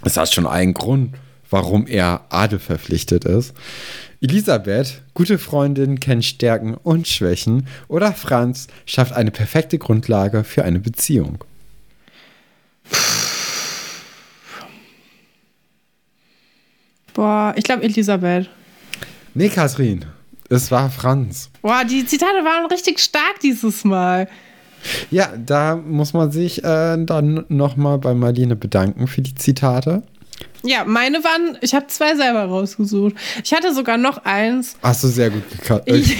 Es 0.05 0.17
hat 0.17 0.33
schon 0.33 0.47
einen 0.47 0.75
Grund, 0.75 1.15
warum 1.49 1.87
er 1.87 2.27
Adel 2.29 2.59
verpflichtet 2.59 3.25
ist. 3.25 3.55
Elisabeth, 4.21 5.03
gute 5.15 5.39
Freundin, 5.39 6.01
kennt 6.01 6.25
Stärken 6.25 6.75
und 6.75 7.09
Schwächen. 7.09 7.67
Oder 7.89 8.13
Franz 8.13 8.67
schafft 8.85 9.13
eine 9.13 9.31
perfekte 9.31 9.79
Grundlage 9.79 10.45
für 10.45 10.65
eine 10.65 10.81
Beziehung. 10.81 11.45
Boah, 17.15 17.55
ich 17.57 17.65
glaube 17.65 17.83
Elisabeth. 17.83 18.51
Nee, 19.35 19.49
Kathrin. 19.49 20.05
Es 20.49 20.71
war 20.71 20.91
Franz. 20.91 21.51
Boah, 21.63 21.85
die 21.85 22.07
Zitate 22.07 22.45
waren 22.45 22.67
richtig 22.67 23.01
stark 23.01 23.41
dieses 23.43 23.85
Mal. 23.85 24.29
Ja, 25.11 25.33
da 25.37 25.77
muss 25.77 26.13
man 26.13 26.31
sich 26.31 26.63
äh, 26.63 26.97
dann 26.99 27.45
nochmal 27.49 27.99
bei 27.99 28.15
Marlene 28.15 28.55
bedanken 28.55 29.09
für 29.09 29.23
die 29.23 29.35
Zitate. 29.35 30.03
Ja, 30.63 30.85
meine 30.85 31.23
waren, 31.23 31.59
ich 31.61 31.75
habe 31.75 31.87
zwei 31.87 32.17
selber 32.17 32.45
rausgesucht. 32.45 33.15
Ich 33.45 33.53
hatte 33.53 33.73
sogar 33.73 33.97
noch 33.99 34.25
eins. 34.25 34.77
Hast 34.83 35.05
du 35.05 35.09
sehr 35.09 35.31
gut 35.31 35.43
äh, 35.87 35.97
ich, 35.97 36.17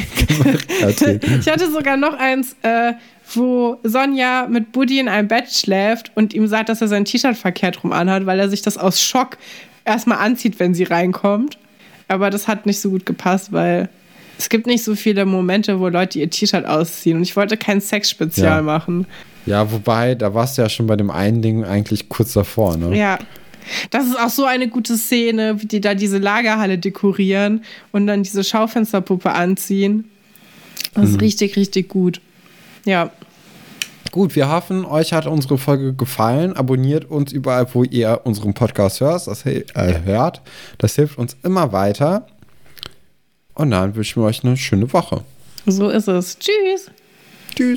ich 1.41 1.49
hatte 1.49 1.71
sogar 1.71 1.97
noch 1.97 2.15
eins, 2.15 2.55
äh, 2.63 2.93
wo 3.35 3.79
Sonja 3.83 4.47
mit 4.49 4.73
Buddy 4.73 5.01
in 5.01 5.09
einem 5.09 5.29
Bett 5.29 5.51
schläft 5.53 6.13
und 6.15 6.33
ihm 6.33 6.47
sagt, 6.47 6.69
dass 6.69 6.81
er 6.81 6.89
sein 6.89 7.05
T-Shirt 7.05 7.37
verkehrt 7.37 7.83
rum 7.83 7.93
anhat, 7.93 8.27
weil 8.27 8.39
er 8.39 8.49
sich 8.49 8.63
das 8.63 8.79
aus 8.79 9.03
Schock 9.03 9.37
erstmal 9.85 10.19
anzieht, 10.19 10.61
wenn 10.61 10.75
sie 10.75 10.85
reinkommt. 10.85 11.59
Aber 12.09 12.31
das 12.31 12.47
hat 12.47 12.67
nicht 12.67 12.81
so 12.81 12.91
gut 12.91 13.05
gepasst, 13.05 13.53
weil 13.53 13.89
es 14.39 14.49
gibt 14.49 14.67
nicht 14.67 14.85
so 14.85 14.95
viele 14.95 15.25
Momente, 15.25 15.81
wo 15.81 15.89
Leute 15.89 16.19
ihr 16.19 16.29
T-Shirt 16.29 16.67
ausziehen. 16.67 17.17
Und 17.17 17.23
ich 17.23 17.37
wollte 17.37 17.57
kein 17.57 17.81
Sex-Spezial 17.81 18.59
ja. 18.59 18.63
machen. 18.63 19.07
Ja, 19.47 19.71
wobei, 19.71 20.15
da 20.15 20.35
warst 20.35 20.59
du 20.59 20.63
ja 20.63 20.69
schon 20.69 20.87
bei 20.87 20.97
dem 20.97 21.11
einen 21.11 21.41
Ding 21.41 21.65
eigentlich 21.65 22.09
kurz 22.09 22.33
davor, 22.33 22.77
ne? 22.77 22.97
Ja. 22.97 23.19
Das 23.91 24.07
ist 24.07 24.19
auch 24.19 24.29
so 24.29 24.45
eine 24.45 24.69
gute 24.69 24.97
Szene, 24.97 25.61
wie 25.61 25.67
die 25.67 25.81
da 25.81 25.95
diese 25.95 26.19
Lagerhalle 26.19 26.79
dekorieren 26.79 27.65
und 27.91 28.07
dann 28.07 28.23
diese 28.23 28.45
Schaufensterpuppe 28.45 29.33
anziehen. 29.33 30.05
Das 30.95 31.07
ist 31.09 31.15
mhm. 31.15 31.21
richtig, 31.21 31.57
richtig 31.57 31.89
gut. 31.89 32.21
Ja. 32.85 33.11
Gut, 34.13 34.37
wir 34.37 34.49
hoffen, 34.49 34.85
euch 34.85 35.13
hat 35.13 35.27
unsere 35.27 35.59
Folge 35.59 35.95
gefallen. 35.95 36.57
Abonniert 36.57 37.11
uns 37.11 37.33
überall, 37.33 37.67
wo 37.75 37.83
ihr 37.83 38.21
unseren 38.25 38.55
Podcast 38.55 39.01
hört. 39.01 39.27
Das, 39.27 39.45
äh, 39.45 39.65
hört. 40.05 40.43
das 40.79 40.95
hilft 40.95 41.19
uns 41.19 41.37
immer 41.43 41.73
weiter. 41.73 42.27
Und 43.57 43.71
dann 43.71 43.95
wünschen 43.95 44.23
wir 44.23 44.27
euch 44.27 44.45
eine 44.45 44.57
schöne 44.57 44.93
Woche. 44.93 45.23
So 45.65 45.89
ist 45.89 46.09
es. 46.09 46.39
Tschüss. 46.39 46.91
Tschüss. 47.55 47.77